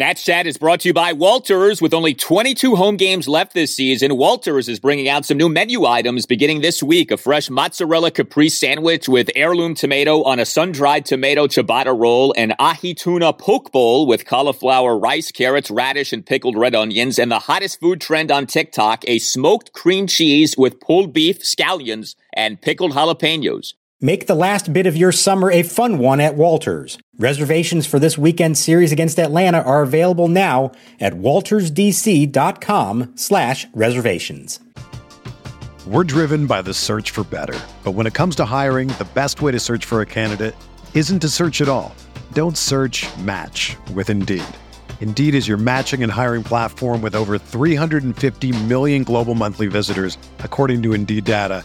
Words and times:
Nats 0.00 0.24
Chat 0.24 0.46
is 0.46 0.56
brought 0.56 0.80
to 0.80 0.88
you 0.88 0.94
by 0.94 1.12
Walters. 1.12 1.82
With 1.82 1.92
only 1.92 2.14
22 2.14 2.74
home 2.74 2.96
games 2.96 3.28
left 3.28 3.52
this 3.52 3.76
season, 3.76 4.16
Walters 4.16 4.66
is 4.66 4.80
bringing 4.80 5.10
out 5.10 5.26
some 5.26 5.36
new 5.36 5.50
menu 5.50 5.84
items 5.84 6.24
beginning 6.24 6.62
this 6.62 6.82
week. 6.82 7.10
A 7.10 7.18
fresh 7.18 7.50
mozzarella 7.50 8.10
caprese 8.10 8.56
sandwich 8.56 9.10
with 9.10 9.28
heirloom 9.36 9.74
tomato 9.74 10.22
on 10.22 10.40
a 10.40 10.46
sun-dried 10.46 11.04
tomato 11.04 11.46
ciabatta 11.48 11.94
roll, 11.94 12.32
an 12.38 12.54
ahi 12.58 12.94
tuna 12.94 13.34
poke 13.34 13.72
bowl 13.72 14.06
with 14.06 14.24
cauliflower, 14.24 14.96
rice, 14.98 15.30
carrots, 15.30 15.70
radish, 15.70 16.14
and 16.14 16.24
pickled 16.24 16.56
red 16.56 16.74
onions, 16.74 17.18
and 17.18 17.30
the 17.30 17.38
hottest 17.38 17.78
food 17.78 18.00
trend 18.00 18.30
on 18.30 18.46
TikTok, 18.46 19.04
a 19.06 19.18
smoked 19.18 19.74
cream 19.74 20.06
cheese 20.06 20.56
with 20.56 20.80
pulled 20.80 21.12
beef, 21.12 21.40
scallions, 21.40 22.14
and 22.32 22.62
pickled 22.62 22.92
jalapenos. 22.92 23.74
Make 24.02 24.26
the 24.26 24.34
last 24.34 24.72
bit 24.72 24.86
of 24.86 24.96
your 24.96 25.12
summer 25.12 25.50
a 25.50 25.62
fun 25.62 25.98
one 25.98 26.20
at 26.20 26.34
Walters. 26.34 26.96
Reservations 27.18 27.86
for 27.86 27.98
this 27.98 28.16
weekend 28.16 28.56
series 28.56 28.92
against 28.92 29.18
Atlanta 29.18 29.60
are 29.60 29.82
available 29.82 30.26
now 30.26 30.72
at 31.00 31.12
waltersdc.com 31.12 33.12
slash 33.14 33.66
reservations. 33.74 34.58
We're 35.86 36.04
driven 36.04 36.46
by 36.46 36.62
the 36.62 36.72
search 36.72 37.10
for 37.10 37.24
better. 37.24 37.60
But 37.84 37.90
when 37.90 38.06
it 38.06 38.14
comes 38.14 38.36
to 38.36 38.46
hiring, 38.46 38.88
the 38.88 39.08
best 39.12 39.42
way 39.42 39.52
to 39.52 39.60
search 39.60 39.84
for 39.84 40.00
a 40.00 40.06
candidate 40.06 40.54
isn't 40.94 41.20
to 41.20 41.28
search 41.28 41.60
at 41.60 41.68
all. 41.68 41.94
Don't 42.32 42.56
search 42.56 43.06
match 43.18 43.76
with 43.92 44.08
Indeed. 44.08 44.44
Indeed 45.02 45.34
is 45.34 45.46
your 45.46 45.58
matching 45.58 46.02
and 46.02 46.10
hiring 46.10 46.42
platform 46.42 47.02
with 47.02 47.14
over 47.14 47.36
350 47.36 48.64
million 48.64 49.02
global 49.02 49.34
monthly 49.34 49.66
visitors, 49.66 50.16
according 50.38 50.82
to 50.84 50.94
Indeed 50.94 51.24
data 51.24 51.64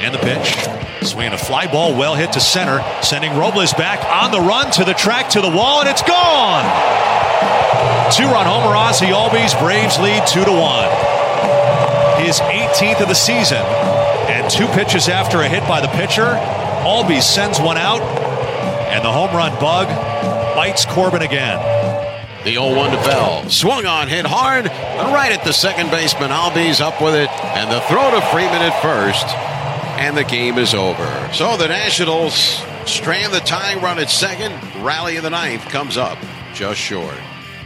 And 0.00 0.14
the 0.14 0.18
pitch. 0.18 0.56
Swinging 1.06 1.32
a 1.32 1.38
fly 1.38 1.66
ball, 1.66 1.96
well 1.96 2.14
hit 2.14 2.32
to 2.32 2.40
center, 2.40 2.82
sending 3.02 3.36
Robles 3.36 3.72
back 3.74 4.04
on 4.04 4.30
the 4.30 4.40
run 4.40 4.70
to 4.72 4.84
the 4.84 4.94
track 4.94 5.30
to 5.30 5.40
the 5.40 5.50
wall, 5.50 5.80
and 5.80 5.88
it's 5.88 6.02
gone. 6.02 6.64
Two 8.12 8.24
run 8.24 8.46
homer, 8.46 8.74
Ozzie 8.74 9.06
Albies. 9.06 9.58
Braves 9.60 9.98
lead 9.98 10.26
two 10.26 10.44
to 10.44 10.52
one. 10.52 10.90
His 12.24 12.40
18th 12.40 13.02
of 13.02 13.08
the 13.08 13.14
season, 13.14 13.62
and 14.28 14.50
two 14.50 14.66
pitches 14.68 15.08
after 15.08 15.40
a 15.40 15.48
hit 15.48 15.66
by 15.68 15.80
the 15.80 15.88
pitcher, 15.88 16.36
Albies 16.84 17.22
sends 17.22 17.60
one 17.60 17.78
out, 17.78 18.02
and 18.90 19.04
the 19.04 19.12
home 19.12 19.34
run 19.34 19.52
bug 19.60 19.88
bites 20.54 20.84
Corbin 20.84 21.22
again. 21.22 21.58
The 22.44 22.54
0 22.54 22.74
1 22.74 22.90
to 22.90 22.96
Bell. 22.96 23.48
Swung 23.50 23.86
on, 23.86 24.08
hit 24.08 24.24
hard, 24.26 24.66
right 24.66 25.32
at 25.32 25.44
the 25.44 25.52
second 25.52 25.90
baseman. 25.90 26.30
Albies 26.30 26.80
up 26.80 27.00
with 27.02 27.14
it, 27.14 27.28
and 27.28 27.70
the 27.70 27.80
throw 27.82 28.10
to 28.10 28.20
Freeman 28.32 28.62
at 28.62 28.80
first 28.82 29.26
and 30.00 30.16
the 30.16 30.24
game 30.24 30.56
is 30.56 30.72
over. 30.72 31.30
So 31.34 31.58
the 31.58 31.68
Nationals 31.68 32.62
strand 32.86 33.34
the 33.34 33.40
tying 33.40 33.82
run 33.82 33.98
at 33.98 34.08
second. 34.08 34.52
Rally 34.82 35.16
in 35.16 35.22
the 35.22 35.28
ninth 35.28 35.62
comes 35.68 35.98
up 35.98 36.18
just 36.54 36.80
short. 36.80 37.14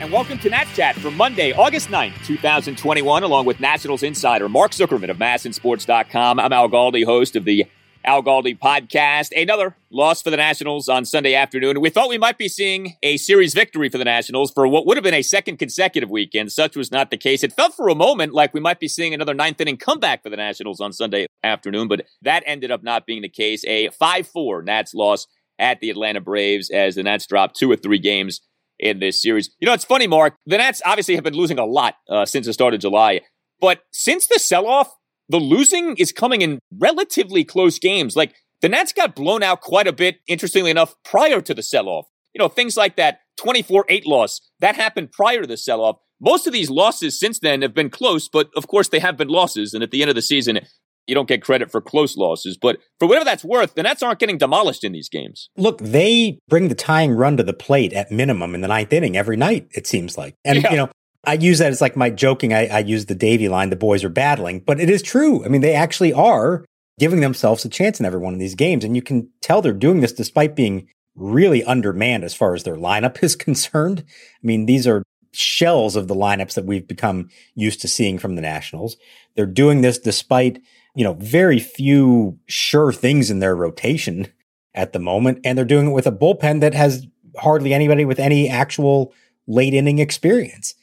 And 0.01 0.11
welcome 0.11 0.39
to 0.39 0.51
Nats 0.51 0.75
Chat 0.75 0.97
for 0.97 1.13
Monday, 1.13 1.53
August 1.53 1.91
9th, 1.91 2.27
2021, 2.27 3.23
along 3.23 3.47
with 3.47 3.61
Nationals 3.61 4.03
insider 4.03 4.49
Mark 4.49 4.73
Zuckerman 4.73 5.11
of 5.11 5.19
MASNsports.com. 5.19 6.41
I'm 6.41 6.53
Al 6.53 6.69
Galdi, 6.69 7.05
host 7.05 7.37
of 7.37 7.45
the 7.45 7.67
Al 8.05 8.23
Galdi 8.23 8.59
podcast. 8.59 9.31
Another 9.35 9.77
loss 9.91 10.23
for 10.23 10.31
the 10.31 10.37
Nationals 10.37 10.89
on 10.89 11.05
Sunday 11.05 11.35
afternoon. 11.35 11.81
We 11.81 11.91
thought 11.91 12.09
we 12.09 12.19
might 12.19 12.39
be 12.39 12.49
seeing 12.49 12.95
a 13.03 13.17
series 13.17 13.55
victory 13.55 13.89
for 13.89 13.99
the 13.99 14.05
Nationals 14.05 14.53
for 14.53 14.69
what 14.69 14.87
would 14.87 14.97
have 14.97 15.05
been 15.05 15.15
a 15.15 15.23
second 15.23 15.59
consecutive 15.59 16.11
weekend. 16.11 16.53
Such 16.53 16.77
was 16.77 16.93
not 16.93 17.11
the 17.11 17.17
case. 17.17 17.43
It 17.43 17.53
felt 17.53 17.75
for 17.75 17.89
a 17.89 17.95
moment 17.95 18.35
like 18.35 18.53
we 18.53 18.61
might 18.61 18.81
be 18.81 18.89
seeing 18.89 19.15
another 19.15 19.35
ninth 19.35 19.61
inning 19.61 19.79
comeback 19.79 20.23
for 20.23 20.29
the 20.29 20.37
Nationals 20.37 20.81
on 20.81 20.93
Sunday 20.93 21.27
afternoon, 21.43 21.89
but 21.89 22.07
that 22.23 22.43
ended 22.47 22.71
up 22.71 22.83
not 22.83 23.07
being 23.07 23.23
the 23.23 23.29
case. 23.29 23.65
A 23.65 23.89
5 23.89 24.27
4 24.27 24.63
Nats 24.63 24.95
loss 24.95 25.27
at 25.59 25.81
the 25.81 25.91
Atlanta 25.91 26.21
Braves 26.21 26.71
as 26.71 26.97
the 26.97 27.03
Nats 27.03 27.27
dropped 27.27 27.57
two 27.57 27.71
or 27.71 27.77
three 27.77 27.99
games 27.99 28.41
in 28.79 28.99
this 28.99 29.23
series. 29.23 29.51
You 29.61 29.67
know, 29.67 29.73
it's 29.73 29.85
funny, 29.85 30.07
Mark. 30.07 30.35
The 30.47 30.59
Nats 30.59 30.83
obviously 30.85 31.15
have 31.15 31.25
been 31.25 31.35
losing 31.35 31.59
a 31.59 31.65
lot 31.65 31.95
uh, 32.09 32.27
since 32.27 32.47
the 32.47 32.53
start 32.53 32.75
of 32.75 32.81
July, 32.81 33.21
but 33.61 33.81
since 33.93 34.27
the 34.27 34.39
sell 34.39 34.67
off, 34.67 34.93
the 35.29 35.39
losing 35.39 35.97
is 35.97 36.13
coming 36.13 36.43
in 36.43 36.59
relatively 36.79 37.45
close 37.45 37.79
games. 37.79 38.17
Like 38.17 38.35
the 38.61 38.69
Nats 38.69 38.93
got 38.93 39.15
blown 39.15 39.43
out 39.43 39.61
quite 39.61 39.87
a 39.87 39.93
bit, 39.93 40.21
interestingly 40.27 40.71
enough, 40.71 40.95
prior 41.05 41.41
to 41.41 41.55
the 41.55 41.63
sell 41.63 41.89
off. 41.89 42.07
You 42.35 42.41
know, 42.41 42.49
things 42.49 42.77
like 42.77 42.97
that 42.97 43.21
24 43.37 43.87
8 43.89 44.07
loss, 44.07 44.41
that 44.61 44.77
happened 44.77 45.13
prior 45.13 45.43
to 45.43 45.47
the 45.47 45.57
sell 45.57 45.81
off. 45.81 45.97
Most 46.21 46.47
of 46.47 46.53
these 46.53 46.71
losses 46.71 47.19
since 47.19 47.39
then 47.41 47.63
have 47.63 47.75
been 47.75 47.91
close, 47.91 48.29
but 48.29 48.49
of 48.57 48.67
course 48.67 48.89
they 48.89 48.99
have 48.99 49.17
been 49.17 49.29
losses. 49.29 49.75
And 49.75 49.83
at 49.83 49.91
the 49.91 50.03
end 50.03 50.09
of 50.09 50.15
the 50.15 50.23
season, 50.23 50.61
you 51.07 51.15
don't 51.15 51.29
get 51.29 51.43
credit 51.43 51.71
for 51.71 51.81
close 51.81 52.17
losses. 52.17 52.57
But 52.57 52.79
for 52.99 53.07
whatever 53.07 53.25
that's 53.25 53.45
worth, 53.45 53.75
the 53.75 53.83
Nats 53.83 54.03
aren't 54.03 54.19
getting 54.19 54.39
demolished 54.39 54.85
in 54.85 54.93
these 54.93 55.09
games. 55.09 55.51
Look, 55.57 55.79
they 55.79 56.39
bring 56.49 56.69
the 56.69 56.75
tying 56.75 57.13
run 57.13 57.37
to 57.37 57.43
the 57.43 57.53
plate 57.53 57.93
at 57.93 58.11
minimum 58.11 58.55
in 58.55 58.61
the 58.61 58.69
ninth 58.69 58.93
inning 58.93 59.17
every 59.17 59.37
night, 59.37 59.69
it 59.73 59.87
seems 59.87 60.17
like. 60.17 60.35
And, 60.45 60.63
yeah. 60.63 60.71
you 60.71 60.77
know, 60.77 60.91
I 61.27 61.35
use 61.35 61.59
that 61.59 61.73
as 61.73 61.81
like 61.81 61.97
my 61.97 62.11
joking. 62.11 62.53
I, 62.53 62.67
I 62.67 62.79
use 62.81 63.07
the 63.07 63.15
Davy 63.15 63.49
line, 63.49 63.71
the 63.71 63.77
boys 63.77 64.05
are 64.05 64.09
battling, 64.09 64.61
but 64.61 64.81
it 64.81 64.91
is 64.91 65.03
true. 65.03 65.45
I 65.45 65.49
mean, 65.49 65.61
they 65.61 65.75
actually 65.75 66.13
are 66.13 66.65
giving 66.99 67.21
themselves 67.21 67.65
a 67.65 67.69
chance 67.69 67.99
in 67.99 68.07
every 68.07 68.21
one 68.21 68.35
of 68.35 68.41
these 68.41 68.55
games. 68.55 68.85
And 68.85 68.95
you 68.95 69.03
can 69.03 69.29
tell 69.41 69.61
they're 69.61 69.73
doing 69.73 70.01
this 70.01 70.13
despite 70.13 70.55
being 70.55 70.89
really 71.15 71.65
undermanned 71.65 72.25
as 72.25 72.35
far 72.35 72.55
as 72.55 72.63
their 72.63 72.77
lineup 72.77 73.19
is 73.23 73.37
concerned. 73.37 74.05
I 74.07 74.47
mean, 74.47 74.67
these 74.67 74.87
are 74.87 75.03
shells 75.33 75.97
of 75.97 76.07
the 76.07 76.15
lineups 76.15 76.55
that 76.55 76.65
we've 76.65 76.87
become 76.87 77.29
used 77.55 77.81
to 77.81 77.89
seeing 77.89 78.19
from 78.19 78.37
the 78.37 78.43
Nationals. 78.43 78.97
They're 79.35 79.47
doing 79.47 79.81
this 79.81 79.99
despite, 79.99 80.61
you 80.95 81.03
know, 81.03 81.15
very 81.15 81.59
few 81.59 82.39
sure 82.47 82.93
things 82.93 83.31
in 83.31 83.41
their 83.41 83.57
rotation 83.57 84.29
at 84.75 84.93
the 84.93 85.01
moment. 85.01 85.41
And 85.45 85.59
they're 85.59 85.65
doing 85.65 85.89
it 85.89 85.93
with 85.93 86.07
a 86.07 86.13
bullpen 86.13 86.61
that 86.61 86.75
has 86.75 87.07
hardly 87.37 87.75
anybody 87.75 88.05
with 88.05 88.21
any 88.21 88.49
actual 88.49 89.13
late 89.47 89.75
inning 89.75 89.99
experience. 89.99 90.75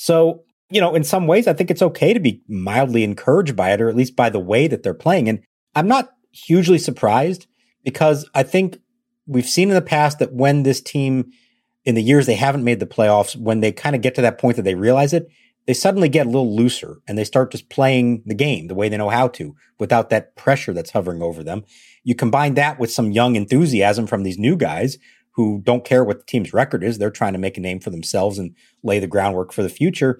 So, 0.00 0.44
you 0.70 0.80
know, 0.80 0.94
in 0.94 1.02
some 1.02 1.26
ways, 1.26 1.48
I 1.48 1.52
think 1.54 1.72
it's 1.72 1.82
okay 1.82 2.14
to 2.14 2.20
be 2.20 2.40
mildly 2.46 3.02
encouraged 3.02 3.56
by 3.56 3.72
it, 3.72 3.80
or 3.80 3.88
at 3.88 3.96
least 3.96 4.14
by 4.14 4.30
the 4.30 4.38
way 4.38 4.68
that 4.68 4.84
they're 4.84 4.94
playing. 4.94 5.28
And 5.28 5.40
I'm 5.74 5.88
not 5.88 6.10
hugely 6.30 6.78
surprised 6.78 7.48
because 7.82 8.30
I 8.32 8.44
think 8.44 8.78
we've 9.26 9.44
seen 9.44 9.70
in 9.70 9.74
the 9.74 9.82
past 9.82 10.20
that 10.20 10.32
when 10.32 10.62
this 10.62 10.80
team, 10.80 11.32
in 11.84 11.96
the 11.96 12.02
years 12.02 12.26
they 12.26 12.36
haven't 12.36 12.62
made 12.62 12.78
the 12.78 12.86
playoffs, 12.86 13.34
when 13.34 13.58
they 13.58 13.72
kind 13.72 13.96
of 13.96 14.00
get 14.00 14.14
to 14.14 14.22
that 14.22 14.38
point 14.38 14.54
that 14.54 14.62
they 14.62 14.76
realize 14.76 15.12
it, 15.12 15.26
they 15.66 15.74
suddenly 15.74 16.08
get 16.08 16.26
a 16.26 16.30
little 16.30 16.54
looser 16.54 16.98
and 17.08 17.18
they 17.18 17.24
start 17.24 17.50
just 17.50 17.68
playing 17.68 18.22
the 18.24 18.36
game 18.36 18.68
the 18.68 18.76
way 18.76 18.88
they 18.88 18.96
know 18.96 19.08
how 19.08 19.26
to 19.26 19.56
without 19.80 20.10
that 20.10 20.36
pressure 20.36 20.72
that's 20.72 20.92
hovering 20.92 21.22
over 21.22 21.42
them. 21.42 21.64
You 22.04 22.14
combine 22.14 22.54
that 22.54 22.78
with 22.78 22.92
some 22.92 23.10
young 23.10 23.34
enthusiasm 23.34 24.06
from 24.06 24.22
these 24.22 24.38
new 24.38 24.56
guys 24.56 24.96
who 25.38 25.60
don't 25.62 25.84
care 25.84 26.02
what 26.02 26.18
the 26.18 26.24
team's 26.24 26.52
record 26.52 26.82
is. 26.82 26.98
They're 26.98 27.12
trying 27.12 27.32
to 27.32 27.38
make 27.38 27.56
a 27.56 27.60
name 27.60 27.78
for 27.78 27.90
themselves 27.90 28.40
and 28.40 28.56
lay 28.82 28.98
the 28.98 29.06
groundwork 29.06 29.52
for 29.52 29.62
the 29.62 29.68
future. 29.68 30.18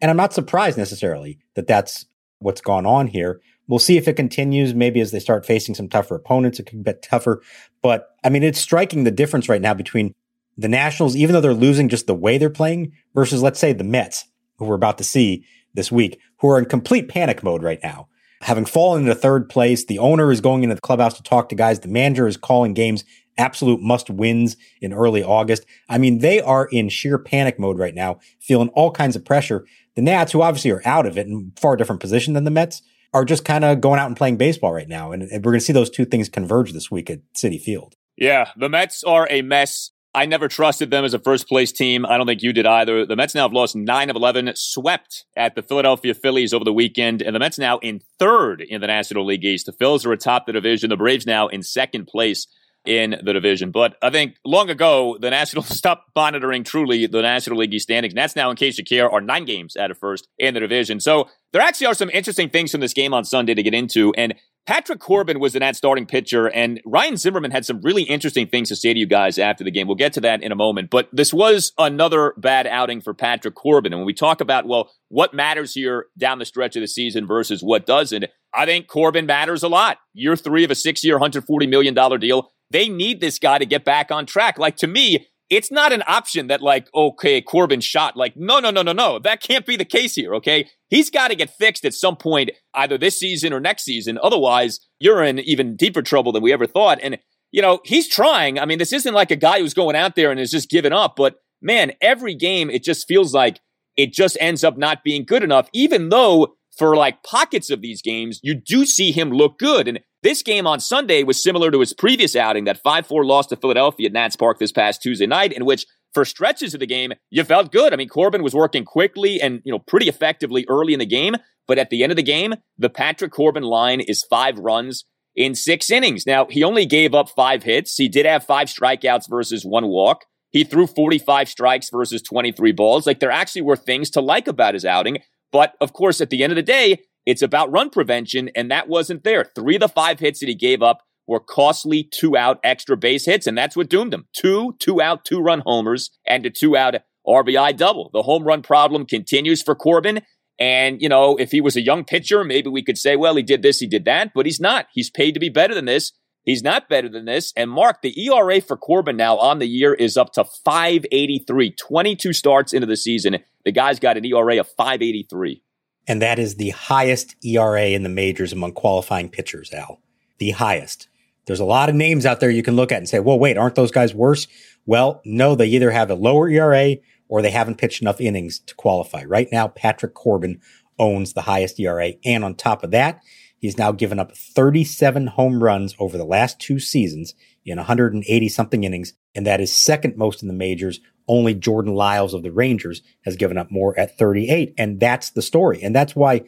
And 0.00 0.10
I'm 0.10 0.16
not 0.16 0.32
surprised 0.32 0.76
necessarily 0.76 1.38
that 1.54 1.68
that's 1.68 2.04
what's 2.40 2.60
gone 2.60 2.84
on 2.84 3.06
here. 3.06 3.40
We'll 3.68 3.78
see 3.78 3.96
if 3.96 4.08
it 4.08 4.14
continues. 4.16 4.74
Maybe 4.74 5.00
as 5.00 5.12
they 5.12 5.20
start 5.20 5.46
facing 5.46 5.76
some 5.76 5.88
tougher 5.88 6.16
opponents, 6.16 6.58
it 6.58 6.66
can 6.66 6.82
get 6.82 7.00
tougher. 7.00 7.42
But 7.80 8.08
I 8.24 8.28
mean, 8.28 8.42
it's 8.42 8.58
striking 8.58 9.04
the 9.04 9.12
difference 9.12 9.48
right 9.48 9.62
now 9.62 9.72
between 9.72 10.12
the 10.58 10.66
Nationals, 10.66 11.14
even 11.14 11.32
though 11.32 11.40
they're 11.40 11.54
losing 11.54 11.88
just 11.88 12.08
the 12.08 12.14
way 12.14 12.36
they're 12.36 12.50
playing, 12.50 12.90
versus, 13.14 13.44
let's 13.44 13.60
say, 13.60 13.72
the 13.72 13.84
Mets, 13.84 14.24
who 14.56 14.64
we're 14.64 14.74
about 14.74 14.98
to 14.98 15.04
see 15.04 15.44
this 15.74 15.92
week, 15.92 16.18
who 16.40 16.48
are 16.48 16.58
in 16.58 16.64
complete 16.64 17.08
panic 17.08 17.44
mode 17.44 17.62
right 17.62 17.78
now. 17.84 18.08
Having 18.40 18.64
fallen 18.64 19.02
into 19.02 19.14
third 19.14 19.48
place, 19.48 19.84
the 19.84 20.00
owner 20.00 20.32
is 20.32 20.40
going 20.40 20.64
into 20.64 20.74
the 20.74 20.80
clubhouse 20.80 21.14
to 21.14 21.22
talk 21.22 21.50
to 21.50 21.54
guys. 21.54 21.78
The 21.78 21.88
manager 21.88 22.26
is 22.26 22.36
calling 22.36 22.74
games 22.74 23.04
absolute 23.38 23.80
must 23.80 24.10
wins 24.10 24.56
in 24.80 24.92
early 24.92 25.22
August. 25.22 25.66
I 25.88 25.98
mean, 25.98 26.18
they 26.18 26.40
are 26.40 26.66
in 26.66 26.88
sheer 26.88 27.18
panic 27.18 27.58
mode 27.58 27.78
right 27.78 27.94
now, 27.94 28.18
feeling 28.40 28.68
all 28.70 28.90
kinds 28.90 29.16
of 29.16 29.24
pressure. 29.24 29.66
The 29.94 30.02
Nats, 30.02 30.32
who 30.32 30.42
obviously 30.42 30.70
are 30.70 30.82
out 30.84 31.06
of 31.06 31.16
it 31.18 31.26
in 31.26 31.52
far 31.56 31.76
different 31.76 32.00
position 32.00 32.34
than 32.34 32.44
the 32.44 32.50
Mets, 32.50 32.82
are 33.12 33.24
just 33.24 33.44
kind 33.44 33.64
of 33.64 33.80
going 33.80 33.98
out 33.98 34.08
and 34.08 34.16
playing 34.16 34.36
baseball 34.36 34.72
right 34.72 34.88
now. 34.88 35.12
And, 35.12 35.22
we're 35.22 35.40
going 35.40 35.54
to 35.54 35.64
see 35.64 35.72
those 35.72 35.90
two 35.90 36.04
things 36.04 36.28
converge 36.28 36.72
this 36.72 36.90
week 36.90 37.08
at 37.08 37.20
Citi 37.34 37.60
Field. 37.60 37.94
Yeah, 38.16 38.50
the 38.56 38.68
Mets 38.68 39.04
are 39.04 39.26
a 39.30 39.42
mess. 39.42 39.90
I 40.14 40.24
never 40.24 40.48
trusted 40.48 40.90
them 40.90 41.04
as 41.04 41.12
a 41.12 41.18
first 41.18 41.46
place 41.46 41.72
team. 41.72 42.06
I 42.06 42.16
don't 42.16 42.26
think 42.26 42.42
you 42.42 42.54
did 42.54 42.64
either. 42.64 43.04
The 43.04 43.16
Mets 43.16 43.34
now 43.34 43.42
have 43.42 43.52
lost 43.52 43.76
9 43.76 44.08
of 44.08 44.16
11, 44.16 44.52
swept 44.54 45.26
at 45.36 45.54
the 45.54 45.62
Philadelphia 45.62 46.14
Phillies 46.14 46.54
over 46.54 46.64
the 46.64 46.72
weekend, 46.72 47.20
and 47.20 47.34
the 47.34 47.38
Mets 47.38 47.58
now 47.58 47.78
in 47.78 48.00
third 48.18 48.62
in 48.62 48.80
the 48.80 48.86
National 48.86 49.26
League 49.26 49.44
East. 49.44 49.66
The 49.66 49.72
Phillies 49.72 50.06
are 50.06 50.12
atop 50.12 50.46
the 50.46 50.54
division. 50.54 50.88
The 50.88 50.96
Braves 50.96 51.26
now 51.26 51.48
in 51.48 51.62
second 51.62 52.06
place 52.06 52.46
in 52.86 53.16
the 53.22 53.32
division. 53.32 53.70
But 53.70 53.96
I 54.02 54.10
think 54.10 54.36
long 54.44 54.70
ago, 54.70 55.16
the 55.20 55.30
Nationals 55.30 55.68
stopped 55.76 56.10
monitoring 56.14 56.64
truly 56.64 57.06
the 57.06 57.22
National 57.22 57.58
League 57.58 57.78
standings. 57.80 58.12
And 58.12 58.18
that's 58.18 58.36
now, 58.36 58.50
in 58.50 58.56
case 58.56 58.78
you 58.78 58.84
care, 58.84 59.10
are 59.10 59.20
nine 59.20 59.44
games 59.44 59.76
out 59.76 59.90
of 59.90 59.98
first 59.98 60.28
in 60.38 60.54
the 60.54 60.60
division. 60.60 61.00
So 61.00 61.28
there 61.52 61.62
actually 61.62 61.88
are 61.88 61.94
some 61.94 62.10
interesting 62.10 62.50
things 62.50 62.70
from 62.70 62.80
this 62.80 62.92
game 62.92 63.14
on 63.14 63.24
Sunday 63.24 63.54
to 63.54 63.62
get 63.62 63.74
into. 63.74 64.12
And 64.14 64.34
Patrick 64.66 64.98
Corbin 64.98 65.38
was 65.38 65.52
the 65.52 65.60
Nats 65.60 65.78
starting 65.78 66.06
pitcher, 66.06 66.48
and 66.48 66.80
Ryan 66.84 67.16
Zimmerman 67.16 67.52
had 67.52 67.64
some 67.64 67.80
really 67.82 68.02
interesting 68.02 68.48
things 68.48 68.68
to 68.70 68.76
say 68.76 68.92
to 68.92 68.98
you 68.98 69.06
guys 69.06 69.38
after 69.38 69.62
the 69.62 69.70
game. 69.70 69.86
We'll 69.86 69.94
get 69.94 70.12
to 70.14 70.20
that 70.22 70.42
in 70.42 70.50
a 70.50 70.56
moment. 70.56 70.90
But 70.90 71.08
this 71.12 71.32
was 71.32 71.72
another 71.78 72.34
bad 72.36 72.66
outing 72.66 73.00
for 73.00 73.14
Patrick 73.14 73.54
Corbin. 73.54 73.92
And 73.92 74.00
when 74.00 74.06
we 74.06 74.12
talk 74.12 74.40
about, 74.40 74.66
well, 74.66 74.90
what 75.08 75.32
matters 75.32 75.74
here 75.74 76.06
down 76.18 76.40
the 76.40 76.44
stretch 76.44 76.74
of 76.74 76.80
the 76.80 76.88
season 76.88 77.28
versus 77.28 77.62
what 77.62 77.86
doesn't, 77.86 78.24
I 78.52 78.66
think 78.66 78.88
Corbin 78.88 79.26
matters 79.26 79.62
a 79.62 79.68
lot. 79.68 79.98
Year 80.14 80.34
three 80.34 80.64
of 80.64 80.72
a 80.72 80.74
six 80.74 81.04
year, 81.04 81.16
$140 81.16 81.68
million 81.68 81.94
deal. 82.18 82.50
They 82.70 82.88
need 82.88 83.20
this 83.20 83.38
guy 83.38 83.58
to 83.58 83.66
get 83.66 83.84
back 83.84 84.10
on 84.10 84.26
track. 84.26 84.58
Like 84.58 84.76
to 84.76 84.86
me, 84.86 85.26
it's 85.48 85.70
not 85.70 85.92
an 85.92 86.02
option 86.08 86.48
that 86.48 86.60
like, 86.60 86.88
okay, 86.94 87.40
Corbin 87.40 87.80
shot. 87.80 88.16
Like, 88.16 88.36
no, 88.36 88.58
no, 88.58 88.70
no, 88.70 88.82
no, 88.82 88.92
no. 88.92 89.18
That 89.18 89.40
can't 89.40 89.64
be 89.64 89.76
the 89.76 89.84
case 89.84 90.14
here. 90.14 90.34
Okay. 90.34 90.68
He's 90.88 91.10
got 91.10 91.28
to 91.28 91.36
get 91.36 91.50
fixed 91.50 91.84
at 91.84 91.94
some 91.94 92.16
point, 92.16 92.50
either 92.74 92.98
this 92.98 93.18
season 93.18 93.52
or 93.52 93.60
next 93.60 93.84
season. 93.84 94.18
Otherwise, 94.22 94.80
you're 94.98 95.22
in 95.22 95.38
even 95.38 95.76
deeper 95.76 96.02
trouble 96.02 96.32
than 96.32 96.42
we 96.42 96.52
ever 96.52 96.66
thought. 96.66 96.98
And, 97.00 97.18
you 97.52 97.62
know, 97.62 97.80
he's 97.84 98.08
trying. 98.08 98.58
I 98.58 98.64
mean, 98.64 98.78
this 98.78 98.92
isn't 98.92 99.14
like 99.14 99.30
a 99.30 99.36
guy 99.36 99.60
who's 99.60 99.74
going 99.74 99.94
out 99.94 100.16
there 100.16 100.32
and 100.32 100.40
is 100.40 100.50
just 100.50 100.68
giving 100.68 100.92
up, 100.92 101.14
but 101.16 101.36
man, 101.62 101.92
every 102.00 102.34
game, 102.34 102.68
it 102.70 102.82
just 102.82 103.06
feels 103.06 103.32
like 103.32 103.60
it 103.96 104.12
just 104.12 104.36
ends 104.40 104.64
up 104.64 104.76
not 104.76 105.04
being 105.04 105.24
good 105.24 105.42
enough, 105.42 105.68
even 105.72 106.08
though 106.08 106.56
for 106.76 106.96
like 106.96 107.22
pockets 107.22 107.70
of 107.70 107.80
these 107.80 108.02
games, 108.02 108.40
you 108.42 108.54
do 108.54 108.84
see 108.84 109.10
him 109.10 109.30
look 109.30 109.58
good. 109.58 109.88
And 109.88 110.00
this 110.22 110.42
game 110.42 110.66
on 110.66 110.80
Sunday 110.80 111.22
was 111.22 111.42
similar 111.42 111.70
to 111.70 111.80
his 111.80 111.92
previous 111.92 112.34
outing, 112.34 112.64
that 112.64 112.82
5 112.82 113.06
4 113.06 113.24
loss 113.24 113.46
to 113.48 113.56
Philadelphia 113.56 114.06
at 114.06 114.12
Nats 114.12 114.36
Park 114.36 114.58
this 114.58 114.72
past 114.72 115.02
Tuesday 115.02 115.26
night, 115.26 115.52
in 115.52 115.64
which 115.64 115.86
for 116.14 116.24
stretches 116.24 116.72
of 116.72 116.80
the 116.80 116.86
game, 116.86 117.12
you 117.30 117.44
felt 117.44 117.70
good. 117.70 117.92
I 117.92 117.96
mean, 117.96 118.08
Corbin 118.08 118.42
was 118.42 118.54
working 118.54 118.84
quickly 118.84 119.40
and, 119.40 119.60
you 119.64 119.72
know, 119.72 119.78
pretty 119.78 120.08
effectively 120.08 120.64
early 120.68 120.94
in 120.94 120.98
the 120.98 121.06
game. 121.06 121.36
But 121.68 121.78
at 121.78 121.90
the 121.90 122.02
end 122.02 122.10
of 122.10 122.16
the 122.16 122.22
game, 122.22 122.54
the 122.78 122.88
Patrick 122.88 123.32
Corbin 123.32 123.64
line 123.64 124.00
is 124.00 124.24
five 124.24 124.58
runs 124.58 125.04
in 125.34 125.54
six 125.54 125.90
innings. 125.90 126.26
Now, 126.26 126.46
he 126.46 126.64
only 126.64 126.86
gave 126.86 127.14
up 127.14 127.28
five 127.28 127.64
hits. 127.64 127.96
He 127.96 128.08
did 128.08 128.24
have 128.24 128.44
five 128.44 128.68
strikeouts 128.68 129.28
versus 129.28 129.64
one 129.64 129.88
walk. 129.88 130.24
He 130.50 130.64
threw 130.64 130.86
45 130.86 131.50
strikes 131.50 131.90
versus 131.90 132.22
23 132.22 132.72
balls. 132.72 133.06
Like, 133.06 133.20
there 133.20 133.30
actually 133.30 133.62
were 133.62 133.76
things 133.76 134.08
to 134.10 134.22
like 134.22 134.48
about 134.48 134.72
his 134.72 134.86
outing. 134.86 135.18
But 135.52 135.74
of 135.80 135.92
course, 135.92 136.20
at 136.20 136.30
the 136.30 136.42
end 136.42 136.52
of 136.52 136.56
the 136.56 136.62
day, 136.62 137.00
it's 137.26 137.42
about 137.42 137.70
run 137.72 137.90
prevention, 137.90 138.50
and 138.54 138.70
that 138.70 138.88
wasn't 138.88 139.24
there. 139.24 139.50
Three 139.54 139.74
of 139.74 139.80
the 139.80 139.88
five 139.88 140.20
hits 140.20 140.40
that 140.40 140.48
he 140.48 140.54
gave 140.54 140.80
up 140.80 141.02
were 141.26 141.40
costly 141.40 142.04
two 142.04 142.36
out 142.36 142.60
extra 142.62 142.96
base 142.96 143.26
hits, 143.26 143.46
and 143.46 143.58
that's 143.58 143.76
what 143.76 143.90
doomed 143.90 144.14
him. 144.14 144.26
Two 144.32 144.76
two 144.78 145.02
out, 145.02 145.24
two 145.24 145.40
run 145.40 145.62
homers, 145.66 146.10
and 146.26 146.46
a 146.46 146.50
two 146.50 146.76
out 146.76 146.94
RBI 147.26 147.76
double. 147.76 148.10
The 148.12 148.22
home 148.22 148.44
run 148.44 148.62
problem 148.62 149.04
continues 149.04 149.62
for 149.62 149.74
Corbin. 149.74 150.22
And, 150.58 151.02
you 151.02 151.08
know, 151.08 151.36
if 151.36 151.50
he 151.50 151.60
was 151.60 151.76
a 151.76 151.82
young 151.82 152.04
pitcher, 152.04 152.42
maybe 152.42 152.70
we 152.70 152.82
could 152.82 152.96
say, 152.96 153.16
well, 153.16 153.36
he 153.36 153.42
did 153.42 153.62
this, 153.62 153.80
he 153.80 153.86
did 153.86 154.06
that, 154.06 154.30
but 154.34 154.46
he's 154.46 154.60
not. 154.60 154.86
He's 154.92 155.10
paid 155.10 155.32
to 155.32 155.40
be 155.40 155.50
better 155.50 155.74
than 155.74 155.84
this. 155.84 156.12
He's 156.44 156.62
not 156.62 156.88
better 156.88 157.08
than 157.08 157.24
this. 157.24 157.52
And 157.56 157.70
Mark, 157.70 158.00
the 158.00 158.14
ERA 158.26 158.60
for 158.60 158.76
Corbin 158.76 159.16
now 159.16 159.36
on 159.36 159.58
the 159.58 159.66
year 159.66 159.92
is 159.92 160.16
up 160.16 160.32
to 160.34 160.44
583. 160.44 161.72
22 161.72 162.32
starts 162.32 162.72
into 162.72 162.86
the 162.86 162.96
season. 162.96 163.38
The 163.64 163.72
guy's 163.72 163.98
got 163.98 164.16
an 164.16 164.24
ERA 164.24 164.60
of 164.60 164.68
583 164.68 165.62
and 166.06 166.22
that 166.22 166.38
is 166.38 166.54
the 166.54 166.70
highest 166.70 167.36
ERA 167.44 167.86
in 167.86 168.02
the 168.02 168.08
majors 168.08 168.52
among 168.52 168.72
qualifying 168.72 169.28
pitchers, 169.28 169.72
Al. 169.72 170.00
The 170.38 170.50
highest. 170.50 171.08
There's 171.46 171.60
a 171.60 171.64
lot 171.64 171.88
of 171.88 171.94
names 171.94 172.26
out 172.26 172.40
there 172.40 172.50
you 172.50 172.62
can 172.62 172.76
look 172.76 172.92
at 172.92 172.98
and 172.98 173.08
say, 173.08 173.20
well, 173.20 173.38
wait, 173.38 173.56
aren't 173.56 173.76
those 173.76 173.90
guys 173.90 174.14
worse? 174.14 174.46
Well, 174.84 175.20
no, 175.24 175.54
they 175.54 175.66
either 175.66 175.90
have 175.90 176.10
a 176.10 176.14
lower 176.14 176.48
ERA 176.48 176.96
or 177.28 177.42
they 177.42 177.50
haven't 177.50 177.78
pitched 177.78 178.02
enough 178.02 178.20
innings 178.20 178.58
to 178.60 178.74
qualify. 178.74 179.24
Right 179.24 179.48
now, 179.50 179.68
Patrick 179.68 180.14
Corbin 180.14 180.60
owns 180.98 181.32
the 181.32 181.42
highest 181.42 181.78
ERA. 181.78 182.12
And 182.24 182.44
on 182.44 182.54
top 182.54 182.82
of 182.82 182.90
that, 182.92 183.20
he's 183.58 183.78
now 183.78 183.92
given 183.92 184.18
up 184.18 184.36
37 184.36 185.28
home 185.28 185.62
runs 185.62 185.94
over 185.98 186.16
the 186.16 186.24
last 186.24 186.58
two 186.60 186.78
seasons 186.78 187.34
in 187.64 187.78
180 187.78 188.48
something 188.48 188.84
innings. 188.84 189.14
And 189.34 189.46
that 189.46 189.60
is 189.60 189.72
second 189.72 190.16
most 190.16 190.42
in 190.42 190.48
the 190.48 190.54
majors 190.54 191.00
only 191.28 191.54
Jordan 191.54 191.94
Lyles 191.94 192.34
of 192.34 192.42
the 192.42 192.52
Rangers 192.52 193.02
has 193.24 193.36
given 193.36 193.58
up 193.58 193.70
more 193.70 193.98
at 193.98 194.16
38. 194.16 194.74
And 194.78 195.00
that's 195.00 195.30
the 195.30 195.42
story. 195.42 195.82
And 195.82 195.94
that's 195.94 196.14
why 196.14 196.42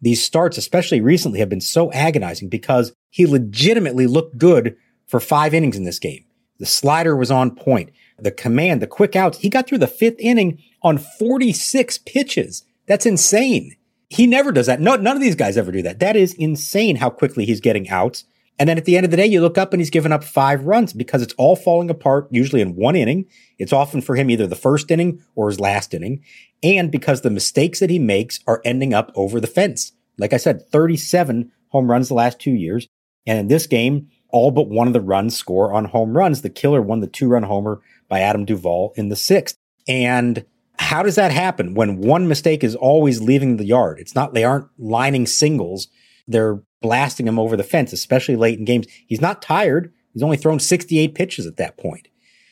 these 0.00 0.22
starts, 0.22 0.58
especially 0.58 1.00
recently, 1.00 1.38
have 1.38 1.48
been 1.48 1.60
so 1.60 1.92
agonizing 1.92 2.48
because 2.48 2.92
he 3.10 3.26
legitimately 3.26 4.06
looked 4.06 4.38
good 4.38 4.76
for 5.06 5.20
five 5.20 5.54
innings 5.54 5.76
in 5.76 5.84
this 5.84 5.98
game. 5.98 6.24
The 6.58 6.66
slider 6.66 7.16
was 7.16 7.30
on 7.30 7.54
point. 7.54 7.90
The 8.18 8.30
command, 8.30 8.80
the 8.80 8.86
quick 8.86 9.16
outs, 9.16 9.38
he 9.38 9.48
got 9.48 9.66
through 9.66 9.78
the 9.78 9.86
fifth 9.86 10.18
inning 10.18 10.62
on 10.82 10.98
46 10.98 11.98
pitches. 11.98 12.64
That's 12.86 13.06
insane. 13.06 13.76
He 14.08 14.26
never 14.26 14.52
does 14.52 14.66
that. 14.66 14.80
No, 14.80 14.96
none 14.96 15.16
of 15.16 15.22
these 15.22 15.34
guys 15.34 15.56
ever 15.56 15.72
do 15.72 15.82
that. 15.82 15.98
That 16.00 16.16
is 16.16 16.34
insane 16.34 16.96
how 16.96 17.10
quickly 17.10 17.46
he's 17.46 17.60
getting 17.60 17.88
outs. 17.88 18.24
And 18.62 18.68
then 18.68 18.78
at 18.78 18.84
the 18.84 18.96
end 18.96 19.04
of 19.04 19.10
the 19.10 19.16
day, 19.16 19.26
you 19.26 19.40
look 19.40 19.58
up 19.58 19.72
and 19.72 19.80
he's 19.80 19.90
given 19.90 20.12
up 20.12 20.22
five 20.22 20.66
runs 20.66 20.92
because 20.92 21.20
it's 21.20 21.34
all 21.36 21.56
falling 21.56 21.90
apart, 21.90 22.28
usually 22.30 22.60
in 22.60 22.76
one 22.76 22.94
inning. 22.94 23.26
It's 23.58 23.72
often 23.72 24.00
for 24.00 24.14
him 24.14 24.30
either 24.30 24.46
the 24.46 24.54
first 24.54 24.88
inning 24.88 25.20
or 25.34 25.48
his 25.48 25.58
last 25.58 25.92
inning. 25.92 26.22
And 26.62 26.88
because 26.88 27.22
the 27.22 27.30
mistakes 27.30 27.80
that 27.80 27.90
he 27.90 27.98
makes 27.98 28.38
are 28.46 28.62
ending 28.64 28.94
up 28.94 29.10
over 29.16 29.40
the 29.40 29.48
fence. 29.48 29.90
Like 30.16 30.32
I 30.32 30.36
said, 30.36 30.64
37 30.70 31.50
home 31.70 31.90
runs 31.90 32.06
the 32.06 32.14
last 32.14 32.38
two 32.38 32.52
years. 32.52 32.86
And 33.26 33.36
in 33.36 33.48
this 33.48 33.66
game, 33.66 34.10
all 34.28 34.52
but 34.52 34.68
one 34.68 34.86
of 34.86 34.92
the 34.92 35.00
runs 35.00 35.36
score 35.36 35.72
on 35.72 35.86
home 35.86 36.16
runs. 36.16 36.42
The 36.42 36.48
killer 36.48 36.80
won 36.80 37.00
the 37.00 37.08
two 37.08 37.26
run 37.26 37.42
homer 37.42 37.80
by 38.08 38.20
Adam 38.20 38.44
Duvall 38.44 38.92
in 38.94 39.08
the 39.08 39.16
sixth. 39.16 39.56
And 39.88 40.46
how 40.78 41.02
does 41.02 41.16
that 41.16 41.32
happen 41.32 41.74
when 41.74 42.00
one 42.00 42.28
mistake 42.28 42.62
is 42.62 42.76
always 42.76 43.20
leaving 43.20 43.56
the 43.56 43.64
yard? 43.64 43.98
It's 43.98 44.14
not, 44.14 44.34
they 44.34 44.44
aren't 44.44 44.68
lining 44.78 45.26
singles. 45.26 45.88
They're 46.28 46.62
blasting 46.82 47.26
him 47.26 47.38
over 47.38 47.56
the 47.56 47.64
fence, 47.64 47.92
especially 47.92 48.36
late 48.36 48.58
in 48.58 48.64
games. 48.64 48.86
He's 49.06 49.20
not 49.20 49.40
tired. 49.40 49.92
He's 50.12 50.22
only 50.22 50.36
thrown 50.36 50.58
68 50.58 51.14
pitches 51.14 51.46
at 51.46 51.56
that 51.56 51.78
point. 51.78 52.08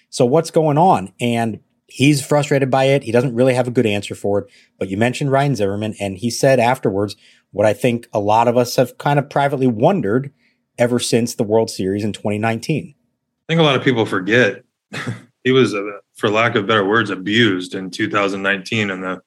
So 0.08 0.24
what's 0.24 0.50
going 0.50 0.78
on? 0.78 1.12
And 1.20 1.60
he's 1.86 2.24
frustrated 2.24 2.70
by 2.70 2.84
it. 2.84 3.02
He 3.02 3.12
doesn't 3.12 3.34
really 3.34 3.54
have 3.54 3.68
a 3.68 3.72
good 3.72 3.86
answer 3.86 4.14
for 4.14 4.40
it. 4.40 4.50
But 4.78 4.88
you 4.88 4.96
mentioned 4.96 5.30
Ryan 5.30 5.56
Zimmerman, 5.56 5.94
and 6.00 6.16
he 6.16 6.30
said 6.30 6.58
afterwards 6.58 7.16
what 7.52 7.66
I 7.66 7.72
think 7.72 8.08
a 8.12 8.20
lot 8.20 8.48
of 8.48 8.56
us 8.56 8.76
have 8.76 8.98
kind 8.98 9.18
of 9.18 9.28
privately 9.28 9.66
wondered 9.66 10.32
ever 10.78 10.98
since 10.98 11.34
the 11.34 11.44
World 11.44 11.70
Series 11.70 12.04
in 12.04 12.12
2019. 12.12 12.94
I 12.94 13.52
think 13.52 13.60
a 13.60 13.64
lot 13.64 13.76
of 13.76 13.82
people 13.82 14.06
forget 14.06 14.64
he 15.44 15.50
was, 15.50 15.74
uh, 15.74 15.82
for 16.14 16.30
lack 16.30 16.54
of 16.54 16.66
better 16.66 16.84
words, 16.84 17.10
abused 17.10 17.74
in 17.74 17.90
2019 17.90 18.90
in 18.90 19.00
the 19.00 19.20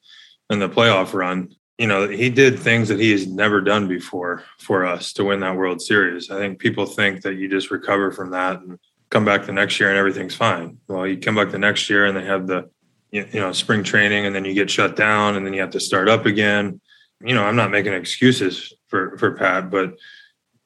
in 0.50 0.60
the 0.60 0.70
playoff 0.70 1.14
run 1.14 1.54
you 1.78 1.88
know, 1.88 2.08
he 2.08 2.30
did 2.30 2.60
things 2.60 2.88
that 2.90 3.00
he 3.00 3.12
has 3.12 3.26
never 3.26 3.60
done 3.60 3.88
before 3.88 4.44
for 4.60 4.86
us 4.86 5.14
to 5.14 5.24
win 5.24 5.40
that 5.40 5.58
World 5.58 5.82
Series. 5.82 6.30
I 6.30 6.38
think 6.38 6.60
people 6.60 6.86
think 6.86 7.24
that 7.24 7.36
you 7.36 7.50
just 7.50 7.72
recover 7.72 8.12
from 8.12 8.32
that 8.32 8.62
and 8.62 8.78
come 9.10 9.26
back 9.26 9.46
the 9.46 9.52
next 9.52 9.80
year 9.80 9.90
and 9.90 9.98
everything's 9.98 10.36
fine. 10.36 10.78
Well, 10.88 11.08
you 11.08 11.18
come 11.18 11.36
back 11.36 11.52
the 11.52 11.58
next 11.58 11.90
year 11.90 12.06
and 12.06 12.16
they 12.16 12.26
have 12.26 12.48
the, 12.48 12.70
you 13.12 13.26
know, 13.34 13.52
spring 13.52 13.84
training 13.84 14.26
and 14.26 14.36
then 14.36 14.46
you 14.46 14.54
get 14.54 14.70
shut 14.70 14.96
down 14.96 15.36
and 15.36 15.46
then 15.46 15.54
you 15.54 15.62
have 15.62 15.72
to 15.72 15.80
start 15.80 16.10
up 16.10 16.26
again. 16.26 16.80
You 17.24 17.34
know, 17.34 17.44
I'm 17.44 17.56
not 17.56 17.72
making 17.72 17.94
excuses 17.94 18.74
for, 18.88 19.18
for 19.18 19.32
Pat, 19.32 19.72
but, 19.72 19.96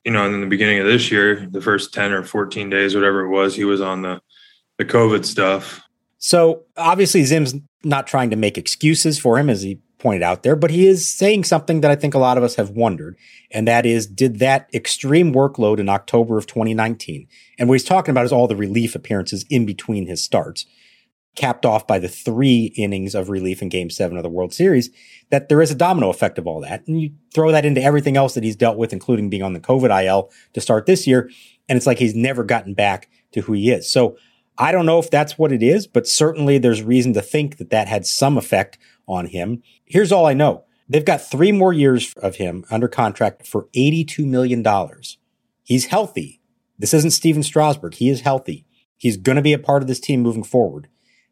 you 0.04 0.12
know, 0.12 0.26
in 0.26 0.42
the 0.42 0.48
beginning 0.48 0.80
of 0.80 0.86
this 0.86 1.12
year, 1.12 1.48
the 1.52 1.62
first 1.62 1.94
10 1.94 2.12
or 2.12 2.24
14 2.24 2.70
days, 2.70 2.96
whatever 2.96 3.26
it 3.26 3.30
was, 3.30 3.56
he 3.56 3.66
was 3.66 3.82
on 3.82 4.02
the, 4.02 4.22
the 4.78 4.86
COVID 4.86 5.26
stuff. 5.26 5.82
So 6.18 6.64
obviously 6.76 7.24
Zim's 7.24 7.54
not 7.84 8.08
trying 8.08 8.30
to 8.32 8.36
make 8.36 8.58
excuses 8.58 9.20
for 9.20 9.38
him 9.38 9.50
as 9.50 9.62
he 9.62 9.80
pointed 10.00 10.24
out 10.24 10.44
there, 10.44 10.56
but 10.56 10.72
he 10.72 10.88
is 10.88 11.08
saying 11.08 11.44
something 11.44 11.82
that 11.82 11.92
I 11.92 11.96
think 11.96 12.14
a 12.14 12.20
lot 12.20 12.38
of 12.38 12.44
us 12.44 12.56
have 12.56 12.70
wondered. 12.70 13.18
And 13.52 13.68
that 13.68 13.86
is, 13.86 14.06
did 14.06 14.40
that 14.40 14.70
extreme 14.74 15.34
workload 15.34 15.80
in 15.80 15.90
October 15.90 16.38
of 16.38 16.48
2019, 16.48 17.28
and 17.58 17.68
what 17.68 17.76
he's 17.76 17.84
talking 17.84 18.12
about 18.12 18.26
is 18.26 18.32
all 18.32 18.48
the 18.48 18.56
relief 18.56 18.96
appearances 18.96 19.46
in 19.50 19.66
between 19.66 20.06
his 20.06 20.24
starts, 20.24 20.66
capped 21.36 21.66
off 21.66 21.86
by 21.86 22.00
the 22.00 22.08
three 22.08 22.74
innings 22.78 23.16
of 23.16 23.30
relief 23.30 23.62
in 23.62 23.70
game 23.70 23.90
seven 23.90 24.18
of 24.18 24.24
the 24.24 24.30
World 24.30 24.54
Series, 24.54 24.90
that 25.30 25.50
there 25.50 25.62
is 25.62 25.72
a 25.72 25.76
domino 25.76 26.10
effect 26.10 26.38
of 26.38 26.48
all 26.48 26.62
that. 26.62 26.86
And 26.88 27.00
you 27.00 27.12
throw 27.34 27.52
that 27.52 27.66
into 27.66 27.82
everything 27.82 28.18
else 28.18 28.34
that 28.34 28.44
he's 28.44 28.56
dealt 28.56 28.78
with, 28.78 28.92
including 28.94 29.30
being 29.30 29.44
on 29.44 29.54
the 29.54 29.60
COVID 29.60 30.06
IL 30.06 30.32
to 30.54 30.62
start 30.62 30.86
this 30.86 31.06
year. 31.06 31.30
And 31.70 31.78
it's 31.78 31.86
like 31.86 32.00
he's 32.00 32.16
never 32.16 32.44
gotten 32.44 32.74
back 32.74 33.10
to 33.34 33.42
who 33.42 33.54
he 33.54 33.72
is. 33.72 33.92
So 33.92 34.18
I 34.58 34.72
don't 34.72 34.88
know 34.88 35.00
if 35.00 35.12
that's 35.12 35.38
what 35.38 35.52
it 35.52 35.62
is, 35.62 35.86
but 35.86 36.08
certainly 36.08 36.58
there's 36.58 36.82
reason 36.82 37.14
to 37.14 37.22
think 37.22 37.58
that 37.58 37.70
that 37.70 37.88
had 37.88 38.06
some 38.08 38.38
effect 38.38 38.80
on 39.08 39.28
him. 39.28 39.64
Here's 39.86 40.12
all 40.12 40.26
I 40.26 40.34
know. 40.34 40.66
They've 40.90 41.06
got 41.06 41.22
three 41.22 41.52
more 41.52 41.74
years 41.74 42.14
of 42.18 42.36
him 42.36 42.66
under 42.72 42.88
contract 42.88 43.46
for 43.46 43.68
$82 43.76 44.26
million. 44.26 44.66
He's 45.64 45.86
healthy. 45.86 46.42
This 46.80 46.94
isn't 46.94 47.12
Stephen 47.12 47.44
Strasburg. 47.44 47.96
He 47.96 48.10
is 48.10 48.22
healthy. 48.22 48.66
He's 48.96 49.18
going 49.18 49.36
to 49.36 49.42
be 49.42 49.54
a 49.54 49.60
part 49.60 49.82
of 49.82 49.88
this 49.88 50.00
team 50.00 50.22
moving 50.22 50.44
forward. 50.44 50.88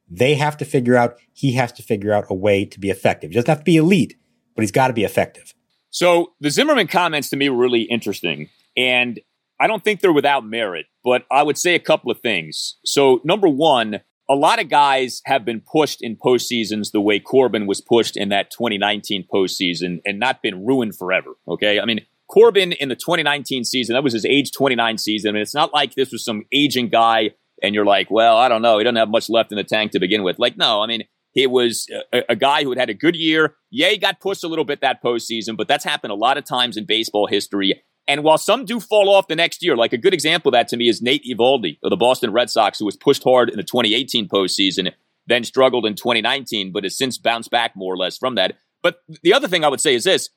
They 0.09 0.35
have 0.35 0.57
to 0.57 0.65
figure 0.65 0.95
out, 0.95 1.15
he 1.33 1.53
has 1.53 1.71
to 1.73 1.83
figure 1.83 2.13
out 2.13 2.25
a 2.29 2.33
way 2.33 2.65
to 2.65 2.79
be 2.79 2.89
effective. 2.89 3.31
He 3.31 3.35
doesn't 3.35 3.49
have 3.49 3.59
to 3.59 3.63
be 3.63 3.77
elite, 3.77 4.15
but 4.55 4.61
he's 4.61 4.71
got 4.71 4.87
to 4.87 4.93
be 4.93 5.03
effective. 5.03 5.53
So 5.89 6.33
the 6.41 6.51
Zimmerman 6.51 6.87
comments 6.87 7.29
to 7.29 7.37
me 7.37 7.49
were 7.49 7.57
really 7.57 7.83
interesting. 7.83 8.49
And 8.75 9.19
I 9.59 9.67
don't 9.67 9.83
think 9.83 10.01
they're 10.01 10.13
without 10.13 10.45
merit, 10.45 10.87
but 11.03 11.23
I 11.31 11.43
would 11.43 11.57
say 11.57 11.75
a 11.75 11.79
couple 11.79 12.11
of 12.11 12.19
things. 12.19 12.77
So, 12.83 13.21
number 13.23 13.47
one, 13.47 14.01
a 14.29 14.35
lot 14.35 14.59
of 14.59 14.69
guys 14.69 15.21
have 15.25 15.45
been 15.45 15.61
pushed 15.61 16.01
in 16.01 16.15
postseasons 16.15 16.91
the 16.91 17.01
way 17.01 17.19
Corbin 17.19 17.67
was 17.67 17.81
pushed 17.81 18.17
in 18.17 18.29
that 18.29 18.51
2019 18.51 19.27
postseason 19.31 20.01
and 20.05 20.19
not 20.19 20.41
been 20.41 20.65
ruined 20.65 20.97
forever. 20.97 21.33
Okay. 21.47 21.79
I 21.79 21.85
mean, 21.85 22.01
Corbin 22.27 22.71
in 22.71 22.89
the 22.89 22.95
2019 22.95 23.63
season, 23.63 23.93
that 23.93 24.03
was 24.03 24.13
his 24.13 24.25
age 24.25 24.51
29 24.51 24.97
season. 24.97 25.29
I 25.29 25.31
mean, 25.33 25.41
it's 25.41 25.53
not 25.53 25.73
like 25.73 25.93
this 25.93 26.11
was 26.11 26.25
some 26.25 26.43
aging 26.51 26.89
guy 26.89 27.31
and 27.61 27.75
you're 27.75 27.85
like, 27.85 28.09
well, 28.09 28.37
I 28.37 28.49
don't 28.49 28.61
know. 28.61 28.79
He 28.79 28.83
doesn't 28.83 28.95
have 28.95 29.09
much 29.09 29.29
left 29.29 29.51
in 29.51 29.57
the 29.57 29.63
tank 29.63 29.91
to 29.91 29.99
begin 29.99 30.23
with. 30.23 30.39
Like, 30.39 30.57
no, 30.57 30.81
I 30.81 30.87
mean, 30.87 31.03
he 31.33 31.45
was 31.47 31.87
a, 32.13 32.23
a, 32.29 32.35
guy 32.35 32.63
who 32.63 32.69
had 32.69 32.79
had 32.79 32.89
a 32.89 32.93
good 32.93 33.15
year. 33.15 33.55
Yeah, 33.69 33.89
he 33.89 33.97
got 33.97 34.21
pushed 34.21 34.43
a 34.43 34.47
little 34.47 34.65
bit 34.65 34.81
that 34.81 35.03
postseason, 35.03 35.57
but 35.57 35.67
that's 35.67 35.83
happened 35.83 36.11
a 36.11 36.15
lot 36.15 36.37
of 36.37 36.45
times 36.45 36.77
in 36.77 36.85
baseball 36.85 37.27
history. 37.27 37.83
And 38.07 38.23
while 38.23 38.37
some 38.37 38.65
do 38.65 38.79
fall 38.79 39.09
off 39.09 39.27
the 39.27 39.35
next 39.35 39.63
year, 39.63 39.75
like 39.75 39.93
a 39.93 39.97
good 39.97 40.13
example 40.13 40.49
of 40.49 40.53
that 40.53 40.67
to 40.69 40.77
me 40.77 40.87
is 40.89 41.01
Nate 41.01 41.23
Eovaldi 41.25 41.79
of 41.83 41.89
the 41.89 41.97
Boston 41.97 42.31
Red 42.31 42.49
Sox, 42.49 42.77
who 42.77 42.85
was 42.85 42.95
pushed 42.95 43.23
hard 43.23 43.49
in 43.49 43.57
the 43.57 43.63
2018 43.63 44.27
postseason, 44.27 44.91
then 45.27 45.43
struggled 45.43 45.85
in 45.85 45.95
2019, 45.95 46.71
but 46.71 46.83
has 46.83 46.97
since 46.97 47.17
bounced 47.17 47.49
back 47.49 47.75
more 47.75 47.93
or 47.93 47.97
less 47.97 48.17
from 48.17 48.35
that. 48.35 48.57
But 48.83 48.97
the 49.23 49.33
other 49.33 49.47
thing 49.47 49.63
I 49.63 49.69
would 49.69 49.81
say 49.81 49.95
is 49.95 50.03
this 50.03 50.29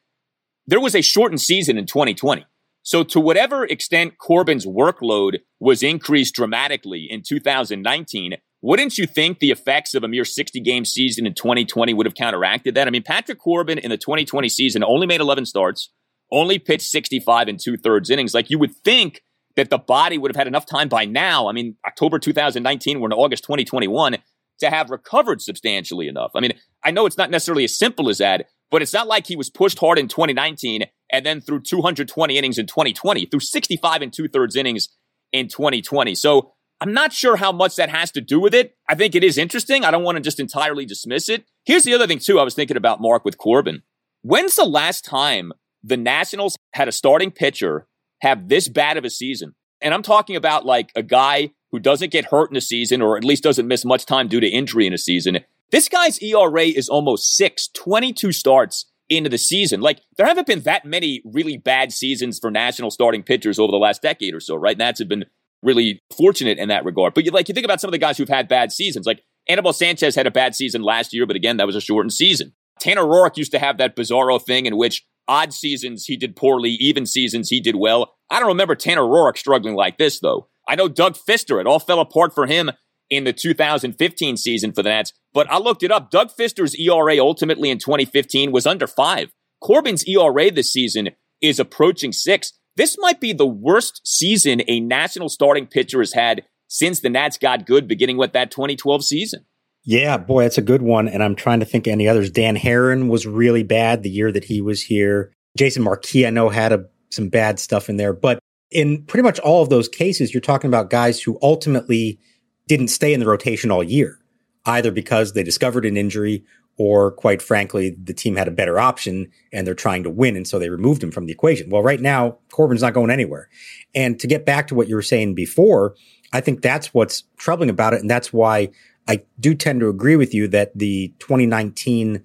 there 0.66 0.80
was 0.80 0.94
a 0.94 1.02
shortened 1.02 1.40
season 1.40 1.78
in 1.78 1.86
2020. 1.86 2.46
So, 2.82 3.02
to 3.04 3.20
whatever 3.20 3.64
extent 3.64 4.16
Corbin's 4.18 4.64
workload 4.64 5.40
was 5.60 5.82
increased 5.82 6.34
dramatically 6.34 7.06
in 7.10 7.22
2019, 7.22 8.36
wouldn't 8.62 8.96
you 8.96 9.06
think 9.06 9.38
the 9.38 9.50
effects 9.50 9.94
of 9.94 10.04
a 10.04 10.08
mere 10.08 10.24
60 10.24 10.60
game 10.60 10.84
season 10.84 11.26
in 11.26 11.34
2020 11.34 11.92
would 11.94 12.06
have 12.06 12.14
counteracted 12.14 12.74
that? 12.74 12.86
I 12.86 12.90
mean, 12.90 13.02
Patrick 13.02 13.38
Corbin 13.38 13.78
in 13.78 13.90
the 13.90 13.98
2020 13.98 14.48
season 14.48 14.82
only 14.82 15.06
made 15.06 15.20
11 15.20 15.46
starts, 15.46 15.90
only 16.30 16.58
pitched 16.58 16.88
65 16.88 17.48
and 17.48 17.58
two 17.58 17.76
thirds 17.76 18.10
innings. 18.10 18.34
Like 18.34 18.50
you 18.50 18.58
would 18.58 18.74
think 18.74 19.22
that 19.56 19.70
the 19.70 19.78
body 19.78 20.18
would 20.18 20.30
have 20.30 20.36
had 20.36 20.46
enough 20.46 20.66
time 20.66 20.88
by 20.88 21.04
now. 21.04 21.48
I 21.48 21.52
mean, 21.52 21.76
October 21.86 22.18
2019, 22.18 23.00
we're 23.00 23.08
in 23.08 23.12
August 23.12 23.44
2021 23.44 24.18
to 24.60 24.70
have 24.70 24.90
recovered 24.90 25.40
substantially 25.40 26.08
enough. 26.08 26.32
I 26.34 26.40
mean, 26.40 26.52
I 26.84 26.90
know 26.90 27.06
it's 27.06 27.18
not 27.18 27.30
necessarily 27.30 27.64
as 27.64 27.76
simple 27.76 28.08
as 28.08 28.18
that, 28.18 28.46
but 28.70 28.82
it's 28.82 28.92
not 28.92 29.06
like 29.06 29.26
he 29.26 29.36
was 29.36 29.50
pushed 29.50 29.78
hard 29.78 29.98
in 29.98 30.08
2019 30.08 30.84
and 31.10 31.26
then 31.26 31.40
through 31.40 31.62
220 31.62 32.36
innings 32.36 32.58
in 32.58 32.66
2020, 32.66 33.26
through 33.26 33.40
65 33.40 34.02
and 34.02 34.12
two 34.12 34.28
thirds 34.28 34.56
innings 34.56 34.88
in 35.32 35.48
2020. 35.48 36.14
So 36.14 36.52
I'm 36.80 36.92
not 36.92 37.12
sure 37.12 37.36
how 37.36 37.50
much 37.50 37.76
that 37.76 37.90
has 37.90 38.10
to 38.12 38.20
do 38.20 38.38
with 38.38 38.54
it. 38.54 38.76
I 38.88 38.94
think 38.94 39.14
it 39.14 39.24
is 39.24 39.38
interesting. 39.38 39.84
I 39.84 39.90
don't 39.90 40.04
want 40.04 40.16
to 40.16 40.22
just 40.22 40.38
entirely 40.38 40.86
dismiss 40.86 41.28
it. 41.28 41.44
Here's 41.64 41.84
the 41.84 41.94
other 41.94 42.06
thing, 42.06 42.20
too, 42.20 42.38
I 42.38 42.44
was 42.44 42.54
thinking 42.54 42.76
about 42.76 43.00
Mark 43.00 43.24
with 43.24 43.38
Corbin. 43.38 43.82
When's 44.22 44.56
the 44.56 44.64
last 44.64 45.04
time 45.04 45.52
the 45.82 45.96
Nationals 45.96 46.56
had 46.74 46.88
a 46.88 46.92
starting 46.92 47.30
pitcher 47.30 47.86
have 48.20 48.48
this 48.48 48.68
bad 48.68 48.96
of 48.96 49.04
a 49.04 49.10
season. 49.10 49.54
And 49.80 49.94
I'm 49.94 50.02
talking 50.02 50.36
about 50.36 50.66
like 50.66 50.90
a 50.96 51.02
guy 51.02 51.50
who 51.70 51.78
doesn't 51.78 52.10
get 52.10 52.26
hurt 52.26 52.50
in 52.50 52.56
a 52.56 52.60
season 52.60 53.02
or 53.02 53.16
at 53.16 53.24
least 53.24 53.42
doesn't 53.42 53.68
miss 53.68 53.84
much 53.84 54.06
time 54.06 54.28
due 54.28 54.40
to 54.40 54.48
injury 54.48 54.86
in 54.86 54.92
a 54.92 54.98
season. 54.98 55.38
This 55.70 55.88
guy's 55.88 56.18
ERA 56.20 56.64
is 56.64 56.88
almost 56.88 57.36
six, 57.36 57.68
22 57.68 58.32
starts 58.32 58.86
into 59.08 59.30
the 59.30 59.38
season. 59.38 59.80
Like 59.80 60.00
there 60.16 60.26
haven't 60.26 60.46
been 60.46 60.62
that 60.62 60.84
many 60.84 61.22
really 61.24 61.56
bad 61.56 61.92
seasons 61.92 62.38
for 62.38 62.50
national 62.50 62.90
starting 62.90 63.22
pitchers 63.22 63.58
over 63.58 63.70
the 63.70 63.78
last 63.78 64.02
decade 64.02 64.34
or 64.34 64.40
so, 64.40 64.56
right? 64.56 64.76
Nats 64.76 64.98
have 64.98 65.08
been 65.08 65.26
really 65.62 66.00
fortunate 66.16 66.58
in 66.58 66.68
that 66.68 66.84
regard. 66.84 67.14
But 67.14 67.24
you 67.24 67.30
like 67.30 67.48
you 67.48 67.54
think 67.54 67.64
about 67.64 67.80
some 67.80 67.88
of 67.88 67.92
the 67.92 67.98
guys 67.98 68.18
who've 68.18 68.28
had 68.28 68.48
bad 68.48 68.72
seasons. 68.72 69.06
Like 69.06 69.22
Anibal 69.48 69.72
Sanchez 69.72 70.14
had 70.14 70.26
a 70.26 70.30
bad 70.30 70.54
season 70.54 70.82
last 70.82 71.14
year, 71.14 71.26
but 71.26 71.36
again, 71.36 71.56
that 71.56 71.66
was 71.66 71.76
a 71.76 71.80
shortened 71.80 72.12
season. 72.12 72.52
Tanner 72.80 73.02
Roark 73.02 73.36
used 73.36 73.50
to 73.52 73.58
have 73.58 73.78
that 73.78 73.96
bizarro 73.96 74.40
thing 74.40 74.66
in 74.66 74.76
which 74.76 75.04
Odd 75.28 75.52
seasons 75.52 76.06
he 76.06 76.16
did 76.16 76.34
poorly, 76.34 76.70
even 76.70 77.04
seasons 77.06 77.50
he 77.50 77.60
did 77.60 77.76
well. 77.76 78.14
I 78.30 78.40
don't 78.40 78.48
remember 78.48 78.74
Tanner 78.74 79.02
Roark 79.02 79.36
struggling 79.36 79.74
like 79.74 79.98
this 79.98 80.20
though. 80.20 80.48
I 80.66 80.74
know 80.74 80.88
Doug 80.88 81.16
Fister, 81.16 81.60
it 81.60 81.66
all 81.66 81.78
fell 81.78 82.00
apart 82.00 82.34
for 82.34 82.46
him 82.46 82.70
in 83.10 83.24
the 83.24 83.32
2015 83.32 84.36
season 84.36 84.72
for 84.72 84.82
the 84.82 84.90
Nats, 84.90 85.12
but 85.32 85.50
I 85.50 85.58
looked 85.58 85.82
it 85.82 85.90
up. 85.90 86.10
Doug 86.10 86.30
Fister's 86.30 86.74
ERA 86.74 87.18
ultimately 87.18 87.70
in 87.70 87.78
2015 87.78 88.52
was 88.52 88.66
under 88.66 88.86
five. 88.86 89.32
Corbin's 89.62 90.04
ERA 90.06 90.50
this 90.50 90.72
season 90.72 91.10
is 91.40 91.58
approaching 91.58 92.12
six. 92.12 92.52
This 92.76 92.96
might 92.98 93.20
be 93.20 93.32
the 93.32 93.46
worst 93.46 94.00
season 94.04 94.62
a 94.68 94.80
national 94.80 95.28
starting 95.28 95.66
pitcher 95.66 96.00
has 96.00 96.12
had 96.12 96.44
since 96.68 97.00
the 97.00 97.10
Nats 97.10 97.38
got 97.38 97.66
good, 97.66 97.88
beginning 97.88 98.18
with 98.18 98.32
that 98.34 98.50
2012 98.50 99.04
season. 99.04 99.46
Yeah, 99.84 100.18
boy, 100.18 100.42
that's 100.42 100.58
a 100.58 100.62
good 100.62 100.82
one. 100.82 101.08
And 101.08 101.22
I'm 101.22 101.34
trying 101.34 101.60
to 101.60 101.66
think 101.66 101.86
any 101.86 102.08
others. 102.08 102.30
Dan 102.30 102.56
Haren 102.56 103.08
was 103.08 103.26
really 103.26 103.62
bad 103.62 104.02
the 104.02 104.10
year 104.10 104.30
that 104.32 104.44
he 104.44 104.60
was 104.60 104.82
here. 104.82 105.32
Jason 105.56 105.82
Marquis, 105.82 106.26
I 106.26 106.30
know, 106.30 106.48
had 106.48 106.72
a, 106.72 106.84
some 107.10 107.28
bad 107.28 107.58
stuff 107.58 107.88
in 107.88 107.96
there. 107.96 108.12
But 108.12 108.38
in 108.70 109.02
pretty 109.04 109.22
much 109.22 109.38
all 109.38 109.62
of 109.62 109.70
those 109.70 109.88
cases, 109.88 110.34
you're 110.34 110.40
talking 110.40 110.68
about 110.68 110.90
guys 110.90 111.20
who 111.20 111.38
ultimately 111.42 112.18
didn't 112.66 112.88
stay 112.88 113.14
in 113.14 113.20
the 113.20 113.26
rotation 113.26 113.70
all 113.70 113.82
year, 113.82 114.18
either 114.66 114.90
because 114.90 115.32
they 115.32 115.42
discovered 115.42 115.86
an 115.86 115.96
injury 115.96 116.44
or 116.78 117.10
quite 117.10 117.42
frankly, 117.42 117.96
the 118.02 118.14
team 118.14 118.36
had 118.36 118.46
a 118.46 118.52
better 118.52 118.78
option 118.78 119.30
and 119.52 119.66
they're 119.66 119.74
trying 119.74 120.04
to 120.04 120.10
win. 120.10 120.36
And 120.36 120.46
so 120.46 120.58
they 120.58 120.70
removed 120.70 121.02
him 121.02 121.10
from 121.10 121.26
the 121.26 121.32
equation. 121.32 121.70
Well, 121.70 121.82
right 121.82 122.00
now, 122.00 122.38
Corbin's 122.52 122.82
not 122.82 122.94
going 122.94 123.10
anywhere. 123.10 123.48
And 123.94 124.18
to 124.20 124.28
get 124.28 124.46
back 124.46 124.68
to 124.68 124.76
what 124.76 124.86
you 124.88 124.94
were 124.94 125.02
saying 125.02 125.34
before, 125.34 125.96
I 126.32 126.40
think 126.40 126.62
that's 126.62 126.94
what's 126.94 127.24
troubling 127.36 127.68
about 127.68 127.94
it. 127.94 128.00
And 128.00 128.08
that's 128.08 128.32
why 128.32 128.70
I 129.08 129.22
do 129.40 129.54
tend 129.54 129.80
to 129.80 129.88
agree 129.88 130.16
with 130.16 130.34
you 130.34 130.46
that 130.48 130.76
the 130.78 131.14
2019 131.18 132.22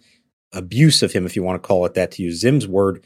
abuse 0.52 1.02
of 1.02 1.14
him, 1.14 1.26
if 1.26 1.36
you 1.36 1.42
want 1.42 1.62
to 1.62 1.68
call 1.68 1.86
it 1.86 1.94
that, 1.94 2.12
to 2.12 2.24
use 2.24 2.42
Zim's 2.42 2.68
word, 2.68 3.04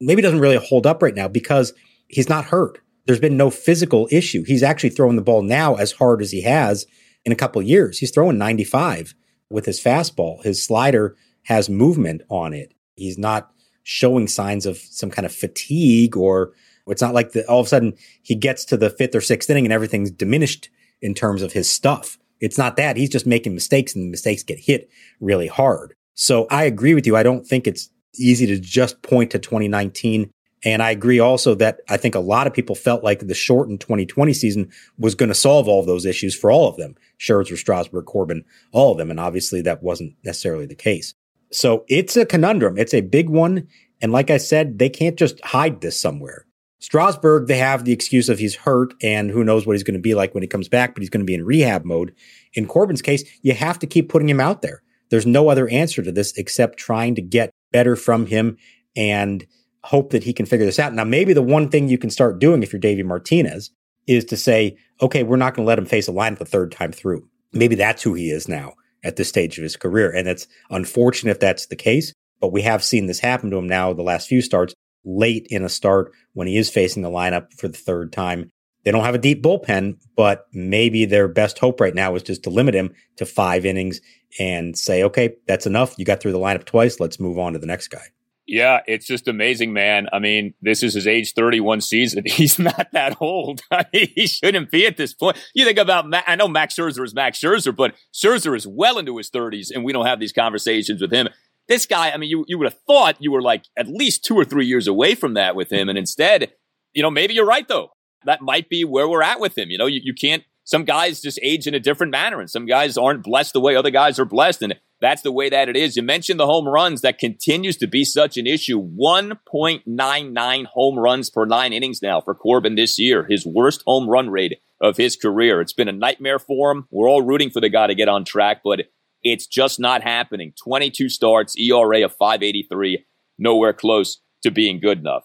maybe 0.00 0.22
doesn't 0.22 0.40
really 0.40 0.56
hold 0.56 0.86
up 0.86 1.02
right 1.02 1.14
now 1.14 1.28
because 1.28 1.74
he's 2.08 2.28
not 2.28 2.46
hurt. 2.46 2.80
There's 3.06 3.20
been 3.20 3.36
no 3.36 3.50
physical 3.50 4.08
issue. 4.10 4.42
He's 4.44 4.62
actually 4.62 4.90
throwing 4.90 5.16
the 5.16 5.22
ball 5.22 5.42
now 5.42 5.74
as 5.74 5.92
hard 5.92 6.22
as 6.22 6.30
he 6.30 6.42
has 6.42 6.86
in 7.24 7.32
a 7.32 7.36
couple 7.36 7.60
years. 7.60 7.98
He's 7.98 8.10
throwing 8.10 8.38
95 8.38 9.14
with 9.50 9.66
his 9.66 9.80
fastball. 9.80 10.42
His 10.42 10.64
slider 10.64 11.16
has 11.44 11.68
movement 11.68 12.22
on 12.30 12.54
it. 12.54 12.72
He's 12.96 13.18
not 13.18 13.52
showing 13.82 14.28
signs 14.28 14.66
of 14.66 14.78
some 14.78 15.10
kind 15.10 15.26
of 15.26 15.32
fatigue 15.32 16.16
or 16.16 16.52
it's 16.86 17.02
not 17.02 17.14
like 17.14 17.32
the, 17.32 17.46
all 17.46 17.60
of 17.60 17.66
a 17.66 17.68
sudden 17.68 17.94
he 18.22 18.34
gets 18.34 18.64
to 18.66 18.76
the 18.76 18.90
fifth 18.90 19.14
or 19.14 19.20
sixth 19.20 19.48
inning 19.48 19.64
and 19.64 19.72
everything's 19.72 20.10
diminished 20.10 20.70
in 21.00 21.14
terms 21.14 21.42
of 21.42 21.52
his 21.52 21.70
stuff. 21.70 22.18
It's 22.40 22.58
not 22.58 22.76
that. 22.76 22.96
He's 22.96 23.10
just 23.10 23.26
making 23.26 23.54
mistakes 23.54 23.94
and 23.94 24.04
the 24.04 24.10
mistakes 24.10 24.42
get 24.42 24.58
hit 24.58 24.90
really 25.20 25.46
hard. 25.46 25.94
So 26.14 26.46
I 26.50 26.64
agree 26.64 26.94
with 26.94 27.06
you. 27.06 27.16
I 27.16 27.22
don't 27.22 27.46
think 27.46 27.66
it's 27.66 27.90
easy 28.18 28.46
to 28.46 28.58
just 28.58 29.02
point 29.02 29.30
to 29.30 29.38
2019. 29.38 30.30
And 30.62 30.82
I 30.82 30.90
agree 30.90 31.20
also 31.20 31.54
that 31.54 31.80
I 31.88 31.96
think 31.96 32.14
a 32.14 32.20
lot 32.20 32.46
of 32.46 32.52
people 32.52 32.74
felt 32.74 33.02
like 33.02 33.20
the 33.20 33.34
shortened 33.34 33.80
2020 33.80 34.32
season 34.34 34.70
was 34.98 35.14
going 35.14 35.30
to 35.30 35.34
solve 35.34 35.68
all 35.68 35.80
of 35.80 35.86
those 35.86 36.04
issues 36.04 36.34
for 36.34 36.50
all 36.50 36.68
of 36.68 36.76
them. 36.76 36.96
Scherzer, 37.18 37.56
Strasburg, 37.56 38.04
Corbin, 38.04 38.44
all 38.72 38.92
of 38.92 38.98
them. 38.98 39.10
And 39.10 39.18
obviously 39.18 39.62
that 39.62 39.82
wasn't 39.82 40.14
necessarily 40.22 40.66
the 40.66 40.74
case. 40.74 41.14
So 41.50 41.84
it's 41.88 42.16
a 42.16 42.26
conundrum. 42.26 42.76
It's 42.76 42.94
a 42.94 43.00
big 43.00 43.28
one. 43.28 43.68
And 44.02 44.12
like 44.12 44.30
I 44.30 44.36
said, 44.36 44.78
they 44.78 44.88
can't 44.88 45.16
just 45.16 45.42
hide 45.42 45.80
this 45.80 45.98
somewhere. 45.98 46.46
Strasburg, 46.80 47.46
they 47.46 47.58
have 47.58 47.84
the 47.84 47.92
excuse 47.92 48.28
of 48.28 48.38
he's 48.38 48.56
hurt 48.56 48.94
and 49.02 49.30
who 49.30 49.44
knows 49.44 49.66
what 49.66 49.74
he's 49.74 49.82
going 49.82 49.94
to 49.94 50.00
be 50.00 50.14
like 50.14 50.34
when 50.34 50.42
he 50.42 50.48
comes 50.48 50.68
back, 50.68 50.94
but 50.94 51.02
he's 51.02 51.10
going 51.10 51.20
to 51.20 51.26
be 51.26 51.34
in 51.34 51.44
rehab 51.44 51.84
mode. 51.84 52.14
In 52.54 52.66
Corbin's 52.66 53.02
case, 53.02 53.22
you 53.42 53.52
have 53.52 53.78
to 53.80 53.86
keep 53.86 54.08
putting 54.08 54.28
him 54.28 54.40
out 54.40 54.62
there. 54.62 54.82
There's 55.10 55.26
no 55.26 55.48
other 55.48 55.68
answer 55.68 56.02
to 56.02 56.10
this 56.10 56.32
except 56.36 56.78
trying 56.78 57.14
to 57.16 57.22
get 57.22 57.50
better 57.70 57.96
from 57.96 58.26
him 58.26 58.56
and 58.96 59.46
hope 59.84 60.10
that 60.10 60.24
he 60.24 60.32
can 60.32 60.46
figure 60.46 60.66
this 60.66 60.78
out. 60.78 60.94
Now, 60.94 61.04
maybe 61.04 61.32
the 61.32 61.42
one 61.42 61.68
thing 61.68 61.88
you 61.88 61.98
can 61.98 62.10
start 62.10 62.38
doing 62.38 62.62
if 62.62 62.72
you're 62.72 62.80
Davey 62.80 63.02
Martinez 63.02 63.70
is 64.06 64.24
to 64.26 64.36
say, 64.36 64.76
okay, 65.02 65.22
we're 65.22 65.36
not 65.36 65.54
going 65.54 65.64
to 65.64 65.68
let 65.68 65.78
him 65.78 65.86
face 65.86 66.08
a 66.08 66.12
lineup 66.12 66.38
the 66.38 66.44
third 66.44 66.72
time 66.72 66.92
through. 66.92 67.28
Maybe 67.52 67.74
that's 67.74 68.02
who 68.02 68.14
he 68.14 68.30
is 68.30 68.48
now 68.48 68.74
at 69.04 69.16
this 69.16 69.28
stage 69.28 69.58
of 69.58 69.62
his 69.62 69.76
career. 69.76 70.10
And 70.10 70.28
it's 70.28 70.46
unfortunate 70.70 71.32
if 71.32 71.40
that's 71.40 71.66
the 71.66 71.76
case, 71.76 72.12
but 72.40 72.52
we 72.52 72.62
have 72.62 72.82
seen 72.82 73.06
this 73.06 73.20
happen 73.20 73.50
to 73.50 73.56
him 73.56 73.68
now 73.68 73.92
the 73.92 74.02
last 74.02 74.28
few 74.28 74.40
starts 74.40 74.74
late 75.04 75.46
in 75.50 75.64
a 75.64 75.68
start 75.68 76.12
when 76.32 76.46
he 76.46 76.56
is 76.56 76.70
facing 76.70 77.02
the 77.02 77.10
lineup 77.10 77.52
for 77.54 77.68
the 77.68 77.78
third 77.78 78.12
time. 78.12 78.50
They 78.84 78.90
don't 78.90 79.04
have 79.04 79.14
a 79.14 79.18
deep 79.18 79.42
bullpen, 79.42 79.98
but 80.16 80.46
maybe 80.52 81.04
their 81.04 81.28
best 81.28 81.58
hope 81.58 81.80
right 81.80 81.94
now 81.94 82.14
is 82.14 82.22
just 82.22 82.44
to 82.44 82.50
limit 82.50 82.74
him 82.74 82.94
to 83.16 83.26
five 83.26 83.66
innings 83.66 84.00
and 84.38 84.76
say, 84.76 85.02
okay, 85.04 85.36
that's 85.46 85.66
enough. 85.66 85.94
You 85.98 86.04
got 86.04 86.20
through 86.20 86.32
the 86.32 86.38
lineup 86.38 86.64
twice. 86.64 86.98
Let's 86.98 87.20
move 87.20 87.38
on 87.38 87.52
to 87.52 87.58
the 87.58 87.66
next 87.66 87.88
guy. 87.88 88.06
Yeah, 88.46 88.80
it's 88.88 89.06
just 89.06 89.28
amazing, 89.28 89.72
man. 89.72 90.08
I 90.12 90.18
mean, 90.18 90.54
this 90.60 90.82
is 90.82 90.94
his 90.94 91.06
age 91.06 91.34
31 91.34 91.82
season. 91.82 92.24
He's 92.26 92.58
not 92.58 92.88
that 92.92 93.16
old. 93.20 93.60
He 93.92 94.26
shouldn't 94.26 94.70
be 94.72 94.86
at 94.86 94.96
this 94.96 95.14
point. 95.14 95.36
You 95.54 95.64
think 95.64 95.78
about, 95.78 96.08
Ma- 96.08 96.22
I 96.26 96.34
know 96.34 96.48
Max 96.48 96.74
Scherzer 96.74 97.04
is 97.04 97.14
Max 97.14 97.38
Scherzer, 97.38 97.74
but 97.74 97.94
Scherzer 98.12 98.56
is 98.56 98.66
well 98.66 98.98
into 98.98 99.16
his 99.18 99.30
30s, 99.30 99.68
and 99.72 99.84
we 99.84 99.92
don't 99.92 100.06
have 100.06 100.18
these 100.18 100.32
conversations 100.32 101.00
with 101.00 101.12
him. 101.12 101.28
This 101.70 101.86
guy, 101.86 102.10
I 102.10 102.16
mean, 102.16 102.28
you, 102.28 102.44
you 102.48 102.58
would 102.58 102.66
have 102.66 102.80
thought 102.84 103.16
you 103.20 103.30
were 103.30 103.40
like 103.40 103.62
at 103.78 103.86
least 103.86 104.24
two 104.24 104.34
or 104.34 104.44
three 104.44 104.66
years 104.66 104.88
away 104.88 105.14
from 105.14 105.34
that 105.34 105.54
with 105.54 105.70
him. 105.70 105.88
And 105.88 105.96
instead, 105.96 106.52
you 106.94 107.00
know, 107.00 107.12
maybe 107.12 107.32
you're 107.32 107.46
right 107.46 107.66
though. 107.68 107.90
That 108.24 108.42
might 108.42 108.68
be 108.68 108.84
where 108.84 109.08
we're 109.08 109.22
at 109.22 109.38
with 109.38 109.56
him. 109.56 109.70
You 109.70 109.78
know, 109.78 109.86
you, 109.86 110.00
you 110.02 110.12
can't, 110.12 110.42
some 110.64 110.82
guys 110.82 111.20
just 111.20 111.38
age 111.44 111.68
in 111.68 111.74
a 111.74 111.78
different 111.78 112.10
manner 112.10 112.40
and 112.40 112.50
some 112.50 112.66
guys 112.66 112.98
aren't 112.98 113.22
blessed 113.22 113.52
the 113.52 113.60
way 113.60 113.76
other 113.76 113.90
guys 113.90 114.18
are 114.18 114.24
blessed. 114.24 114.62
And 114.62 114.80
that's 115.00 115.22
the 115.22 115.30
way 115.30 115.48
that 115.48 115.68
it 115.68 115.76
is. 115.76 115.96
You 115.96 116.02
mentioned 116.02 116.40
the 116.40 116.46
home 116.46 116.66
runs. 116.66 117.02
That 117.02 117.20
continues 117.20 117.76
to 117.76 117.86
be 117.86 118.04
such 118.04 118.36
an 118.36 118.48
issue. 118.48 118.82
1.99 118.82 120.66
home 120.66 120.98
runs 120.98 121.30
per 121.30 121.44
nine 121.44 121.72
innings 121.72 122.02
now 122.02 122.20
for 122.20 122.34
Corbin 122.34 122.74
this 122.74 122.98
year. 122.98 123.26
His 123.30 123.46
worst 123.46 123.84
home 123.86 124.10
run 124.10 124.28
rate 124.28 124.58
of 124.80 124.96
his 124.96 125.14
career. 125.14 125.60
It's 125.60 125.72
been 125.72 125.86
a 125.86 125.92
nightmare 125.92 126.40
for 126.40 126.72
him. 126.72 126.88
We're 126.90 127.08
all 127.08 127.22
rooting 127.22 127.50
for 127.50 127.60
the 127.60 127.68
guy 127.68 127.86
to 127.86 127.94
get 127.94 128.08
on 128.08 128.24
track, 128.24 128.62
but 128.64 128.80
it's 129.22 129.46
just 129.46 129.80
not 129.80 130.02
happening. 130.02 130.52
22 130.62 131.08
starts, 131.08 131.56
ERA 131.58 132.04
of 132.04 132.12
583, 132.14 133.04
nowhere 133.38 133.72
close 133.72 134.20
to 134.42 134.50
being 134.50 134.80
good 134.80 134.98
enough. 134.98 135.24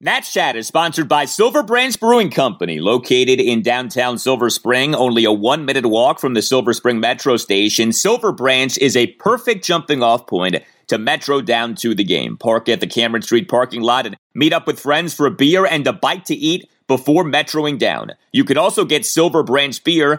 Nats 0.00 0.30
Chat 0.30 0.54
is 0.54 0.66
sponsored 0.66 1.08
by 1.08 1.24
Silver 1.24 1.62
Branch 1.62 1.98
Brewing 1.98 2.30
Company, 2.30 2.78
located 2.78 3.40
in 3.40 3.62
downtown 3.62 4.18
Silver 4.18 4.50
Spring, 4.50 4.94
only 4.94 5.24
a 5.24 5.32
one 5.32 5.64
minute 5.64 5.86
walk 5.86 6.20
from 6.20 6.34
the 6.34 6.42
Silver 6.42 6.74
Spring 6.74 7.00
Metro 7.00 7.38
station. 7.38 7.90
Silver 7.90 8.30
Branch 8.30 8.76
is 8.78 8.98
a 8.98 9.06
perfect 9.12 9.64
jumping 9.64 10.02
off 10.02 10.26
point 10.26 10.56
to 10.88 10.98
Metro 10.98 11.40
down 11.40 11.74
to 11.76 11.94
the 11.94 12.04
game. 12.04 12.36
Park 12.36 12.68
at 12.68 12.80
the 12.80 12.86
Cameron 12.86 13.22
Street 13.22 13.48
parking 13.48 13.80
lot 13.80 14.04
and 14.04 14.14
meet 14.34 14.52
up 14.52 14.66
with 14.66 14.78
friends 14.78 15.14
for 15.14 15.24
a 15.24 15.30
beer 15.30 15.64
and 15.64 15.86
a 15.86 15.92
bite 15.94 16.26
to 16.26 16.34
eat 16.34 16.68
before 16.86 17.24
metroing 17.24 17.78
down. 17.78 18.10
You 18.30 18.44
can 18.44 18.58
also 18.58 18.84
get 18.84 19.06
Silver 19.06 19.42
Branch 19.42 19.82
beer 19.84 20.18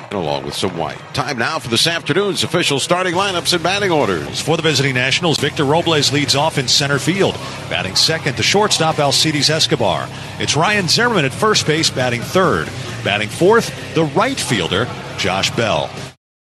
along 0.13 0.45
with 0.45 0.53
some 0.53 0.77
white. 0.77 0.99
Time 1.13 1.37
now 1.37 1.59
for 1.59 1.69
this 1.69 1.87
afternoon's 1.87 2.43
official 2.43 2.79
starting 2.79 3.13
lineups 3.13 3.53
and 3.53 3.63
batting 3.63 3.91
orders. 3.91 4.41
For 4.41 4.57
the 4.57 4.63
visiting 4.63 4.93
Nationals, 4.93 5.39
Victor 5.39 5.65
Robles 5.65 6.11
leads 6.11 6.35
off 6.35 6.57
in 6.57 6.67
center 6.67 6.99
field. 6.99 7.35
Batting 7.69 7.95
second, 7.95 8.37
the 8.37 8.43
shortstop 8.43 8.99
Alcides 8.99 9.49
Escobar. 9.49 10.07
It's 10.39 10.55
Ryan 10.55 10.87
Zimmerman 10.87 11.25
at 11.25 11.33
first 11.33 11.65
base, 11.65 11.89
batting 11.89 12.21
third. 12.21 12.67
Batting 13.03 13.29
fourth, 13.29 13.71
the 13.95 14.05
right 14.05 14.39
fielder, 14.39 14.87
Josh 15.17 15.49
Bell. 15.55 15.89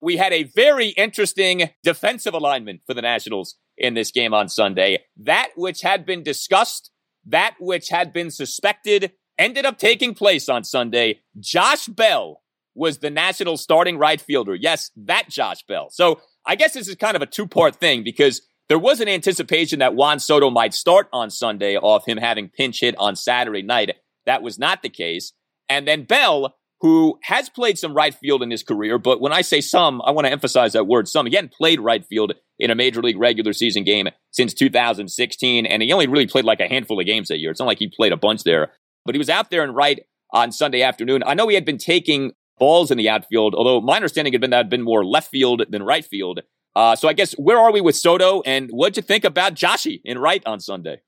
We 0.00 0.16
had 0.16 0.32
a 0.32 0.44
very 0.44 0.88
interesting 0.88 1.70
defensive 1.82 2.34
alignment 2.34 2.82
for 2.86 2.94
the 2.94 3.02
Nationals 3.02 3.56
in 3.76 3.94
this 3.94 4.10
game 4.10 4.32
on 4.32 4.48
Sunday. 4.48 5.04
That 5.16 5.50
which 5.56 5.82
had 5.82 6.06
been 6.06 6.22
discussed, 6.22 6.90
that 7.26 7.56
which 7.60 7.90
had 7.90 8.12
been 8.12 8.30
suspected, 8.30 9.12
ended 9.38 9.64
up 9.64 9.78
taking 9.78 10.14
place 10.14 10.48
on 10.48 10.64
Sunday. 10.64 11.20
Josh 11.38 11.86
Bell 11.86 12.39
was 12.74 12.98
the 12.98 13.10
national 13.10 13.56
starting 13.56 13.98
right 13.98 14.20
fielder. 14.20 14.54
Yes, 14.54 14.90
that 14.96 15.28
Josh 15.28 15.62
Bell. 15.66 15.88
So 15.90 16.20
I 16.46 16.56
guess 16.56 16.74
this 16.74 16.88
is 16.88 16.94
kind 16.96 17.16
of 17.16 17.22
a 17.22 17.26
two 17.26 17.46
part 17.46 17.76
thing 17.76 18.02
because 18.04 18.42
there 18.68 18.78
was 18.78 19.00
an 19.00 19.08
anticipation 19.08 19.80
that 19.80 19.94
Juan 19.94 20.20
Soto 20.20 20.48
might 20.50 20.74
start 20.74 21.08
on 21.12 21.30
Sunday 21.30 21.76
off 21.76 22.06
him 22.06 22.18
having 22.18 22.48
pinch 22.48 22.80
hit 22.80 22.94
on 22.98 23.16
Saturday 23.16 23.62
night. 23.62 23.96
That 24.26 24.42
was 24.42 24.58
not 24.58 24.82
the 24.82 24.88
case. 24.88 25.32
And 25.68 25.86
then 25.88 26.04
Bell, 26.04 26.54
who 26.80 27.18
has 27.24 27.48
played 27.48 27.78
some 27.78 27.94
right 27.94 28.14
field 28.14 28.42
in 28.42 28.50
his 28.50 28.62
career, 28.62 28.98
but 28.98 29.20
when 29.20 29.32
I 29.32 29.42
say 29.42 29.60
some, 29.60 30.00
I 30.02 30.12
want 30.12 30.26
to 30.26 30.32
emphasize 30.32 30.72
that 30.72 30.86
word 30.86 31.08
some. 31.08 31.26
He 31.26 31.34
hadn't 31.34 31.52
played 31.52 31.80
right 31.80 32.04
field 32.06 32.34
in 32.58 32.70
a 32.70 32.74
major 32.74 33.02
league 33.02 33.18
regular 33.18 33.52
season 33.52 33.84
game 33.84 34.08
since 34.30 34.54
2016, 34.54 35.66
and 35.66 35.82
he 35.82 35.92
only 35.92 36.06
really 36.06 36.26
played 36.26 36.44
like 36.44 36.60
a 36.60 36.68
handful 36.68 37.00
of 37.00 37.06
games 37.06 37.28
that 37.28 37.38
year. 37.38 37.50
It's 37.50 37.60
not 37.60 37.66
like 37.66 37.78
he 37.78 37.88
played 37.88 38.12
a 38.12 38.16
bunch 38.16 38.44
there, 38.44 38.72
but 39.04 39.14
he 39.14 39.18
was 39.18 39.30
out 39.30 39.50
there 39.50 39.64
in 39.64 39.72
right 39.72 40.00
on 40.32 40.52
Sunday 40.52 40.82
afternoon. 40.82 41.22
I 41.26 41.34
know 41.34 41.48
he 41.48 41.54
had 41.54 41.64
been 41.64 41.78
taking 41.78 42.32
balls 42.60 42.92
in 42.92 42.98
the 42.98 43.08
outfield, 43.08 43.56
although 43.56 43.80
my 43.80 43.96
understanding 43.96 44.32
had 44.32 44.40
been 44.40 44.50
that 44.50 44.58
had 44.58 44.70
been 44.70 44.82
more 44.82 45.04
left 45.04 45.30
field 45.30 45.64
than 45.68 45.82
right 45.82 46.04
field. 46.04 46.40
Uh, 46.76 46.94
so 46.94 47.08
I 47.08 47.14
guess 47.14 47.32
where 47.32 47.58
are 47.58 47.72
we 47.72 47.80
with 47.80 47.96
Soto, 47.96 48.42
and 48.42 48.70
what'd 48.70 48.96
you 48.96 49.02
think 49.02 49.24
about 49.24 49.54
Joshy 49.54 50.00
in 50.04 50.18
right 50.18 50.42
on 50.46 50.60
Sunday? 50.60 51.00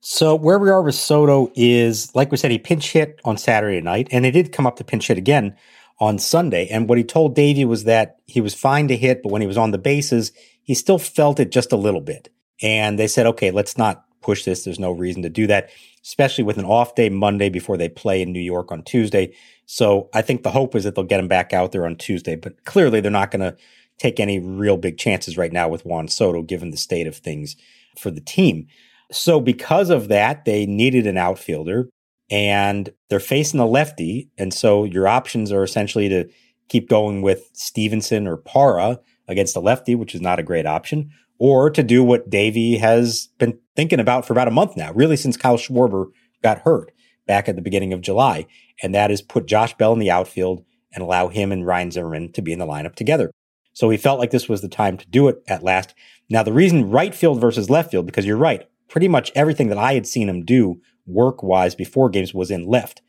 So 0.00 0.34
where 0.34 0.58
we 0.58 0.70
are 0.70 0.82
with 0.82 0.94
Soto 0.94 1.52
is, 1.54 2.14
like 2.14 2.30
we 2.30 2.36
said, 2.36 2.50
he 2.50 2.58
pinch 2.58 2.92
hit 2.92 3.20
on 3.24 3.36
Saturday 3.36 3.82
night, 3.82 4.08
and 4.10 4.24
he 4.24 4.30
did 4.30 4.52
come 4.52 4.66
up 4.66 4.76
to 4.76 4.84
pinch 4.84 5.08
hit 5.08 5.18
again 5.18 5.54
on 6.00 6.18
Sunday. 6.18 6.66
And 6.68 6.88
what 6.88 6.98
he 6.98 7.04
told 7.04 7.36
Davey 7.36 7.64
was 7.64 7.84
that 7.84 8.16
he 8.26 8.40
was 8.40 8.54
fine 8.54 8.88
to 8.88 8.96
hit, 8.96 9.22
but 9.22 9.30
when 9.30 9.42
he 9.42 9.46
was 9.46 9.58
on 9.58 9.70
the 9.70 9.78
bases, 9.78 10.32
he 10.64 10.74
still 10.74 10.98
felt 10.98 11.38
it 11.38 11.52
just 11.52 11.72
a 11.72 11.76
little 11.76 12.00
bit. 12.00 12.30
And 12.62 12.98
they 12.98 13.06
said, 13.06 13.26
okay, 13.26 13.50
let's 13.50 13.76
not 13.76 14.04
push 14.22 14.44
this. 14.44 14.64
There's 14.64 14.80
no 14.80 14.92
reason 14.92 15.22
to 15.22 15.28
do 15.28 15.46
that, 15.48 15.70
especially 16.02 16.44
with 16.44 16.58
an 16.58 16.64
off 16.64 16.94
day 16.94 17.08
Monday 17.08 17.48
before 17.48 17.76
they 17.76 17.88
play 17.88 18.22
in 18.22 18.32
New 18.32 18.40
York 18.40 18.72
on 18.72 18.82
Tuesday. 18.82 19.34
So 19.72 20.10
I 20.12 20.20
think 20.20 20.42
the 20.42 20.50
hope 20.50 20.74
is 20.74 20.84
that 20.84 20.94
they'll 20.94 21.04
get 21.06 21.18
him 21.18 21.28
back 21.28 21.54
out 21.54 21.72
there 21.72 21.86
on 21.86 21.96
Tuesday, 21.96 22.36
but 22.36 22.66
clearly 22.66 23.00
they're 23.00 23.10
not 23.10 23.30
going 23.30 23.40
to 23.40 23.56
take 23.96 24.20
any 24.20 24.38
real 24.38 24.76
big 24.76 24.98
chances 24.98 25.38
right 25.38 25.50
now 25.50 25.66
with 25.66 25.86
Juan 25.86 26.08
Soto, 26.08 26.42
given 26.42 26.70
the 26.70 26.76
state 26.76 27.06
of 27.06 27.16
things 27.16 27.56
for 27.96 28.10
the 28.10 28.20
team. 28.20 28.66
So 29.10 29.40
because 29.40 29.88
of 29.88 30.08
that, 30.08 30.44
they 30.44 30.66
needed 30.66 31.06
an 31.06 31.16
outfielder 31.16 31.88
and 32.30 32.92
they're 33.08 33.18
facing 33.18 33.60
a 33.60 33.66
lefty. 33.66 34.28
And 34.36 34.52
so 34.52 34.84
your 34.84 35.08
options 35.08 35.50
are 35.50 35.64
essentially 35.64 36.10
to 36.10 36.28
keep 36.68 36.90
going 36.90 37.22
with 37.22 37.48
Stevenson 37.54 38.26
or 38.26 38.36
Parra 38.36 39.00
against 39.26 39.56
a 39.56 39.60
lefty, 39.60 39.94
which 39.94 40.14
is 40.14 40.20
not 40.20 40.38
a 40.38 40.42
great 40.42 40.66
option, 40.66 41.12
or 41.38 41.70
to 41.70 41.82
do 41.82 42.04
what 42.04 42.28
Davey 42.28 42.76
has 42.76 43.28
been 43.38 43.58
thinking 43.74 44.00
about 44.00 44.26
for 44.26 44.34
about 44.34 44.48
a 44.48 44.50
month 44.50 44.76
now, 44.76 44.92
really 44.92 45.16
since 45.16 45.38
Kyle 45.38 45.56
Schwarber 45.56 46.08
got 46.42 46.58
hurt 46.58 46.92
back 47.26 47.48
at 47.48 47.56
the 47.56 47.62
beginning 47.62 47.92
of 47.92 48.00
July. 48.00 48.46
And 48.82 48.94
that 48.94 49.10
is 49.10 49.22
put 49.22 49.46
Josh 49.46 49.74
Bell 49.76 49.92
in 49.92 49.98
the 49.98 50.10
outfield 50.10 50.64
and 50.94 51.02
allow 51.02 51.28
him 51.28 51.52
and 51.52 51.66
Ryan 51.66 51.90
Zimmerman 51.90 52.32
to 52.32 52.42
be 52.42 52.52
in 52.52 52.58
the 52.58 52.66
lineup 52.66 52.94
together. 52.94 53.30
So 53.72 53.88
he 53.90 53.96
felt 53.96 54.18
like 54.18 54.30
this 54.30 54.48
was 54.48 54.60
the 54.60 54.68
time 54.68 54.96
to 54.98 55.08
do 55.08 55.28
it 55.28 55.42
at 55.48 55.62
last. 55.62 55.94
Now, 56.28 56.42
the 56.42 56.52
reason 56.52 56.90
right 56.90 57.14
field 57.14 57.40
versus 57.40 57.70
left 57.70 57.90
field, 57.90 58.06
because 58.06 58.26
you're 58.26 58.36
right, 58.36 58.68
pretty 58.88 59.08
much 59.08 59.32
everything 59.34 59.68
that 59.68 59.78
I 59.78 59.94
had 59.94 60.06
seen 60.06 60.28
him 60.28 60.44
do 60.44 60.80
work 61.06 61.42
wise 61.42 61.74
before 61.74 62.10
games 62.10 62.34
was 62.34 62.50
in 62.50 62.66
left. 62.66 63.02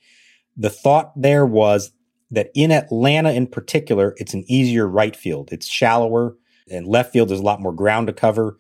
The 0.56 0.70
thought 0.70 1.12
there 1.16 1.46
was 1.46 1.92
that 2.32 2.50
in 2.56 2.72
Atlanta 2.72 3.32
in 3.32 3.48
particular, 3.48 4.16
it's 4.18 4.34
an 4.34 4.46
easier 4.48 4.88
right 4.88 5.16
field. 5.16 5.52
It's 5.52 5.68
shallower 5.68 6.36
and 6.72 6.88
left 6.88 7.12
field 7.12 7.32
is 7.32 7.40
a 7.40 7.44
lot 7.44 7.62
more 7.62 7.74
ground 7.74 8.08
to 8.08 8.14
cover. 8.14 8.58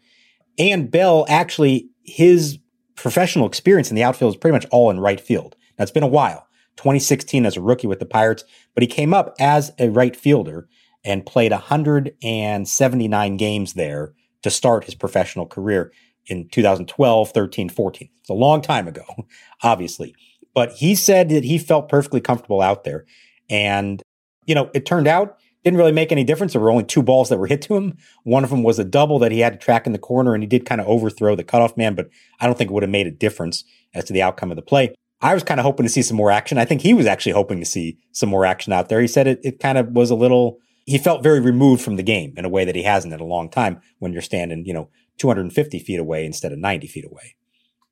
And 0.59 0.91
Bell 0.91 1.25
actually, 1.27 1.89
his 2.03 2.59
professional 2.95 3.47
experience 3.47 3.89
in 3.89 3.95
the 3.95 4.03
outfield 4.03 4.33
is 4.33 4.37
pretty 4.37 4.53
much 4.53 4.65
all 4.71 4.89
in 4.89 4.99
right 4.99 5.19
field. 5.19 5.55
Now 5.77 5.83
it's 5.83 5.91
been 5.91 6.03
a 6.03 6.07
while. 6.07 6.47
2016 6.77 7.45
as 7.45 7.55
a 7.55 7.61
rookie 7.61 7.87
with 7.87 7.99
the 7.99 8.05
Pirates, 8.05 8.43
but 8.73 8.81
he 8.81 8.87
came 8.87 9.13
up 9.13 9.35
as 9.39 9.71
a 9.77 9.89
right 9.89 10.15
fielder 10.15 10.67
and 11.05 11.25
played 11.25 11.51
179 11.51 13.37
games 13.37 13.73
there 13.73 14.13
to 14.41 14.49
start 14.49 14.85
his 14.85 14.95
professional 14.95 15.45
career 15.45 15.91
in 16.27 16.47
2012, 16.49 17.31
13, 17.31 17.69
14. 17.69 18.09
It's 18.19 18.29
a 18.29 18.33
long 18.33 18.61
time 18.61 18.87
ago, 18.87 19.03
obviously. 19.63 20.15
But 20.53 20.71
he 20.73 20.95
said 20.95 21.29
that 21.29 21.43
he 21.43 21.57
felt 21.57 21.89
perfectly 21.89 22.21
comfortable 22.21 22.61
out 22.61 22.83
there. 22.83 23.05
And, 23.49 24.01
you 24.45 24.55
know, 24.55 24.69
it 24.73 24.85
turned 24.85 25.07
out 25.07 25.37
didn't 25.63 25.77
really 25.77 25.91
make 25.91 26.11
any 26.11 26.23
difference. 26.23 26.53
There 26.53 26.61
were 26.61 26.71
only 26.71 26.83
two 26.83 27.01
balls 27.01 27.29
that 27.29 27.37
were 27.37 27.47
hit 27.47 27.61
to 27.63 27.75
him. 27.75 27.97
One 28.23 28.43
of 28.43 28.49
them 28.49 28.63
was 28.63 28.79
a 28.79 28.83
double 28.83 29.19
that 29.19 29.31
he 29.31 29.39
had 29.39 29.53
to 29.53 29.59
track 29.59 29.85
in 29.85 29.93
the 29.93 29.99
corner, 29.99 30.33
and 30.33 30.43
he 30.43 30.47
did 30.47 30.65
kind 30.65 30.81
of 30.81 30.87
overthrow 30.87 31.35
the 31.35 31.43
cutoff 31.43 31.77
man, 31.77 31.95
but 31.95 32.09
I 32.39 32.45
don't 32.45 32.57
think 32.57 32.69
it 32.69 32.73
would 32.73 32.83
have 32.83 32.89
made 32.89 33.07
a 33.07 33.11
difference 33.11 33.63
as 33.93 34.05
to 34.05 34.13
the 34.13 34.21
outcome 34.21 34.51
of 34.51 34.55
the 34.55 34.61
play. 34.61 34.93
I 35.21 35.33
was 35.33 35.43
kind 35.43 35.59
of 35.59 35.63
hoping 35.63 35.85
to 35.85 35.89
see 35.89 36.01
some 36.01 36.17
more 36.17 36.31
action. 36.31 36.57
I 36.57 36.65
think 36.65 36.81
he 36.81 36.93
was 36.93 37.05
actually 37.05 37.31
hoping 37.31 37.59
to 37.59 37.65
see 37.65 37.97
some 38.11 38.27
more 38.29 38.45
action 38.45 38.73
out 38.73 38.89
there. 38.89 38.99
He 38.99 39.07
said 39.07 39.25
it, 39.25 39.39
it 39.41 39.59
kind 39.59 39.77
of 39.77 39.87
was 39.89 40.09
a 40.09 40.15
little, 40.15 40.57
he 40.85 40.97
felt 40.97 41.23
very 41.23 41.39
removed 41.39 41.81
from 41.81 41.95
the 41.95 42.03
game 42.03 42.33
in 42.35 42.43
a 42.43 42.49
way 42.49 42.65
that 42.65 42.75
he 42.75 42.83
hasn't 42.83 43.13
in 43.13 43.21
a 43.21 43.25
long 43.25 43.49
time 43.49 43.81
when 43.99 44.11
you're 44.11 44.21
standing, 44.21 44.65
you 44.65 44.73
know, 44.73 44.89
250 45.19 45.79
feet 45.79 45.99
away 45.99 46.25
instead 46.25 46.51
of 46.51 46.59
90 46.59 46.87
feet 46.87 47.05
away. 47.05 47.35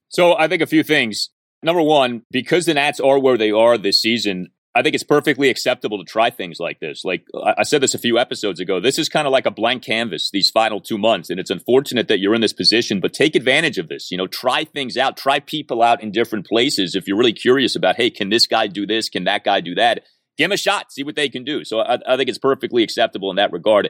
So 0.09 0.37
I 0.37 0.49
think 0.49 0.61
a 0.61 0.67
few 0.67 0.83
things. 0.83 1.29
Number 1.63 1.81
one, 1.81 2.23
because 2.31 2.65
the 2.65 2.73
Nats 2.73 2.99
are 2.99 3.17
where 3.17 3.37
they 3.37 3.51
are 3.51 3.77
this 3.77 4.01
season, 4.01 4.49
I 4.73 4.81
think 4.81 4.95
it's 4.95 5.03
perfectly 5.03 5.49
acceptable 5.49 5.97
to 5.97 6.09
try 6.09 6.29
things 6.29 6.57
like 6.59 6.79
this. 6.79 7.03
Like 7.03 7.25
I 7.57 7.63
said 7.63 7.81
this 7.81 7.93
a 7.93 7.99
few 7.99 8.17
episodes 8.17 8.61
ago, 8.61 8.79
this 8.79 8.97
is 8.97 9.09
kind 9.09 9.27
of 9.27 9.31
like 9.31 9.45
a 9.45 9.51
blank 9.51 9.83
canvas 9.83 10.29
these 10.31 10.49
final 10.49 10.79
two 10.79 10.97
months. 10.97 11.29
And 11.29 11.41
it's 11.41 11.49
unfortunate 11.49 12.07
that 12.07 12.19
you're 12.19 12.33
in 12.33 12.41
this 12.41 12.53
position, 12.53 13.01
but 13.01 13.11
take 13.13 13.35
advantage 13.35 13.77
of 13.77 13.89
this. 13.89 14.11
You 14.11 14.17
know, 14.17 14.27
try 14.27 14.63
things 14.63 14.95
out, 14.95 15.17
try 15.17 15.41
people 15.41 15.81
out 15.81 16.01
in 16.01 16.11
different 16.11 16.47
places. 16.47 16.95
If 16.95 17.05
you're 17.05 17.17
really 17.17 17.33
curious 17.33 17.75
about, 17.75 17.97
hey, 17.97 18.09
can 18.09 18.29
this 18.29 18.47
guy 18.47 18.67
do 18.67 18.87
this? 18.87 19.09
Can 19.09 19.25
that 19.25 19.43
guy 19.43 19.59
do 19.59 19.75
that? 19.75 20.03
Give 20.37 20.45
him 20.45 20.53
a 20.53 20.57
shot, 20.57 20.93
see 20.93 21.03
what 21.03 21.15
they 21.17 21.27
can 21.27 21.43
do. 21.43 21.65
So 21.65 21.81
I, 21.81 21.97
I 22.07 22.15
think 22.15 22.29
it's 22.29 22.37
perfectly 22.37 22.81
acceptable 22.81 23.29
in 23.29 23.35
that 23.35 23.51
regard. 23.51 23.89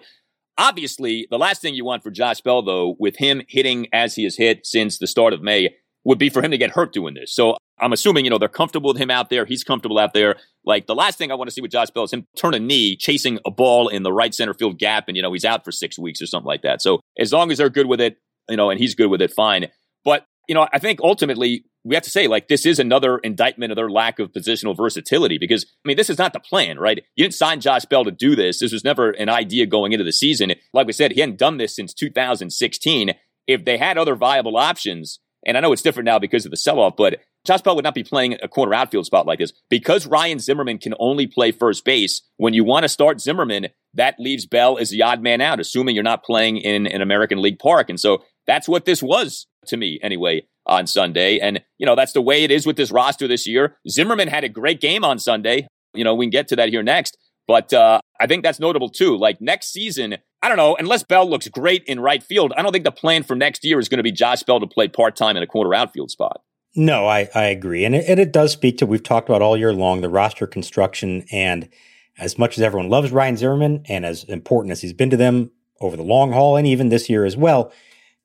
Obviously, 0.58 1.28
the 1.30 1.38
last 1.38 1.62
thing 1.62 1.76
you 1.76 1.86
want 1.86 2.02
for 2.02 2.10
Josh 2.10 2.41
Bell, 2.41 2.63
though, 2.63 2.96
with 3.00 3.17
him 3.17 3.44
hitting 3.48 3.88
as 3.94 4.15
he 4.15 4.24
has 4.24 4.36
hit 4.36 4.65
since 4.65 4.98
the 4.98 5.08
start 5.08 5.34
of 5.34 5.41
May, 5.44 5.76
would 6.04 6.18
be 6.18 6.30
for 6.30 6.42
him 6.42 6.52
to 6.52 6.58
get 6.58 6.72
hurt 6.72 6.94
doing 6.94 7.14
this. 7.14 7.34
So 7.34 7.58
I'm 7.80 7.94
assuming, 7.94 8.26
you 8.26 8.32
know, 8.32 8.38
they're 8.38 8.50
comfortable 8.50 8.90
with 8.90 9.02
him 9.02 9.12
out 9.12 9.30
there. 9.30 9.46
He's 9.46 9.64
comfortable 9.64 10.00
out 10.00 10.14
there. 10.14 10.36
Like 10.66 10.88
the 10.88 10.96
last 10.96 11.18
thing 11.18 11.32
I 11.32 11.36
want 11.36 11.50
to 11.50 11.54
see 11.54 11.62
with 11.62 11.72
Josh 11.72 11.90
Bell 11.90 12.04
is 12.04 12.14
him 12.14 12.26
turn 12.36 12.54
a 12.54 12.60
knee 12.60 12.96
chasing 12.96 13.40
a 13.46 13.52
ball 13.52 13.88
in 13.88 14.04
the 14.04 14.14
right 14.14 14.34
center 14.34 14.54
field 14.54 14.80
gap 14.80 15.06
and, 15.08 15.16
you 15.16 15.24
know, 15.24 15.34
he's 15.34 15.46
out 15.46 15.64
for 15.64 15.72
six 15.72 15.98
weeks 15.98 16.22
or 16.22 16.26
something 16.26 16.48
like 16.48 16.62
that. 16.64 16.82
So 16.82 17.02
as 17.18 17.32
long 17.32 17.52
as 17.52 17.58
they're 17.58 17.70
good 17.70 17.88
with 17.88 18.02
it, 18.02 18.18
you 18.50 18.58
know, 18.58 18.70
and 18.70 18.80
he's 18.80 18.96
good 18.96 19.08
with 19.08 19.22
it, 19.22 19.32
fine. 19.32 19.68
But, 20.04 20.26
you 20.48 20.56
know, 20.56 20.68
I 20.74 20.80
think 20.80 21.00
ultimately 21.02 21.66
we 21.84 21.96
have 21.96 22.04
to 22.04 22.10
say, 22.10 22.28
like, 22.28 22.48
this 22.48 22.66
is 22.66 22.80
another 22.80 23.18
indictment 23.20 23.72
of 23.72 23.76
their 23.76 23.90
lack 23.90 24.20
of 24.20 24.32
positional 24.32 24.78
versatility 24.78 25.38
because, 25.40 25.66
I 25.84 25.88
mean, 25.88 25.98
this 25.98 26.10
is 26.10 26.18
not 26.18 26.34
the 26.34 26.40
plan, 26.40 26.78
right? 26.78 27.00
You 27.16 27.24
didn't 27.24 27.36
sign 27.36 27.62
Josh 27.62 27.86
Bell 27.86 28.04
to 28.04 28.12
do 28.12 28.36
this. 28.36 28.60
This 28.60 28.72
was 28.72 28.84
never 28.84 29.12
an 29.12 29.30
idea 29.30 29.66
going 29.66 29.92
into 29.92 30.04
the 30.04 30.12
season. 30.12 30.54
Like 30.74 30.88
we 30.88 30.94
said, 30.94 31.12
he 31.12 31.22
hadn't 31.22 31.40
done 31.40 31.58
this 31.58 31.76
since 31.76 31.94
2016. 31.94 33.14
If 33.48 33.66
they 33.66 33.78
had 33.78 33.98
other 33.98 34.16
viable 34.16 34.58
options, 34.58 35.20
and 35.45 35.58
I 35.58 35.60
know 35.60 35.71
it's 35.71 35.82
different 35.82 36.06
now 36.06 36.19
because 36.19 36.45
of 36.45 36.51
the 36.51 36.58
sell 36.58 36.80
off, 36.80 36.95
but 36.95 37.19
Josh 37.45 37.62
Bell 37.62 37.75
would 37.75 37.84
not 37.84 37.95
be 37.95 38.04
playing 38.04 38.38
a 38.43 38.47
corner 38.47 38.73
outfield 38.73 39.06
spot 39.06 39.25
like 39.25 39.39
this 39.39 39.54
because 39.69 40.06
Ryan 40.06 40.39
Zimmerman 40.39 40.77
can 40.77 40.93
only 40.99 41.25
play 41.25 41.51
first 41.51 41.84
base. 41.84 42.21
When 42.38 42.54
you 42.54 42.63
want 42.63 42.84
to 42.84 42.89
start 42.89 43.19
Zimmerman, 43.19 43.69
that 43.93 44.19
leaves 44.19 44.45
Bell 44.45 44.77
as 44.77 44.89
the 44.89 45.01
odd 45.01 45.21
man 45.21 45.41
out, 45.41 45.60
assuming 45.60 45.95
you're 45.95 46.04
not 46.04 46.23
playing 46.23 46.58
in 46.58 46.86
an 46.88 47.01
American 47.01 47.41
League 47.41 47.60
park. 47.60 47.89
And 47.89 47.99
so 47.99 48.23
that's 48.45 48.67
what 48.67 48.86
this 48.86 49.01
was 49.01 49.47
to 49.67 49.77
me 49.77 49.99
anyway 50.04 50.43
on 50.65 50.86
Sunday. 50.86 51.39
And, 51.39 51.62
you 51.80 51.86
know, 51.86 51.95
that's 51.95 52.13
the 52.13 52.21
way 52.21 52.43
it 52.43 52.51
is 52.51 52.65
with 52.65 52.75
this 52.75 52.91
roster 52.91 53.27
this 53.27 53.47
year. 53.47 53.77
Zimmerman 53.89 54.27
had 54.27 54.43
a 54.43 54.49
great 54.49 54.80
game 54.80 55.04
on 55.04 55.17
Sunday. 55.17 55.67
You 55.93 56.04
know, 56.04 56.15
we 56.15 56.25
can 56.25 56.32
get 56.32 56.47
to 56.49 56.56
that 56.58 56.69
here 56.69 56.84
next. 56.84 57.17
But 57.47 57.73
uh, 57.73 57.99
I 58.19 58.27
think 58.27 58.43
that's 58.43 58.60
notable 58.60 58.89
too. 58.89 59.17
Like 59.17 59.41
next 59.41 59.73
season, 59.73 60.17
I 60.41 60.47
don't 60.47 60.58
know, 60.58 60.75
unless 60.77 61.04
Bell 61.04 61.30
looks 61.30 61.47
great 61.47 61.84
in 61.86 61.99
right 61.99 62.23
field, 62.23 62.54
I 62.56 62.62
don't 62.62 62.71
think 62.71 62.86
the 62.86 62.91
plan 62.91 63.23
for 63.23 63.36
next 63.36 63.63
year 63.63 63.80
is 63.80 63.89
going 63.89 63.97
to 63.97 64.04
be 64.04 64.12
Josh 64.12 64.43
Bell 64.43 64.60
to 64.60 64.67
play 64.67 64.88
part 64.88 65.15
time 65.15 65.38
in 65.38 65.43
a 65.43 65.47
corner 65.47 65.73
outfield 65.73 66.12
spot. 66.12 66.41
No, 66.75 67.06
I, 67.06 67.30
I 67.36 67.45
agree. 67.45 67.84
And 67.84 67.95
it, 67.95 68.06
and 68.08 68.19
it 68.19 68.32
does 68.32 68.54
speak 68.54 68.77
to, 68.77 68.86
we've 68.86 69.04
talked 69.04 69.27
about 69.27 69.41
all 69.41 69.58
year 69.58 69.73
long, 69.73 70.01
the 70.01 70.10
roster 70.10 70.47
construction. 70.47 71.25
And 71.32 71.69
as 72.17 72.38
much 72.38 72.58
as 72.58 72.63
everyone 72.63 72.89
loves 72.89 73.12
Ryan 73.12 73.38
Zimmerman 73.38 73.84
and 73.88 74.06
as 74.06 74.23
important 74.25 74.71
as 74.71 74.82
he's 74.82 74.93
been 74.93 75.10
to 75.10 75.17
them 75.17 75.51
over 75.82 75.97
the 75.97 76.04
long 76.04 76.32
haul 76.32 76.56
and 76.56 76.65
even 76.65 76.89
this 76.89 77.10
year 77.10 77.25
as 77.25 77.36
well, 77.36 77.73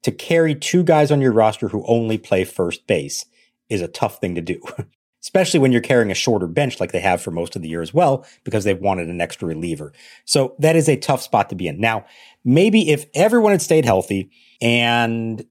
to 0.02 0.12
carry 0.12 0.54
two 0.54 0.84
guys 0.84 1.10
on 1.10 1.20
your 1.20 1.32
roster 1.32 1.68
who 1.68 1.84
only 1.86 2.18
play 2.18 2.44
first 2.44 2.86
base 2.86 3.24
is 3.68 3.80
a 3.80 3.88
tough 3.88 4.20
thing 4.20 4.36
to 4.36 4.40
do, 4.40 4.60
especially 5.26 5.58
when 5.58 5.72
you're 5.72 5.80
carrying 5.80 6.12
a 6.12 6.14
shorter 6.14 6.46
bench 6.46 6.78
like 6.78 6.92
they 6.92 7.00
have 7.00 7.20
for 7.20 7.32
most 7.32 7.56
of 7.56 7.62
the 7.62 7.68
year 7.68 7.82
as 7.82 7.92
well, 7.92 8.24
because 8.44 8.62
they've 8.62 8.78
wanted 8.78 9.08
an 9.08 9.20
extra 9.20 9.48
reliever. 9.48 9.92
So 10.24 10.54
that 10.60 10.76
is 10.76 10.88
a 10.88 10.96
tough 10.96 11.20
spot 11.20 11.48
to 11.50 11.56
be 11.56 11.66
in. 11.66 11.80
Now, 11.80 12.06
maybe 12.44 12.90
if 12.90 13.06
everyone 13.12 13.50
had 13.50 13.60
stayed 13.60 13.84
healthy 13.84 14.30
and 14.60 15.44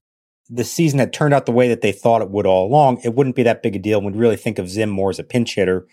the 0.48 0.64
season 0.64 0.98
had 0.98 1.12
turned 1.12 1.34
out 1.34 1.44
the 1.44 1.52
way 1.52 1.68
that 1.68 1.82
they 1.82 1.92
thought 1.92 2.22
it 2.22 2.30
would 2.30 2.46
all 2.46 2.66
along, 2.66 3.02
it 3.04 3.14
wouldn't 3.14 3.36
be 3.36 3.42
that 3.42 3.62
big 3.62 3.76
a 3.76 3.78
deal. 3.78 4.00
We'd 4.00 4.16
really 4.16 4.36
think 4.36 4.58
of 4.58 4.70
Zim 4.70 4.88
more 4.88 5.10
as 5.10 5.18
a 5.18 5.24
pinch 5.24 5.56
hitter, 5.56 5.86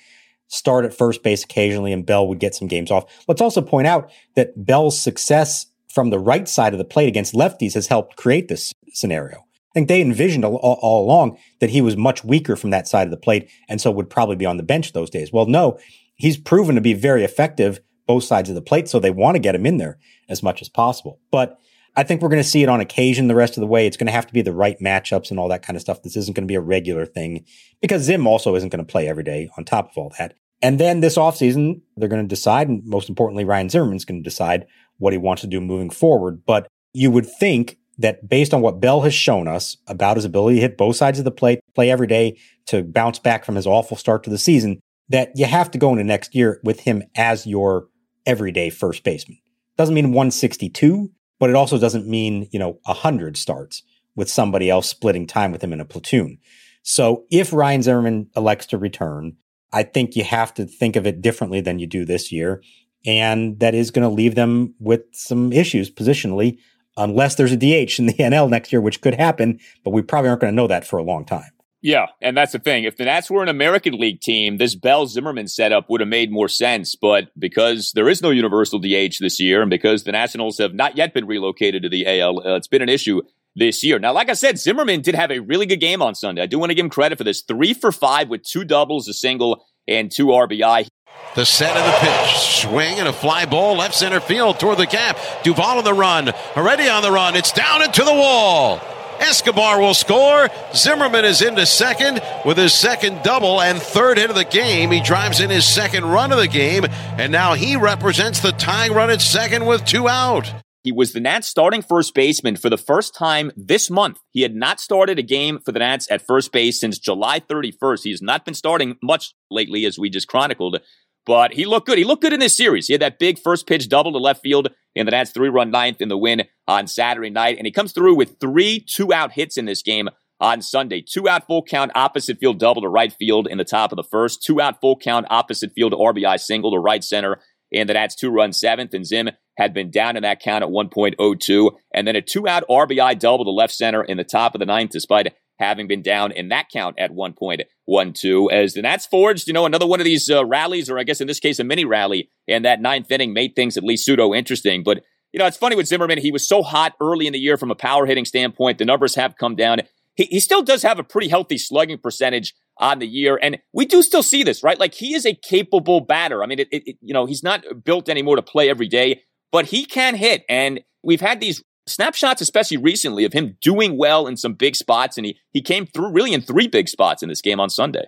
start 0.47 0.85
at 0.85 0.93
first 0.93 1.21
base 1.21 1.43
occasionally, 1.43 1.91
and 1.91 2.05
Bell 2.05 2.25
would 2.29 2.39
get 2.39 2.55
some 2.55 2.69
games 2.69 2.89
off. 2.89 3.03
Let's 3.27 3.41
also 3.41 3.61
point 3.61 3.87
out 3.87 4.09
that 4.35 4.65
Bell's 4.65 4.97
success 4.97 5.65
from 5.89 6.09
the 6.09 6.19
right 6.19 6.47
side 6.47 6.71
of 6.73 6.79
the 6.79 6.85
plate 6.85 7.09
against 7.09 7.33
lefties 7.33 7.73
has 7.73 7.87
helped 7.87 8.15
create 8.15 8.47
this 8.47 8.71
scenario. 8.93 9.42
I 9.73 9.79
think 9.79 9.87
they 9.87 10.01
envisioned 10.01 10.45
all, 10.45 10.57
all, 10.57 11.03
along 11.03 11.37
that 11.59 11.71
he 11.71 11.81
was 11.81 11.97
much 11.97 12.23
weaker 12.23 12.55
from 12.55 12.69
that 12.69 12.87
side 12.87 13.07
of 13.07 13.11
the 13.11 13.17
plate 13.17 13.49
and 13.67 13.81
so 13.81 13.89
would 13.89 14.09
probably 14.09 14.35
be 14.35 14.45
on 14.45 14.57
the 14.57 14.63
bench 14.63 14.93
those 14.93 15.09
days. 15.09 15.33
Well, 15.33 15.47
no, 15.47 15.79
he's 16.15 16.37
proven 16.37 16.75
to 16.75 16.81
be 16.81 16.93
very 16.93 17.23
effective 17.23 17.79
both 18.05 18.23
sides 18.23 18.49
of 18.49 18.55
the 18.55 18.61
plate, 18.61 18.87
so 18.87 18.99
they 18.99 19.09
want 19.09 19.35
to 19.35 19.39
get 19.39 19.55
him 19.55 19.65
in 19.65 19.77
there 19.77 19.97
as 20.29 20.43
much 20.43 20.61
as 20.61 20.69
possible. 20.69 21.19
But 21.31 21.57
I 21.95 22.03
think 22.03 22.21
we're 22.21 22.29
going 22.29 22.41
to 22.41 22.47
see 22.47 22.61
it 22.61 22.69
on 22.69 22.81
occasion 22.81 23.27
the 23.27 23.35
rest 23.35 23.55
of 23.55 23.61
the 23.61 23.67
way. 23.67 23.87
It's 23.87 23.97
going 23.97 24.07
to 24.07 24.13
have 24.13 24.27
to 24.27 24.33
be 24.33 24.41
the 24.41 24.51
right 24.51 24.77
matchups 24.79 25.31
and 25.31 25.39
all 25.39 25.47
that 25.49 25.63
kind 25.63 25.75
of 25.75 25.81
stuff. 25.81 26.03
This 26.03 26.17
isn't 26.17 26.35
going 26.35 26.43
to 26.43 26.51
be 26.51 26.55
a 26.55 26.61
regular 26.61 27.05
thing 27.05 27.45
because 27.81 28.03
Zim 28.03 28.27
also 28.27 28.55
isn't 28.55 28.69
going 28.69 28.85
to 28.85 28.91
play 28.91 29.07
every 29.07 29.23
day 29.23 29.49
on 29.57 29.63
top 29.63 29.91
of 29.91 29.97
all 29.97 30.11
that. 30.17 30.35
And 30.61 30.79
then 30.79 31.01
this 31.01 31.17
offseason, 31.17 31.81
they're 31.97 32.09
going 32.09 32.23
to 32.23 32.27
decide, 32.27 32.69
and 32.69 32.83
most 32.85 33.09
importantly, 33.09 33.43
Ryan 33.43 33.69
Zimmerman's 33.69 34.05
going 34.05 34.23
to 34.23 34.29
decide 34.29 34.65
what 34.97 35.13
he 35.13 35.17
wants 35.17 35.41
to 35.41 35.47
do 35.47 35.59
moving 35.59 35.89
forward. 35.89 36.43
But 36.45 36.67
you 36.93 37.11
would 37.11 37.27
think 37.27 37.77
that 37.97 38.27
based 38.27 38.53
on 38.53 38.61
what 38.61 38.79
Bell 38.79 39.01
has 39.01 39.13
shown 39.13 39.47
us 39.47 39.77
about 39.87 40.17
his 40.17 40.25
ability 40.25 40.55
to 40.55 40.61
hit 40.61 40.77
both 40.77 40.95
sides 40.95 41.19
of 41.19 41.25
the 41.25 41.31
plate, 41.31 41.59
play 41.75 41.91
every 41.91 42.07
day 42.07 42.37
to 42.67 42.83
bounce 42.83 43.19
back 43.19 43.45
from 43.45 43.55
his 43.55 43.67
awful 43.67 43.97
start 43.97 44.23
to 44.23 44.29
the 44.29 44.37
season, 44.37 44.79
that 45.09 45.31
you 45.35 45.45
have 45.45 45.69
to 45.71 45.77
go 45.77 45.91
into 45.91 46.03
next 46.03 46.33
year 46.33 46.59
with 46.63 46.81
him 46.81 47.03
as 47.15 47.45
your 47.45 47.87
everyday 48.25 48.69
first 48.69 49.03
baseman. 49.03 49.37
Doesn't 49.77 49.95
mean 49.95 50.11
162, 50.11 51.11
but 51.39 51.49
it 51.49 51.55
also 51.55 51.77
doesn't 51.77 52.07
mean, 52.07 52.47
you 52.51 52.59
know, 52.59 52.79
100 52.85 53.37
starts 53.37 53.83
with 54.15 54.29
somebody 54.29 54.69
else 54.69 54.89
splitting 54.89 55.27
time 55.27 55.51
with 55.51 55.63
him 55.63 55.73
in 55.73 55.81
a 55.81 55.85
platoon. 55.85 56.37
So 56.83 57.25
if 57.31 57.53
Ryan 57.53 57.81
Zimmerman 57.81 58.29
elects 58.35 58.65
to 58.67 58.77
return, 58.77 59.37
I 59.71 59.83
think 59.83 60.15
you 60.15 60.23
have 60.23 60.53
to 60.55 60.65
think 60.65 60.95
of 60.95 61.07
it 61.07 61.21
differently 61.21 61.61
than 61.61 61.79
you 61.79 61.87
do 61.87 62.05
this 62.05 62.31
year. 62.31 62.61
And 63.05 63.59
that 63.59 63.73
is 63.73 63.91
going 63.91 64.07
to 64.07 64.13
leave 64.13 64.35
them 64.35 64.75
with 64.79 65.01
some 65.11 65.51
issues 65.51 65.91
positionally, 65.91 66.59
unless 66.97 67.35
there's 67.35 67.51
a 67.51 67.57
DH 67.57 67.99
in 67.99 68.05
the 68.05 68.13
NL 68.19 68.49
next 68.49 68.71
year, 68.71 68.81
which 68.81 69.01
could 69.01 69.15
happen, 69.15 69.59
but 69.83 69.91
we 69.91 70.01
probably 70.01 70.29
aren't 70.29 70.41
going 70.41 70.51
to 70.51 70.55
know 70.55 70.67
that 70.67 70.85
for 70.85 70.97
a 70.97 71.03
long 71.03 71.25
time. 71.25 71.51
Yeah, 71.81 72.05
and 72.21 72.37
that's 72.37 72.53
the 72.53 72.59
thing. 72.59 72.85
If 72.85 72.95
the 72.95 73.03
Nats 73.03 73.29
were 73.29 73.43
an 73.43 73.49
American 73.49 73.99
League 73.99 74.21
team, 74.21 74.55
this 74.55 74.73
Bell 74.73 75.05
Zimmerman 75.05 75.49
setup 75.49 75.89
would 75.89 75.99
have 75.99 76.07
made 76.07 76.31
more 76.31 76.47
sense. 76.47 76.95
But 76.95 77.27
because 77.37 77.91
there 77.93 78.07
is 78.07 78.21
no 78.21 78.29
universal 78.29 78.79
DH 78.79 79.19
this 79.19 79.37
year, 79.37 79.61
and 79.61 79.69
because 79.69 80.05
the 80.05 80.13
Nationals 80.13 80.59
have 80.59 80.73
not 80.73 80.95
yet 80.95 81.13
been 81.13 81.27
relocated 81.27 81.83
to 81.83 81.89
the 81.89 82.07
AL, 82.07 82.39
uh, 82.39 82.55
it's 82.55 82.69
been 82.69 82.81
an 82.81 82.87
issue 82.87 83.21
this 83.53 83.83
year. 83.83 83.99
Now, 83.99 84.13
like 84.13 84.29
I 84.29 84.33
said, 84.33 84.57
Zimmerman 84.57 85.01
did 85.01 85.13
have 85.13 85.29
a 85.29 85.39
really 85.39 85.65
good 85.65 85.81
game 85.81 86.01
on 86.01 86.15
Sunday. 86.15 86.41
I 86.41 86.45
do 86.45 86.57
want 86.57 86.69
to 86.69 86.75
give 86.75 86.85
him 86.85 86.89
credit 86.89 87.17
for 87.17 87.25
this. 87.25 87.41
Three 87.41 87.73
for 87.73 87.91
five 87.91 88.29
with 88.29 88.43
two 88.43 88.63
doubles, 88.63 89.09
a 89.09 89.13
single, 89.13 89.65
and 89.85 90.09
two 90.09 90.27
RBI. 90.27 90.87
The 91.35 91.45
set 91.45 91.75
of 91.75 91.85
the 91.85 91.97
pitch. 91.99 92.37
Swing 92.37 92.99
and 92.99 93.07
a 93.07 93.13
fly 93.13 93.45
ball 93.45 93.77
left 93.77 93.95
center 93.95 94.19
field 94.19 94.59
toward 94.59 94.77
the 94.77 94.85
gap. 94.85 95.17
Duvall 95.43 95.79
on 95.79 95.83
the 95.83 95.93
run. 95.93 96.29
Already 96.55 96.87
on 96.87 97.01
the 97.01 97.11
run. 97.11 97.35
It's 97.35 97.51
down 97.51 97.81
into 97.81 98.03
the 98.03 98.13
wall. 98.13 98.79
Escobar 99.19 99.79
will 99.79 99.93
score. 99.93 100.49
Zimmerman 100.75 101.25
is 101.25 101.41
into 101.41 101.65
second 101.65 102.21
with 102.45 102.57
his 102.57 102.73
second 102.73 103.23
double 103.23 103.61
and 103.61 103.81
third 103.81 104.17
hit 104.17 104.29
of 104.29 104.35
the 104.35 104.43
game. 104.43 104.91
He 104.91 105.01
drives 105.01 105.39
in 105.39 105.49
his 105.49 105.65
second 105.65 106.05
run 106.05 106.31
of 106.31 106.37
the 106.37 106.47
game, 106.47 106.85
and 107.17 107.31
now 107.31 107.53
he 107.53 107.77
represents 107.77 108.39
the 108.41 108.51
tying 108.51 108.93
run 108.93 109.09
at 109.09 109.21
second 109.21 109.65
with 109.65 109.85
two 109.85 110.07
out. 110.07 110.53
He 110.83 110.91
was 110.91 111.13
the 111.13 111.21
Nats 111.21 111.47
starting 111.47 111.81
first 111.81 112.13
baseman 112.13 112.57
for 112.57 112.69
the 112.69 112.77
first 112.77 113.15
time 113.15 113.53
this 113.55 113.89
month. 113.89 114.19
He 114.31 114.41
had 114.41 114.53
not 114.53 114.81
started 114.81 115.17
a 115.17 115.23
game 115.23 115.59
for 115.63 115.71
the 115.71 115.79
Nats 115.79 116.11
at 116.11 116.27
first 116.27 116.51
base 116.51 116.77
since 116.77 116.99
July 116.99 117.39
31st. 117.39 118.03
He 118.03 118.11
has 118.11 118.21
not 118.21 118.43
been 118.43 118.53
starting 118.53 118.97
much 119.01 119.33
lately, 119.49 119.85
as 119.85 119.97
we 119.97 120.09
just 120.09 120.27
chronicled. 120.27 120.81
But 121.25 121.53
he 121.53 121.65
looked 121.65 121.87
good. 121.87 121.97
He 121.97 122.03
looked 122.03 122.21
good 122.21 122.33
in 122.33 122.39
this 122.39 122.55
series. 122.55 122.87
He 122.87 122.93
had 122.93 123.01
that 123.01 123.19
big 123.19 123.39
first 123.39 123.65
pitch 123.65 123.87
double 123.87 124.11
to 124.11 124.17
left 124.17 124.41
field 124.41 124.69
in 124.95 125.05
the 125.05 125.11
Nats 125.11 125.31
three 125.31 125.49
run 125.49 125.71
ninth 125.71 126.01
in 126.01 126.09
the 126.09 126.17
win 126.17 126.43
on 126.67 126.87
Saturday 126.87 127.29
night. 127.29 127.57
And 127.57 127.65
he 127.65 127.71
comes 127.71 127.93
through 127.93 128.15
with 128.15 128.39
three 128.39 128.79
two 128.79 129.13
out 129.13 129.31
hits 129.31 129.57
in 129.57 129.65
this 129.65 129.81
game 129.81 130.09
on 130.39 130.61
Sunday. 130.61 131.01
Two 131.01 131.29
out 131.29 131.47
full 131.47 131.63
count 131.63 131.91
opposite 131.95 132.39
field 132.39 132.59
double 132.59 132.81
to 132.81 132.89
right 132.89 133.13
field 133.13 133.47
in 133.49 133.57
the 133.57 133.63
top 133.63 133.91
of 133.91 133.95
the 133.95 134.03
first. 134.03 134.43
Two 134.43 134.59
out 134.59 134.81
full 134.81 134.97
count 134.97 135.25
opposite 135.29 135.71
field 135.73 135.93
RBI 135.93 136.39
single 136.39 136.71
to 136.71 136.79
right 136.79 137.03
center 137.03 137.39
in 137.71 137.87
the 137.87 137.93
Nats 137.93 138.15
two 138.15 138.29
run 138.29 138.51
seventh. 138.51 138.93
And 138.93 139.05
Zim 139.05 139.29
had 139.57 139.73
been 139.73 139.91
down 139.91 140.17
in 140.17 140.23
that 140.23 140.41
count 140.41 140.63
at 140.63 140.69
1.02. 140.69 141.71
And 141.93 142.07
then 142.07 142.15
a 142.15 142.21
two 142.21 142.47
out 142.47 142.63
RBI 142.69 143.17
double 143.19 143.45
to 143.45 143.51
left 143.51 143.73
center 143.73 144.03
in 144.03 144.17
the 144.17 144.23
top 144.23 144.55
of 144.55 144.59
the 144.59 144.65
ninth, 144.65 144.91
despite 144.91 145.33
having 145.63 145.87
been 145.87 146.01
down 146.01 146.31
in 146.31 146.49
that 146.49 146.69
count 146.69 146.97
at 146.99 147.11
1.12. 147.11 148.51
As 148.51 148.73
the 148.73 148.81
Nats 148.81 149.05
forged, 149.05 149.47
you 149.47 149.53
know, 149.53 149.65
another 149.65 149.87
one 149.87 149.99
of 149.99 150.05
these 150.05 150.29
uh, 150.29 150.45
rallies, 150.45 150.89
or 150.89 150.99
I 150.99 151.03
guess 151.03 151.21
in 151.21 151.27
this 151.27 151.39
case, 151.39 151.59
a 151.59 151.63
mini 151.63 151.85
rally, 151.85 152.29
and 152.47 152.65
that 152.65 152.81
ninth 152.81 153.11
inning 153.11 153.33
made 153.33 153.55
things 153.55 153.77
at 153.77 153.83
least 153.83 154.05
pseudo 154.05 154.33
interesting. 154.33 154.83
But, 154.83 155.03
you 155.31 155.39
know, 155.39 155.45
it's 155.45 155.57
funny 155.57 155.75
with 155.75 155.87
Zimmerman. 155.87 156.19
He 156.19 156.31
was 156.31 156.47
so 156.47 156.63
hot 156.63 156.93
early 157.01 157.27
in 157.27 157.33
the 157.33 157.39
year 157.39 157.57
from 157.57 157.71
a 157.71 157.75
power 157.75 158.05
hitting 158.05 158.25
standpoint. 158.25 158.77
The 158.77 158.85
numbers 158.85 159.15
have 159.15 159.37
come 159.37 159.55
down. 159.55 159.79
He, 160.15 160.25
he 160.25 160.39
still 160.39 160.61
does 160.61 160.83
have 160.83 160.99
a 160.99 161.03
pretty 161.03 161.27
healthy 161.27 161.57
slugging 161.57 161.97
percentage 161.97 162.53
on 162.77 162.99
the 162.99 163.07
year. 163.07 163.39
And 163.41 163.59
we 163.73 163.85
do 163.85 164.01
still 164.01 164.23
see 164.23 164.43
this, 164.43 164.63
right? 164.63 164.79
Like 164.79 164.93
he 164.93 165.13
is 165.13 165.25
a 165.25 165.33
capable 165.33 166.01
batter. 166.01 166.43
I 166.43 166.47
mean, 166.47 166.59
it, 166.59 166.67
it, 166.71 166.97
you 167.01 167.13
know, 167.13 167.25
he's 167.25 167.43
not 167.43 167.63
built 167.83 168.09
anymore 168.09 168.35
to 168.35 168.41
play 168.41 168.69
every 168.69 168.87
day, 168.87 169.21
but 169.51 169.65
he 169.65 169.85
can 169.85 170.15
hit. 170.15 170.43
And 170.49 170.81
we've 171.03 171.21
had 171.21 171.39
these 171.39 171.63
snapshots, 171.87 172.41
especially 172.41 172.77
recently, 172.77 173.25
of 173.25 173.33
him 173.33 173.57
doing 173.61 173.97
well 173.97 174.27
in 174.27 174.37
some 174.37 174.53
big 174.53 174.75
spots. 174.75 175.17
And 175.17 175.25
he, 175.25 175.37
he 175.51 175.61
came 175.61 175.85
through 175.85 176.11
really 176.11 176.33
in 176.33 176.41
three 176.41 176.67
big 176.67 176.87
spots 176.89 177.23
in 177.23 177.29
this 177.29 177.41
game 177.41 177.59
on 177.59 177.69
Sunday. 177.69 178.05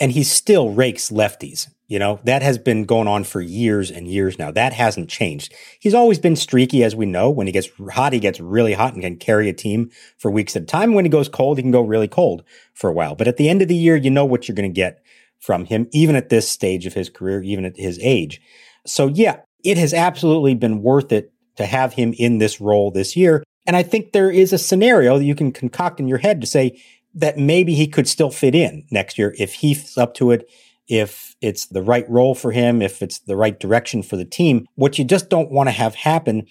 And 0.00 0.12
he 0.12 0.24
still 0.24 0.70
rakes 0.70 1.10
lefties. 1.10 1.68
You 1.86 1.98
know, 1.98 2.18
that 2.24 2.42
has 2.42 2.56
been 2.56 2.86
going 2.86 3.06
on 3.06 3.24
for 3.24 3.42
years 3.42 3.90
and 3.90 4.08
years 4.08 4.38
now. 4.38 4.50
That 4.50 4.72
hasn't 4.72 5.10
changed. 5.10 5.52
He's 5.78 5.92
always 5.92 6.18
been 6.18 6.34
streaky, 6.34 6.82
as 6.82 6.96
we 6.96 7.04
know. 7.04 7.30
When 7.30 7.46
he 7.46 7.52
gets 7.52 7.68
hot, 7.92 8.14
he 8.14 8.20
gets 8.20 8.40
really 8.40 8.72
hot 8.72 8.94
and 8.94 9.02
can 9.02 9.16
carry 9.16 9.50
a 9.50 9.52
team 9.52 9.90
for 10.16 10.30
weeks 10.30 10.56
at 10.56 10.62
a 10.62 10.66
time. 10.66 10.94
When 10.94 11.04
he 11.04 11.10
goes 11.10 11.28
cold, 11.28 11.58
he 11.58 11.62
can 11.62 11.70
go 11.70 11.82
really 11.82 12.08
cold 12.08 12.42
for 12.72 12.88
a 12.88 12.92
while. 12.92 13.14
But 13.14 13.28
at 13.28 13.36
the 13.36 13.50
end 13.50 13.60
of 13.60 13.68
the 13.68 13.76
year, 13.76 13.96
you 13.96 14.10
know 14.10 14.24
what 14.24 14.48
you're 14.48 14.56
going 14.56 14.70
to 14.70 14.74
get 14.74 15.02
from 15.38 15.66
him, 15.66 15.86
even 15.92 16.16
at 16.16 16.30
this 16.30 16.48
stage 16.48 16.86
of 16.86 16.94
his 16.94 17.10
career, 17.10 17.42
even 17.42 17.66
at 17.66 17.76
his 17.76 17.98
age. 18.02 18.40
So 18.86 19.08
yeah, 19.08 19.40
it 19.62 19.76
has 19.76 19.92
absolutely 19.92 20.54
been 20.54 20.82
worth 20.82 21.12
it 21.12 21.33
to 21.56 21.66
have 21.66 21.94
him 21.94 22.14
in 22.18 22.38
this 22.38 22.60
role 22.60 22.90
this 22.90 23.16
year. 23.16 23.42
And 23.66 23.76
I 23.76 23.82
think 23.82 24.12
there 24.12 24.30
is 24.30 24.52
a 24.52 24.58
scenario 24.58 25.18
that 25.18 25.24
you 25.24 25.34
can 25.34 25.52
concoct 25.52 26.00
in 26.00 26.08
your 26.08 26.18
head 26.18 26.40
to 26.40 26.46
say 26.46 26.80
that 27.14 27.38
maybe 27.38 27.74
he 27.74 27.86
could 27.86 28.08
still 28.08 28.30
fit 28.30 28.54
in 28.54 28.86
next 28.90 29.18
year 29.18 29.34
if 29.38 29.54
he's 29.54 29.96
up 29.96 30.14
to 30.14 30.32
it, 30.32 30.50
if 30.88 31.34
it's 31.40 31.66
the 31.66 31.82
right 31.82 32.08
role 32.10 32.34
for 32.34 32.52
him, 32.52 32.82
if 32.82 33.02
it's 33.02 33.20
the 33.20 33.36
right 33.36 33.58
direction 33.58 34.02
for 34.02 34.16
the 34.16 34.24
team. 34.24 34.66
What 34.74 34.98
you 34.98 35.04
just 35.04 35.30
don't 35.30 35.50
want 35.50 35.68
to 35.68 35.72
have 35.72 35.94
happen 35.94 36.46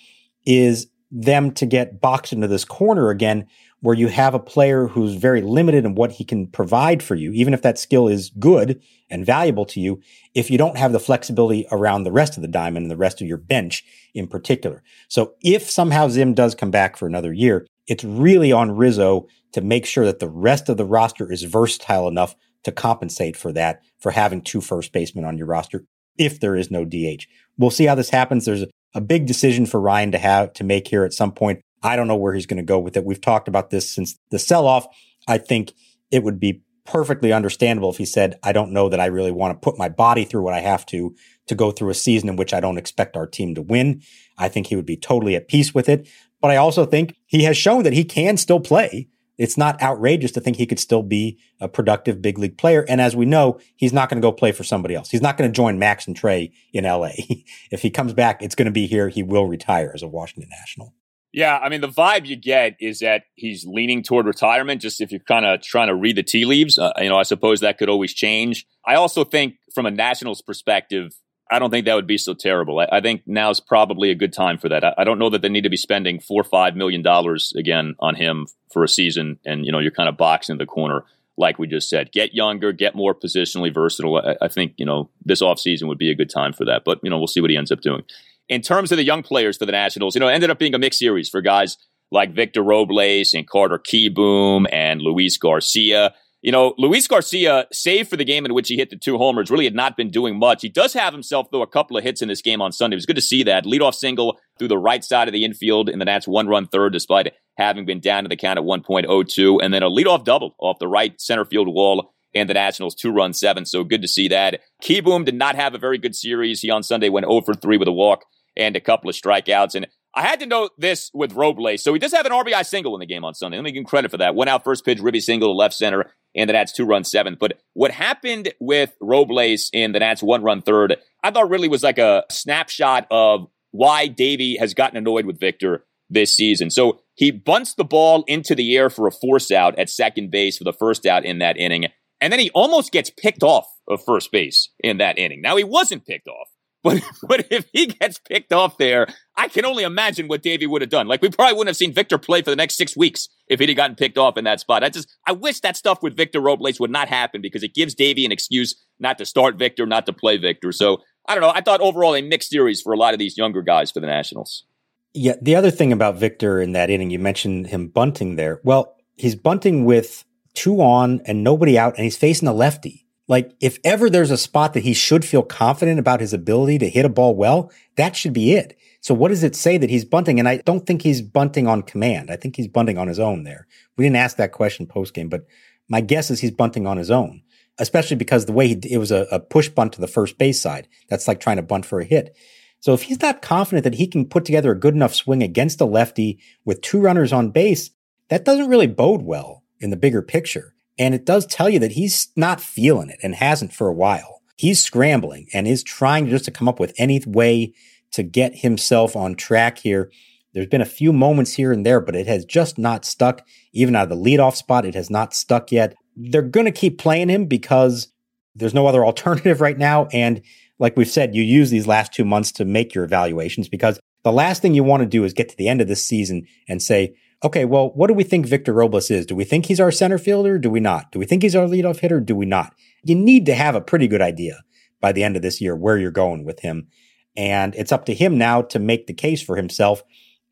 is 0.46 0.88
them 1.12 1.52
to 1.52 1.66
get 1.66 2.02
boxed 2.02 2.34
into 2.34 2.48
this 2.48 2.66
corner 2.66 3.10
again 3.10 3.46
where 3.84 3.96
you 3.96 4.08
have 4.08 4.34
a 4.34 4.40
player 4.40 4.88
who's 4.88 5.16
very 5.16 5.42
limited 5.42 5.84
in 5.84 5.94
what 5.94 6.14
he 6.14 6.24
can 6.24 6.48
provide 6.48 7.04
for 7.04 7.16
you, 7.16 7.34
even 7.34 7.54
if 7.54 7.62
that 7.62 7.78
skill 7.78 8.08
is 8.08 8.30
good 8.40 8.82
and 9.10 9.26
valuable 9.26 9.66
to 9.66 9.82
you, 9.82 10.02
if 10.34 10.50
you 10.50 10.58
don't 10.58 10.78
have 10.78 10.94
the 10.94 11.02
flexibility 11.02 11.68
around 11.70 12.04
the 12.04 12.12
rest 12.12 12.38
of 12.38 12.42
the 12.42 12.48
diamond 12.48 12.86
and 12.86 12.92
the 12.92 12.96
rest 12.96 13.20
of 13.20 13.28
your 13.28 13.36
bench 13.36 13.84
in 14.14 14.26
particular. 14.26 14.82
So 15.10 15.34
if 15.42 15.70
somehow 15.70 16.08
Zim 16.08 16.34
does 16.34 16.56
come 16.56 16.72
back 16.72 16.96
for 16.96 17.08
another 17.08 17.34
year, 17.34 17.68
it's 17.86 18.06
really 18.06 18.54
on 18.54 18.72
Rizzo 18.72 19.28
to 19.52 19.60
make 19.60 19.86
sure 19.86 20.06
that 20.06 20.20
the 20.20 20.30
rest 20.30 20.70
of 20.70 20.78
the 20.78 20.86
roster 20.86 21.30
is 21.30 21.44
versatile 21.44 22.08
enough 22.08 22.38
to 22.64 22.72
compensate 22.72 23.36
for 23.36 23.52
that, 23.52 23.82
for 24.00 24.12
having 24.12 24.42
two 24.42 24.62
first 24.62 24.94
basemen 24.94 25.26
on 25.26 25.38
your 25.38 25.48
roster 25.48 25.84
if 26.18 26.40
there 26.40 26.56
is 26.56 26.72
no 26.72 26.86
DH. 26.86 27.26
We'll 27.58 27.70
see 27.70 27.86
how 27.86 27.96
this 27.96 28.12
happens. 28.12 28.46
There's 28.46 28.64
a, 28.96 29.02
big 29.02 29.26
decision 29.26 29.66
for 29.66 29.82
Ryan 29.82 30.12
to 30.12 30.20
have 30.20 30.54
to 30.54 30.64
make 30.64 30.88
here 30.88 31.04
at 31.04 31.14
some 31.14 31.32
point. 31.32 31.62
I 31.84 31.96
don't 31.96 32.08
know 32.08 32.16
where 32.16 32.34
he's 32.34 32.46
going 32.46 32.58
to 32.58 32.64
go 32.64 32.80
with 32.80 32.98
it. 32.98 33.06
We've 33.06 33.22
talked 33.22 33.48
about 33.48 33.70
this 33.70 33.94
since 33.94 34.18
the 34.30 34.40
sell 34.40 34.66
off. 34.66 34.88
I 35.28 35.38
think 35.38 35.74
it 36.12 36.24
would 36.24 36.40
be 36.40 36.62
perfectly 36.86 37.32
understandable 37.32 37.90
if 37.90 37.98
he 37.98 38.06
said, 38.06 38.40
I 38.44 38.52
don't 38.52 38.72
know 38.72 38.90
that 38.90 39.00
I 39.00 39.06
really 39.06 39.32
want 39.32 39.56
to 39.56 39.64
put 39.64 39.78
my 39.78 39.90
body 39.90 40.26
through 40.26 40.44
what 40.44 40.54
I 40.54 40.60
have 40.60 40.86
to 40.88 41.16
to 41.48 41.56
go 41.56 41.72
through 41.72 41.90
a 41.90 41.96
season 41.96 42.30
in 42.30 42.36
which 42.36 42.54
I 42.54 42.60
don't 42.60 42.78
expect 42.78 43.18
our 43.18 43.28
team 43.28 43.56
to 43.56 43.62
win. 43.62 44.02
I 44.38 44.50
think 44.50 44.68
he 44.68 44.76
would 44.76 44.86
be 44.86 44.98
totally 44.98 45.36
at 45.36 45.48
peace 45.48 45.74
with 45.74 45.90
it. 45.90 46.08
But 46.42 46.52
I 46.52 46.58
also 46.58 46.86
think 46.86 47.16
he 47.26 47.44
has 47.44 47.56
shown 47.56 47.84
that 47.84 47.94
he 47.94 48.04
can 48.04 48.38
still 48.38 48.60
play. 48.60 49.08
It's 49.38 49.58
not 49.58 49.82
outrageous 49.82 50.32
to 50.34 50.42
think 50.42 50.58
he 50.58 50.66
could 50.66 50.80
still 50.80 51.02
be 51.02 51.40
a 51.60 51.68
productive 51.68 52.22
big 52.22 52.38
league 52.38 52.58
player. 52.58 52.86
And 52.88 53.02
as 53.02 53.16
we 53.16 53.26
know, 53.26 53.60
he's 53.76 53.94
not 53.94 54.10
going 54.10 54.22
to 54.22 54.26
go 54.26 54.32
play 54.32 54.52
for 54.52 54.64
somebody 54.64 54.94
else. 54.94 55.10
He's 55.10 55.22
not 55.22 55.38
going 55.38 55.50
to 55.50 55.56
join 55.56 55.80
Max 55.80 56.06
and 56.06 56.16
Trea 56.16 56.52
in 56.72 56.84
LA. 56.84 57.12
if 57.72 57.82
he 57.82 57.90
comes 57.90 58.14
back, 58.14 58.42
it's 58.42 58.56
going 58.56 58.68
to 58.68 58.72
be 58.72 58.86
here. 58.86 59.10
He 59.10 59.24
will 59.24 59.48
retire 59.48 59.92
as 59.94 60.04
a 60.04 60.08
Washington 60.08 60.50
National. 60.50 60.94
Yeah, 61.34 61.58
I 61.58 61.70
mean, 61.70 61.82
the 61.82 61.90
vibe 61.90 62.28
you 62.28 62.36
get 62.36 62.76
is 62.80 63.00
that 63.00 63.24
he's 63.34 63.66
leaning 63.66 64.04
toward 64.04 64.28
retirement. 64.28 64.82
Just 64.82 65.02
if 65.02 65.12
you're 65.12 65.20
kind 65.20 65.46
of 65.46 65.62
trying 65.62 65.88
to 65.88 65.96
read 65.96 66.16
the 66.16 66.22
tea 66.22 66.46
leaves, 66.46 66.78
uh, 66.78 66.94
you 67.00 67.10
know, 67.10 67.18
I 67.18 67.24
suppose 67.24 67.62
that 67.62 67.80
could 67.80 67.90
always 67.90 68.14
change. 68.14 68.68
I 68.86 68.96
also 68.96 69.24
think, 69.24 69.56
from 69.74 69.88
a 69.88 69.92
Nationals 69.92 70.44
perspective, 70.44 71.16
I 71.50 71.58
don't 71.58 71.72
think 71.72 71.86
that 71.86 71.96
would 71.96 72.06
be 72.06 72.20
so 72.20 72.36
terrible. 72.36 72.80
I, 72.80 72.88
I 72.92 73.02
think 73.02 73.24
now's 73.26 73.60
probably 73.60 74.12
a 74.12 74.16
good 74.16 74.32
time 74.32 74.60
for 74.60 74.70
that. 74.70 74.84
I, 74.84 74.94
I, 75.00 75.04
don't 75.04 75.18
know 75.18 75.32
that 75.32 75.42
they 75.42 75.50
need 75.50 75.64
to 75.64 75.70
be 75.72 75.78
spending 75.78 76.20
four 76.20 76.42
or 76.42 76.46
five 76.46 76.76
million 76.76 77.02
dollars 77.02 77.52
again 77.58 77.96
on 78.00 78.14
him 78.14 78.46
for 78.72 78.84
a 78.84 78.88
season, 78.88 79.40
and 79.44 79.66
you 79.66 79.72
know, 79.72 79.80
you're 79.80 79.92
kind 79.92 80.10
of 80.10 80.18
boxing 80.18 80.60
the 80.60 80.68
corner, 80.68 81.04
like 81.36 81.58
we 81.58 81.66
just 81.66 81.90
said. 81.90 82.12
Get 82.12 82.36
younger, 82.36 82.72
get 82.74 82.94
more 82.94 83.16
positionally 83.16 83.74
versatile. 83.74 84.18
I, 84.18 84.36
I 84.40 84.48
think 84.50 84.74
you 84.78 84.86
know 84.86 85.10
this 85.26 85.42
offseason 85.42 85.88
would 85.88 85.98
be 85.98 86.12
a 86.12 86.16
good 86.16 86.30
time 86.30 86.54
for 86.54 86.66
that. 86.66 86.84
But 86.86 87.00
you 87.02 87.10
know, 87.10 87.18
we'll 87.18 87.26
see 87.26 87.42
what 87.42 87.50
he 87.50 87.58
ends 87.58 87.72
up 87.72 87.82
doing 87.82 88.04
in 88.50 88.62
terms 88.62 88.92
of 88.92 88.98
the 88.98 89.04
young 89.04 89.24
players 89.24 89.58
for 89.58 89.66
the 89.66 89.72
Nationals, 89.72 90.16
you 90.16 90.20
know, 90.20 90.28
it 90.28 90.34
ended 90.34 90.50
up 90.50 90.60
being 90.60 90.74
a 90.74 90.80
mixed 90.80 91.00
series 91.00 91.30
for 91.30 91.42
guys 91.42 91.78
like 92.12 92.34
Victor 92.34 92.62
Robles 92.62 93.34
and 93.34 93.48
Carter 93.48 93.80
Kieboom 93.80 94.66
and 94.72 95.02
Luis 95.02 95.38
Garcia. 95.38 96.14
You 96.42 96.52
know, 96.52 96.74
Luis 96.78 97.08
Garcia, 97.08 97.68
save 97.72 98.10
for 98.10 98.18
the 98.18 98.26
game 98.26 98.46
in 98.46 98.54
which 98.54 98.68
he 98.68 98.76
hit 98.76 98.90
the 98.90 98.98
two 98.98 99.18
homers, 99.18 99.50
really 99.50 99.64
had 99.64 99.74
not 99.74 99.96
been 99.96 100.10
doing 100.10 100.38
much. 100.38 100.62
He 100.62 100.68
does 100.68 100.92
have 100.94 101.14
himself, 101.14 101.48
though, 101.52 101.62
a 101.62 101.68
couple 101.68 101.96
of 101.98 102.04
hits 102.04 102.22
in 102.22 102.28
this 102.28 102.42
game 102.42 102.62
on 102.62 102.74
Sunday. 102.74 102.96
It 102.96 102.98
was 102.98 103.06
good 103.06 103.16
to 103.16 103.22
see 103.22 103.44
that. 103.44 103.64
Leadoff 103.64 103.96
single 103.96 104.38
through 104.60 104.68
the 104.68 104.78
right 104.78 105.04
side 105.06 105.30
of 105.30 105.34
the 105.34 105.46
infield 105.46 105.88
in 105.88 106.00
the 106.00 106.06
Nats 106.06 106.28
one 106.28 106.48
run 106.48 106.68
third, 106.68 106.92
despite 106.92 107.34
having 107.58 107.86
been 107.86 108.02
down 108.02 108.24
to 108.24 108.30
the 108.30 108.36
count 108.36 108.60
at 108.60 108.66
1.02. 108.66 109.60
And 109.64 109.74
then 109.74 109.84
a 109.84 109.90
leadoff 109.90 110.26
double 110.26 110.54
off 110.60 110.80
the 110.80 110.88
right 110.88 111.20
center 111.20 111.46
field 111.46 111.70
wall 111.70 112.13
and 112.36 112.50
the 112.50 112.54
Nationals 112.54 112.96
two 112.96 113.12
run 113.12 113.34
seven. 113.34 113.66
So 113.66 113.84
good 113.84 114.02
to 114.02 114.08
see 114.08 114.28
that. 114.30 114.62
Kieboom 114.84 115.26
did 115.26 115.36
not 115.36 115.56
have 115.56 115.74
a 115.74 115.78
very 115.78 115.98
good 115.98 116.16
series. 116.16 116.62
He 116.62 116.70
on 116.70 116.84
Sunday 116.84 117.10
went 117.10 117.26
0 117.26 117.42
for 117.42 117.54
3 117.54 117.78
with 117.78 117.88
a 117.88 117.94
walk 117.94 118.26
and 118.56 118.76
a 118.76 118.82
couple 118.82 119.10
of 119.10 119.16
strikeouts. 119.16 119.76
And 119.76 119.88
I 120.16 120.22
had 120.22 120.40
to 120.42 120.46
note 120.46 120.72
this 120.78 121.10
with 121.14 121.34
Robles. 121.34 121.84
So 121.84 121.94
he 121.94 122.00
does 122.00 122.14
have 122.14 122.26
an 122.26 122.32
RBI 122.32 122.66
single 122.66 122.96
in 122.96 123.00
the 123.00 123.06
game 123.06 123.26
on 123.26 123.34
Sunday. 123.34 123.58
Let 123.58 123.64
me 123.64 123.72
give 123.72 123.82
him 123.82 123.86
credit 123.86 124.12
for 124.12 124.18
that. 124.18 124.36
Went 124.36 124.50
out 124.50 124.64
first 124.64 124.86
pitch, 124.86 125.00
ribby 125.00 125.20
single 125.20 125.50
to 125.50 125.58
left 125.58 125.74
center, 125.74 126.12
and 126.36 126.50
the 126.50 126.54
Nats 126.54 126.72
two 126.72 126.86
run 126.86 127.04
seventh. 127.04 127.40
But 127.40 127.60
what 127.74 127.92
happened 127.92 128.54
with 128.60 128.96
Robles 129.02 129.70
in 129.74 129.92
the 129.92 130.00
Nats 130.00 130.22
one 130.22 130.44
run 130.44 130.62
third, 130.62 130.98
I 131.24 131.32
thought 131.32 131.50
really 131.50 131.68
was 131.68 131.84
like 131.84 131.98
a 131.98 132.26
snapshot 132.30 133.08
of 133.10 133.48
why 133.72 134.08
Davey 134.08 134.58
has 134.58 134.76
gotten 134.76 134.98
annoyed 134.98 135.26
with 135.26 135.40
Victor 135.40 135.84
this 136.10 136.36
season. 136.36 136.70
So 136.70 137.00
he 137.16 137.32
bunts 137.32 137.74
the 137.74 137.84
ball 137.84 138.24
into 138.28 138.54
the 138.54 138.76
air 138.76 138.92
for 138.92 139.08
a 139.08 139.12
force 139.12 139.52
out 139.52 139.78
at 139.80 139.90
second 139.90 140.30
base 140.30 140.58
for 140.58 140.64
the 140.64 140.74
first 140.74 141.08
out 141.08 141.26
in 141.26 141.40
that 141.40 141.58
inning. 141.58 141.88
And 142.24 142.32
then 142.32 142.40
he 142.40 142.50
almost 142.52 142.94
gets 142.94 143.10
picked 143.10 143.44
off 143.44 143.68
of 143.86 144.02
first 144.06 144.32
base 144.32 144.70
in 144.80 144.98
that 145.00 145.20
inning. 145.20 145.42
Now 145.42 145.58
he 145.58 145.66
wasn't 145.66 146.06
picked 146.08 146.28
off. 146.28 146.48
But, 146.84 147.02
but 147.26 147.48
if 147.50 147.66
he 147.72 147.86
gets 147.86 148.20
picked 148.20 148.52
off 148.52 148.78
there, 148.78 149.08
I 149.38 149.48
can 149.48 149.64
only 149.64 149.86
imagine 149.86 150.28
what 150.28 150.42
Davey 150.42 150.68
would 150.68 150.82
have 150.82 150.90
done. 150.90 151.08
Like 151.08 151.22
we 151.22 151.30
probably 151.30 151.54
wouldn't 151.54 151.70
have 151.70 151.78
seen 151.78 151.94
Victor 151.94 152.18
play 152.18 152.42
for 152.42 152.50
the 152.50 152.58
next 152.58 152.76
six 152.76 152.98
weeks 152.98 153.30
if 153.48 153.62
he'd 153.62 153.74
gotten 153.74 153.96
picked 153.96 154.18
off 154.18 154.38
in 154.38 154.44
that 154.44 154.60
spot. 154.60 154.84
I 154.84 154.90
just, 154.90 155.08
I 155.26 155.32
wish 155.32 155.62
that 155.62 155.78
stuff 155.78 156.04
with 156.04 156.18
Victor 156.18 156.42
Robles 156.42 156.82
would 156.82 156.92
not 156.92 157.08
happen 157.08 157.42
because 157.42 157.64
it 157.64 157.74
gives 157.74 157.96
Davey 157.96 158.26
an 158.26 158.34
excuse 158.34 158.76
not 159.00 159.18
to 159.20 159.26
start 159.26 159.56
Victor, 159.56 159.86
not 159.86 160.06
to 160.08 160.12
play 160.12 160.36
Victor. 160.36 160.74
So 160.74 160.98
I 161.26 161.36
don't 161.36 161.42
know. 161.42 161.54
I 161.56 161.62
thought 161.62 161.80
overall 161.80 162.16
a 162.16 162.22
mixed 162.22 162.50
series 162.50 162.82
for 162.82 162.92
a 162.92 162.98
lot 162.98 163.14
of 163.14 163.20
these 163.20 163.38
younger 163.38 163.62
guys 163.62 163.90
for 163.90 164.02
the 164.02 164.08
Nationals. 164.08 164.66
Yeah. 165.14 165.36
The 165.42 165.56
other 165.56 165.72
thing 165.72 165.94
about 165.94 166.18
Victor 166.18 166.60
in 166.60 166.74
that 166.74 166.90
inning, 166.90 167.12
you 167.12 167.20
mentioned 167.20 167.68
him 167.68 167.88
bunting 167.88 168.36
there. 168.36 168.60
Well, 168.66 168.94
he's 169.16 169.36
bunting 169.36 169.86
with 169.86 170.26
two 170.54 170.82
on 170.82 171.22
and 171.26 171.44
nobody 171.44 171.78
out 171.78 171.96
and 171.96 172.04
he's 172.04 172.18
facing 172.18 172.48
a 172.48 172.54
lefty. 172.54 173.06
Like, 173.28 173.54
if 173.62 173.80
ever 173.84 174.10
there's 174.10 174.32
a 174.32 174.38
spot 174.38 174.74
that 174.74 174.84
he 174.84 174.94
should 174.94 175.24
feel 175.24 175.44
confident 175.44 176.00
about 176.00 176.20
his 176.20 176.34
ability 176.34 176.78
to 176.80 176.90
hit 176.90 177.06
a 177.06 177.10
ball 177.10 177.36
well, 177.36 177.72
that 177.96 178.16
should 178.16 178.34
be 178.34 178.54
it. 178.54 178.78
So 179.00 179.14
what 179.14 179.30
does 179.30 179.44
it 179.44 179.56
say 179.56 179.78
that 179.78 179.90
he's 179.90 180.06
bunting? 180.06 180.40
And 180.40 180.48
I 180.48 180.58
don't 180.58 180.86
think 180.86 181.02
he's 181.02 181.22
bunting 181.22 181.68
on 181.68 181.84
command. 181.84 182.30
I 182.30 182.36
think 182.36 182.56
he's 182.56 182.68
bunting 182.68 182.98
on 182.98 183.08
his 183.08 183.20
own 183.20 183.44
there. 183.44 183.68
We 183.98 184.04
didn't 184.04 184.18
ask 184.18 184.38
that 184.38 184.52
question 184.52 184.88
post 184.88 185.14
game, 185.14 185.30
but 185.30 185.46
my 185.88 186.02
guess 186.02 186.32
is 186.32 186.40
he's 186.40 186.52
bunting 186.52 186.86
on 186.86 186.98
his 186.98 187.12
own, 187.12 187.42
especially 187.80 188.18
because 188.18 188.46
the 188.46 188.54
way 188.54 188.68
he, 188.68 188.80
it 188.90 188.98
was 188.98 189.12
a, 189.12 189.26
a 189.32 189.40
push 189.40 189.70
bunt 189.70 189.94
to 189.94 190.02
the 190.02 190.08
first 190.08 190.38
base 190.38 190.62
side. 190.62 190.88
That's 191.10 191.28
like 191.28 191.40
trying 191.40 191.58
to 191.58 191.64
bunt 191.64 191.86
for 191.86 192.00
a 192.00 192.06
hit. 192.06 192.36
So 192.82 192.94
if 192.94 193.04
he's 193.04 193.22
not 193.22 193.42
confident 193.42 193.86
that 193.86 193.96
he 193.96 194.08
can 194.08 194.26
put 194.26 194.44
together 194.44 194.72
a 194.72 194.80
good 194.80 194.94
enough 194.94 195.16
swing 195.16 195.42
against 195.42 195.80
a 195.80 195.86
lefty 195.86 196.40
with 196.66 196.82
two 196.82 197.00
runners 197.00 197.32
on 197.32 197.52
base, 197.52 197.92
that 198.30 198.44
doesn't 198.44 198.70
really 198.70 198.88
bode 198.88 199.22
well 199.22 199.63
in 199.84 199.90
the 199.90 199.98
bigger 199.98 200.22
picture. 200.22 200.74
And 200.98 201.14
it 201.14 201.26
does 201.26 201.46
tell 201.46 201.70
you 201.70 201.80
that 201.80 201.94
he's 201.94 202.30
not 202.36 202.62
feeling 202.62 203.10
it 203.10 203.20
and 203.24 203.36
hasn't 203.36 203.74
for 203.74 203.88
a 203.88 203.94
while. 203.94 204.42
He's 204.56 204.84
scrambling 204.84 205.48
and 205.54 205.68
is 205.68 205.84
trying 205.84 206.30
just 206.30 206.46
to 206.46 206.52
come 206.52 206.68
up 206.68 206.80
with 206.80 206.94
any 206.98 207.22
way 207.26 207.74
to 208.12 208.24
get 208.24 208.60
himself 208.60 209.16
on 209.16 209.36
track 209.36 209.80
here. 209.80 210.12
There's 210.54 210.68
been 210.68 210.82
a 210.82 210.86
few 210.86 211.12
moments 211.12 211.54
here 211.54 211.72
and 211.72 211.84
there, 211.84 212.00
but 212.00 212.16
it 212.16 212.28
has 212.28 212.46
just 212.46 212.78
not 212.78 213.06
stuck. 213.06 213.46
Even 213.74 213.96
out 213.96 214.04
of 214.04 214.10
the 214.10 214.16
leadoff 214.38 214.56
spot, 214.56 214.86
it 214.86 214.94
has 214.94 215.10
not 215.10 215.34
stuck 215.34 215.72
yet. 215.72 215.96
They're 216.16 216.44
going 216.44 216.68
to 216.68 216.72
keep 216.72 217.00
playing 217.00 217.30
him 217.30 217.48
because 217.48 218.10
there's 218.56 218.76
no 218.76 218.86
other 218.86 219.04
alternative 219.06 219.62
right 219.62 219.78
now. 219.78 220.06
And 220.14 220.44
like 220.78 220.96
we've 220.96 221.10
said, 221.10 221.34
you 221.34 221.42
use 221.42 221.72
these 221.72 221.88
last 221.88 222.14
two 222.14 222.26
months 222.26 222.52
to 222.54 222.66
make 222.66 222.94
your 222.94 223.04
evaluations 223.04 223.68
because 223.68 224.00
the 224.24 224.32
last 224.32 224.62
thing 224.62 224.76
you 224.76 224.84
want 224.84 225.02
to 225.02 225.08
do 225.08 225.24
is 225.24 225.34
get 225.34 225.50
to 225.50 225.58
the 225.58 225.68
end 225.68 225.82
of 225.82 225.88
this 225.88 226.06
season 226.06 226.48
and 226.68 226.82
say, 226.82 227.16
okay, 227.44 227.66
well, 227.66 227.90
what 227.90 228.08
do 228.08 228.14
we 228.14 228.24
think 228.24 228.46
Victor 228.46 228.74
Robles 228.74 229.12
is? 229.12 229.26
Do 229.26 229.36
we 229.36 229.44
think 229.44 229.66
he's 229.66 229.80
our 229.80 229.92
center 229.92 230.18
fielder? 230.18 230.58
Do 230.58 230.70
we 230.70 230.80
not? 230.80 231.12
Do 231.12 231.20
we 231.20 231.26
think 231.26 231.44
he's 231.44 231.56
our 231.56 231.68
leadoff 231.68 232.00
hitter? 232.00 232.20
Do 232.20 232.36
we 232.36 232.46
not? 232.46 232.74
You 233.04 233.16
need 233.16 233.46
to 233.48 233.56
have 233.56 233.76
a 233.76 233.82
pretty 233.82 234.08
good 234.08 234.22
idea 234.22 234.64
by 235.02 235.12
the 235.12 235.24
end 235.24 235.36
of 235.36 235.42
this 235.42 235.60
year 235.60 235.76
where 235.76 235.98
you're 235.98 236.12
going 236.12 236.46
with 236.46 236.62
him. 236.62 236.88
And 237.36 237.76
it's 237.76 237.92
up 237.92 238.06
to 238.06 238.14
him 238.14 238.38
now 238.38 238.62
to 238.62 238.80
make 238.80 239.08
the 239.08 239.14
case 239.14 239.42
for 239.42 239.58
himself 239.58 240.04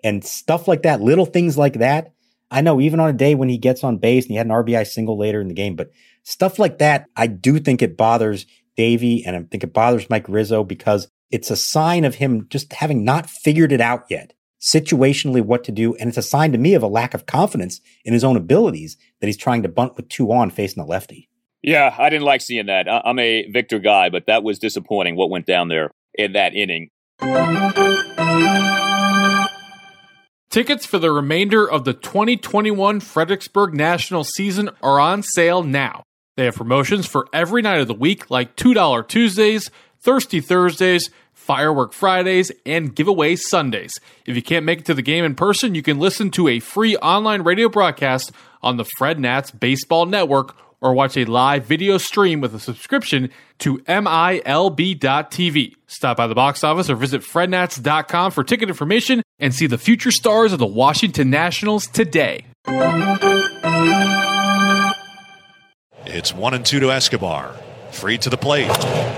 and 0.03 0.25
stuff 0.25 0.67
like 0.67 0.81
that, 0.81 1.01
little 1.01 1.25
things 1.25 1.57
like 1.57 1.75
that. 1.75 2.13
I 2.49 2.59
know 2.59 2.81
even 2.81 2.99
on 2.99 3.09
a 3.09 3.13
day 3.13 3.35
when 3.35 3.47
he 3.47 3.57
gets 3.57 3.83
on 3.83 3.97
base 3.97 4.25
and 4.25 4.31
he 4.31 4.37
had 4.37 4.47
an 4.47 4.51
RBI 4.51 4.85
single 4.85 5.17
later 5.17 5.39
in 5.39 5.47
the 5.47 5.53
game, 5.53 5.75
but 5.75 5.91
stuff 6.23 6.59
like 6.59 6.79
that, 6.79 7.05
I 7.15 7.27
do 7.27 7.59
think 7.59 7.81
it 7.81 7.95
bothers 7.95 8.45
Davey 8.75 9.23
and 9.25 9.35
I 9.35 9.43
think 9.43 9.63
it 9.63 9.73
bothers 9.73 10.09
Mike 10.09 10.27
Rizzo 10.27 10.63
because 10.63 11.07
it's 11.29 11.51
a 11.51 11.55
sign 11.55 12.03
of 12.03 12.15
him 12.15 12.47
just 12.49 12.73
having 12.73 13.05
not 13.05 13.29
figured 13.29 13.71
it 13.71 13.79
out 13.79 14.05
yet 14.09 14.33
situationally 14.61 15.41
what 15.41 15.63
to 15.63 15.71
do. 15.71 15.95
And 15.95 16.07
it's 16.07 16.17
a 16.17 16.21
sign 16.21 16.51
to 16.51 16.57
me 16.57 16.73
of 16.73 16.83
a 16.83 16.87
lack 16.87 17.13
of 17.13 17.25
confidence 17.25 17.81
in 18.05 18.13
his 18.13 18.23
own 18.23 18.37
abilities 18.37 18.97
that 19.19 19.27
he's 19.27 19.37
trying 19.37 19.63
to 19.63 19.69
bunt 19.69 19.95
with 19.95 20.07
two 20.07 20.31
on 20.31 20.49
facing 20.49 20.83
a 20.83 20.85
lefty. 20.85 21.29
Yeah, 21.63 21.95
I 21.97 22.09
didn't 22.09 22.25
like 22.25 22.41
seeing 22.41 22.67
that. 22.67 22.87
I'm 22.89 23.19
a 23.19 23.49
Victor 23.51 23.79
guy, 23.79 24.09
but 24.09 24.25
that 24.27 24.43
was 24.43 24.57
disappointing 24.59 25.15
what 25.15 25.29
went 25.29 25.45
down 25.45 25.67
there 25.67 25.91
in 26.15 26.33
that 26.33 26.55
inning. 26.55 26.89
Tickets 30.49 30.85
for 30.85 30.99
the 30.99 31.11
remainder 31.11 31.69
of 31.69 31.85
the 31.85 31.93
2021 31.93 32.99
Fredericksburg 32.99 33.73
National 33.73 34.23
season 34.23 34.69
are 34.81 34.99
on 34.99 35.23
sale 35.23 35.63
now. 35.63 36.03
They 36.35 36.45
have 36.45 36.55
promotions 36.55 37.05
for 37.05 37.27
every 37.31 37.61
night 37.61 37.79
of 37.79 37.87
the 37.87 37.93
week, 37.93 38.29
like 38.31 38.55
$2 38.55 39.07
Tuesdays, 39.07 39.69
Thirsty 39.99 40.41
Thursdays, 40.41 41.09
Firework 41.41 41.91
Fridays, 41.91 42.51
and 42.65 42.95
Giveaway 42.95 43.35
Sundays. 43.35 43.93
If 44.25 44.35
you 44.35 44.41
can't 44.41 44.65
make 44.65 44.79
it 44.79 44.85
to 44.85 44.93
the 44.93 45.01
game 45.01 45.25
in 45.25 45.35
person, 45.35 45.75
you 45.75 45.81
can 45.81 45.99
listen 45.99 46.29
to 46.31 46.47
a 46.47 46.59
free 46.59 46.95
online 46.97 47.41
radio 47.41 47.67
broadcast 47.67 48.31
on 48.61 48.77
the 48.77 48.85
Fred 48.97 49.19
Nats 49.19 49.49
Baseball 49.51 50.05
Network 50.05 50.55
or 50.81 50.93
watch 50.93 51.17
a 51.17 51.25
live 51.25 51.65
video 51.65 51.97
stream 51.97 52.41
with 52.41 52.53
a 52.55 52.59
subscription 52.59 53.29
to 53.59 53.79
MILB.TV. 53.79 55.75
Stop 55.87 56.17
by 56.17 56.27
the 56.27 56.35
box 56.35 56.63
office 56.63 56.89
or 56.89 56.95
visit 56.95 57.21
FredNats.com 57.21 58.31
for 58.31 58.43
ticket 58.43 58.69
information 58.69 59.21
and 59.39 59.53
see 59.53 59.67
the 59.67 59.77
future 59.77 60.11
stars 60.11 60.53
of 60.53 60.59
the 60.59 60.65
Washington 60.65 61.29
Nationals 61.29 61.87
today. 61.87 62.45
It's 66.05 66.33
one 66.33 66.53
and 66.53 66.65
two 66.65 66.79
to 66.79 66.91
Escobar. 66.91 67.55
Free 67.91 68.17
to 68.19 68.29
the 68.29 68.37
plate. 68.37 68.71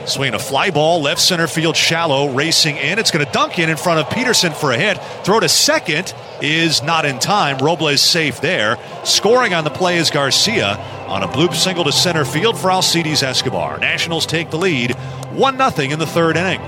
Swinging 0.07 0.33
a 0.33 0.39
fly 0.39 0.71
ball, 0.71 1.01
left 1.01 1.21
center 1.21 1.47
field 1.47 1.77
shallow, 1.77 2.33
racing 2.33 2.77
in. 2.77 2.99
It's 2.99 3.11
going 3.11 3.25
to 3.25 3.31
dunk 3.31 3.59
in 3.59 3.69
in 3.69 3.77
front 3.77 3.99
of 3.99 4.07
Pederson 4.07 4.53
for 4.53 4.71
a 4.71 4.77
hit. 4.77 4.97
Throw 5.23 5.39
to 5.39 5.47
second 5.47 6.13
is 6.41 6.81
not 6.83 7.05
in 7.05 7.19
time. 7.19 7.57
Robles 7.59 8.01
safe 8.01 8.41
there. 8.41 8.77
Scoring 9.05 9.53
on 9.53 9.63
the 9.63 9.69
play 9.69 9.97
is 9.97 10.09
Garcia 10.09 10.75
on 11.07 11.23
a 11.23 11.27
bloop 11.27 11.53
single 11.53 11.83
to 11.83 11.91
center 11.91 12.25
field 12.25 12.57
for 12.57 12.71
Alcides 12.71 13.23
Escobar. 13.23 13.77
Nationals 13.77 14.25
take 14.25 14.49
the 14.49 14.57
lead 14.57 14.91
1 15.31 15.71
0 15.71 15.91
in 15.91 15.99
the 15.99 16.07
third 16.07 16.35
inning. 16.35 16.61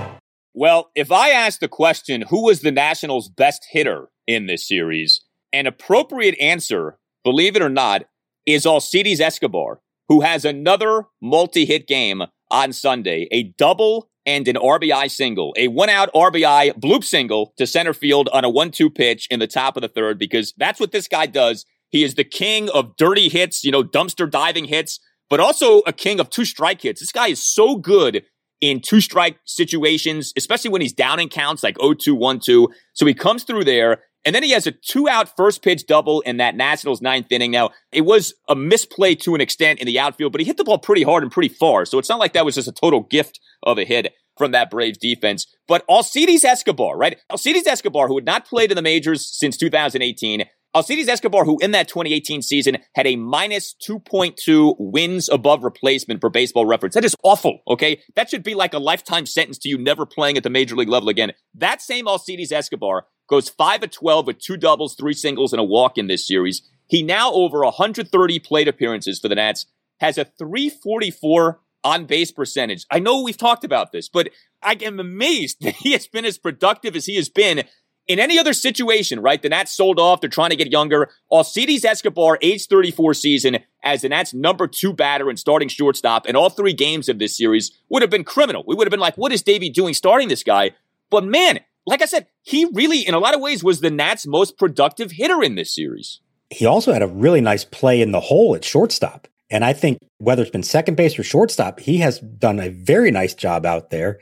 Well, 0.54 0.90
if 0.94 1.12
I 1.12 1.30
ask 1.30 1.60
the 1.60 1.68
question, 1.68 2.22
who 2.22 2.44
was 2.44 2.60
the 2.60 2.72
Nationals' 2.72 3.28
best 3.28 3.66
hitter 3.70 4.08
in 4.26 4.46
this 4.46 4.66
series, 4.66 5.22
an 5.52 5.66
appropriate 5.66 6.38
answer, 6.40 6.98
believe 7.24 7.56
it 7.56 7.62
or 7.62 7.68
not, 7.68 8.04
is 8.46 8.64
Alcides 8.64 9.20
Escobar 9.20 9.80
who 10.08 10.20
has 10.20 10.44
another 10.44 11.04
multi 11.20 11.64
hit 11.64 11.86
game 11.86 12.22
on 12.50 12.72
Sunday, 12.72 13.28
a 13.30 13.54
double 13.58 14.08
and 14.24 14.48
an 14.48 14.56
RBI 14.56 15.10
single, 15.10 15.54
a 15.56 15.68
one 15.68 15.88
out 15.88 16.12
RBI 16.12 16.72
bloop 16.80 17.04
single 17.04 17.52
to 17.56 17.66
center 17.66 17.94
field 17.94 18.28
on 18.32 18.44
a 18.44 18.50
one 18.50 18.70
two 18.70 18.90
pitch 18.90 19.26
in 19.30 19.38
the 19.38 19.46
top 19.46 19.76
of 19.76 19.82
the 19.82 19.88
third, 19.88 20.18
because 20.18 20.52
that's 20.56 20.80
what 20.80 20.92
this 20.92 21.08
guy 21.08 21.26
does. 21.26 21.64
He 21.90 22.02
is 22.02 22.14
the 22.14 22.24
king 22.24 22.68
of 22.70 22.96
dirty 22.96 23.28
hits, 23.28 23.62
you 23.64 23.70
know, 23.70 23.84
dumpster 23.84 24.28
diving 24.28 24.66
hits, 24.66 24.98
but 25.30 25.40
also 25.40 25.78
a 25.80 25.92
king 25.92 26.18
of 26.20 26.30
two 26.30 26.44
strike 26.44 26.82
hits. 26.82 27.00
This 27.00 27.12
guy 27.12 27.28
is 27.28 27.44
so 27.44 27.76
good 27.76 28.24
in 28.60 28.80
two 28.80 29.00
strike 29.00 29.38
situations, 29.44 30.32
especially 30.36 30.70
when 30.70 30.80
he's 30.80 30.92
down 30.92 31.20
in 31.20 31.28
counts 31.28 31.62
like 31.62 31.76
0 31.80 31.94
2 31.94 32.14
1 32.14 32.40
2. 32.40 32.68
So 32.94 33.06
he 33.06 33.14
comes 33.14 33.44
through 33.44 33.64
there. 33.64 34.02
And 34.26 34.34
then 34.34 34.42
he 34.42 34.50
has 34.50 34.66
a 34.66 34.72
two 34.72 35.08
out 35.08 35.34
first 35.36 35.62
pitch 35.62 35.86
double 35.86 36.20
in 36.22 36.38
that 36.38 36.56
Nationals 36.56 37.00
ninth 37.00 37.28
inning. 37.30 37.52
Now, 37.52 37.70
it 37.92 38.02
was 38.02 38.34
a 38.48 38.56
misplay 38.56 39.14
to 39.14 39.36
an 39.36 39.40
extent 39.40 39.78
in 39.78 39.86
the 39.86 40.00
outfield, 40.00 40.32
but 40.32 40.40
he 40.40 40.46
hit 40.46 40.56
the 40.56 40.64
ball 40.64 40.78
pretty 40.78 41.04
hard 41.04 41.22
and 41.22 41.30
pretty 41.30 41.48
far. 41.48 41.86
So 41.86 41.98
it's 41.98 42.08
not 42.08 42.18
like 42.18 42.32
that 42.32 42.44
was 42.44 42.56
just 42.56 42.68
a 42.68 42.72
total 42.72 43.02
gift 43.02 43.38
of 43.62 43.78
a 43.78 43.84
hit 43.84 44.12
from 44.36 44.50
that 44.50 44.68
Braves 44.68 44.98
defense. 44.98 45.46
But 45.68 45.84
Alcides 45.88 46.44
Escobar, 46.44 46.98
right? 46.98 47.18
Alcides 47.30 47.68
Escobar, 47.68 48.08
who 48.08 48.16
had 48.16 48.26
not 48.26 48.46
played 48.46 48.72
in 48.72 48.76
the 48.76 48.82
majors 48.82 49.26
since 49.38 49.56
2018, 49.56 50.44
Alcides 50.74 51.08
Escobar, 51.08 51.44
who 51.44 51.58
in 51.60 51.70
that 51.70 51.88
2018 51.88 52.42
season 52.42 52.78
had 52.94 53.06
a 53.06 53.16
minus 53.16 53.74
2.2 53.88 54.74
wins 54.78 55.28
above 55.30 55.64
replacement 55.64 56.20
for 56.20 56.28
baseball 56.28 56.66
reference. 56.66 56.94
That 56.94 57.04
is 57.04 57.16
awful, 57.22 57.60
okay? 57.68 58.02
That 58.14 58.28
should 58.28 58.42
be 58.42 58.54
like 58.54 58.74
a 58.74 58.78
lifetime 58.78 59.24
sentence 59.24 59.56
to 59.58 59.68
you 59.70 59.78
never 59.78 60.04
playing 60.04 60.36
at 60.36 60.42
the 60.42 60.50
major 60.50 60.76
league 60.76 60.90
level 60.90 61.08
again. 61.08 61.32
That 61.54 61.80
same 61.80 62.06
Alcides 62.06 62.52
Escobar 62.52 63.06
goes 63.28 63.48
5 63.48 63.84
of 63.84 63.90
12 63.90 64.26
with 64.26 64.38
two 64.38 64.56
doubles, 64.56 64.94
three 64.94 65.14
singles, 65.14 65.52
and 65.52 65.60
a 65.60 65.64
walk 65.64 65.98
in 65.98 66.06
this 66.06 66.26
series. 66.26 66.62
He 66.86 67.02
now 67.02 67.32
over 67.32 67.60
130 67.60 68.38
plate 68.40 68.68
appearances 68.68 69.18
for 69.18 69.28
the 69.28 69.34
Nats, 69.34 69.66
has 70.00 70.18
a 70.18 70.24
344 70.24 71.60
on 71.84 72.04
base 72.04 72.32
percentage. 72.32 72.84
I 72.90 72.98
know 72.98 73.22
we've 73.22 73.36
talked 73.36 73.64
about 73.64 73.92
this, 73.92 74.08
but 74.08 74.30
I 74.62 74.76
am 74.82 75.00
amazed 75.00 75.58
that 75.60 75.76
he 75.76 75.92
has 75.92 76.06
been 76.06 76.24
as 76.24 76.38
productive 76.38 76.96
as 76.96 77.06
he 77.06 77.16
has 77.16 77.28
been 77.28 77.64
In 78.08 78.20
any 78.20 78.38
other 78.38 78.52
situation, 78.52 79.18
right? 79.20 79.42
The 79.42 79.48
Nats 79.48 79.72
sold 79.72 79.98
off. 79.98 80.20
They're 80.20 80.30
trying 80.30 80.50
to 80.50 80.56
get 80.56 80.70
younger. 80.70 81.10
Alcides 81.32 81.84
Escobar, 81.84 82.38
age 82.40 82.66
34 82.68 83.14
season, 83.14 83.58
as 83.82 84.02
the 84.02 84.08
Nats 84.08 84.32
number 84.32 84.68
two 84.68 84.92
batter 84.92 85.28
and 85.28 85.36
starting 85.36 85.68
shortstop 85.68 86.26
in 86.26 86.36
all 86.36 86.48
three 86.48 86.72
games 86.72 87.08
of 87.08 87.18
this 87.18 87.36
series 87.36 87.72
would 87.88 88.02
have 88.02 88.10
been 88.10 88.22
criminal. 88.22 88.62
We 88.64 88.76
would 88.76 88.86
have 88.86 88.92
been 88.92 89.00
like, 89.00 89.18
what 89.18 89.32
is 89.32 89.42
Davey 89.42 89.70
doing 89.70 89.92
starting 89.92 90.28
this 90.28 90.44
guy? 90.44 90.70
But 91.10 91.24
man, 91.24 91.60
like 91.86 92.02
I 92.02 92.06
said, 92.06 92.26
he 92.42 92.66
really, 92.72 93.06
in 93.06 93.14
a 93.14 93.18
lot 93.18 93.34
of 93.34 93.40
ways, 93.40 93.62
was 93.62 93.80
the 93.80 93.90
Nats' 93.90 94.26
most 94.26 94.58
productive 94.58 95.12
hitter 95.12 95.42
in 95.42 95.54
this 95.54 95.74
series. 95.74 96.20
He 96.50 96.66
also 96.66 96.92
had 96.92 97.02
a 97.02 97.08
really 97.08 97.40
nice 97.40 97.64
play 97.64 98.00
in 98.00 98.12
the 98.12 98.20
hole 98.20 98.54
at 98.54 98.64
shortstop. 98.64 99.28
And 99.50 99.64
I 99.64 99.72
think 99.72 99.98
whether 100.18 100.42
it's 100.42 100.50
been 100.50 100.62
second 100.62 100.96
base 100.96 101.18
or 101.18 101.22
shortstop, 101.22 101.80
he 101.80 101.98
has 101.98 102.18
done 102.18 102.58
a 102.58 102.70
very 102.70 103.10
nice 103.10 103.34
job 103.34 103.64
out 103.64 103.90
there. 103.90 104.18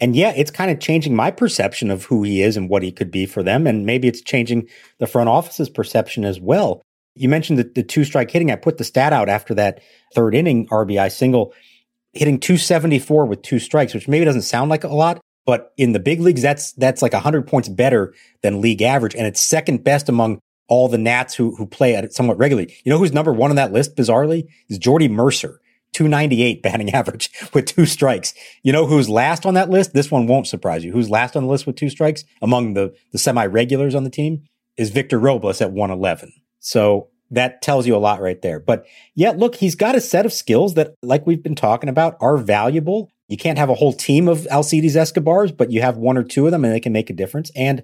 And 0.00 0.16
yeah, 0.16 0.32
it's 0.36 0.50
kind 0.50 0.70
of 0.70 0.80
changing 0.80 1.14
my 1.14 1.30
perception 1.30 1.90
of 1.90 2.04
who 2.04 2.24
he 2.24 2.42
is 2.42 2.56
and 2.56 2.68
what 2.68 2.82
he 2.82 2.90
could 2.90 3.10
be 3.10 3.26
for 3.26 3.42
them. 3.42 3.66
And 3.66 3.86
maybe 3.86 4.08
it's 4.08 4.20
changing 4.20 4.68
the 4.98 5.06
front 5.06 5.28
office's 5.28 5.70
perception 5.70 6.24
as 6.24 6.40
well. 6.40 6.82
You 7.14 7.28
mentioned 7.28 7.60
the, 7.60 7.70
the 7.72 7.84
two 7.84 8.02
strike 8.02 8.32
hitting. 8.32 8.50
I 8.50 8.56
put 8.56 8.78
the 8.78 8.84
stat 8.84 9.12
out 9.12 9.28
after 9.28 9.54
that 9.54 9.80
third 10.14 10.34
inning 10.34 10.66
RBI 10.66 11.12
single, 11.12 11.54
hitting 12.12 12.40
274 12.40 13.26
with 13.26 13.42
two 13.42 13.60
strikes, 13.60 13.94
which 13.94 14.08
maybe 14.08 14.24
doesn't 14.24 14.42
sound 14.42 14.68
like 14.68 14.82
a 14.82 14.88
lot, 14.88 15.20
but 15.46 15.72
in 15.76 15.92
the 15.92 16.00
big 16.00 16.20
leagues, 16.20 16.42
that's 16.42 16.72
that's 16.72 17.02
like 17.02 17.12
100 17.12 17.46
points 17.46 17.68
better 17.68 18.14
than 18.42 18.60
league 18.60 18.82
average, 18.82 19.14
and 19.14 19.26
it's 19.26 19.40
second 19.40 19.84
best 19.84 20.08
among 20.08 20.40
all 20.68 20.88
the 20.88 20.98
Nats 20.98 21.34
who 21.34 21.54
who 21.56 21.66
play 21.66 21.94
at 21.94 22.04
it 22.04 22.12
somewhat 22.12 22.38
regularly. 22.38 22.74
You 22.84 22.90
know 22.90 22.98
who's 22.98 23.12
number 23.12 23.32
one 23.32 23.50
on 23.50 23.56
that 23.56 23.72
list? 23.72 23.96
Bizarrely, 23.96 24.48
is 24.68 24.78
Jordy 24.78 25.08
Mercer, 25.08 25.60
298 25.92 26.62
batting 26.62 26.90
average 26.94 27.30
with 27.52 27.66
two 27.66 27.86
strikes. 27.86 28.34
You 28.62 28.72
know 28.72 28.86
who's 28.86 29.08
last 29.08 29.46
on 29.46 29.54
that 29.54 29.70
list? 29.70 29.92
This 29.92 30.10
one 30.10 30.26
won't 30.26 30.46
surprise 30.46 30.84
you. 30.84 30.92
Who's 30.92 31.10
last 31.10 31.36
on 31.36 31.44
the 31.44 31.50
list 31.50 31.66
with 31.66 31.76
two 31.76 31.90
strikes 31.90 32.24
among 32.40 32.74
the 32.74 32.94
the 33.12 33.18
semi 33.18 33.46
regulars 33.46 33.94
on 33.94 34.04
the 34.04 34.10
team 34.10 34.44
is 34.76 34.90
Victor 34.90 35.18
Robles 35.18 35.60
at 35.60 35.72
111. 35.72 36.32
So 36.58 37.08
that 37.30 37.62
tells 37.62 37.86
you 37.86 37.96
a 37.96 37.98
lot 37.98 38.20
right 38.20 38.40
there. 38.42 38.60
But 38.60 38.86
yeah, 39.14 39.30
look, 39.30 39.56
he's 39.56 39.74
got 39.74 39.94
a 39.94 40.00
set 40.00 40.26
of 40.26 40.32
skills 40.32 40.74
that, 40.74 40.94
like 41.02 41.26
we've 41.26 41.42
been 41.42 41.54
talking 41.54 41.88
about, 41.88 42.16
are 42.20 42.36
valuable. 42.36 43.10
You 43.28 43.36
can't 43.36 43.58
have 43.58 43.70
a 43.70 43.74
whole 43.74 43.92
team 43.92 44.28
of 44.28 44.46
Alcides 44.50 44.96
Escobars, 44.96 45.52
but 45.52 45.70
you 45.70 45.80
have 45.80 45.96
one 45.96 46.18
or 46.18 46.22
two 46.22 46.46
of 46.46 46.52
them 46.52 46.64
and 46.64 46.74
they 46.74 46.80
can 46.80 46.92
make 46.92 47.10
a 47.10 47.14
difference. 47.14 47.50
And 47.56 47.82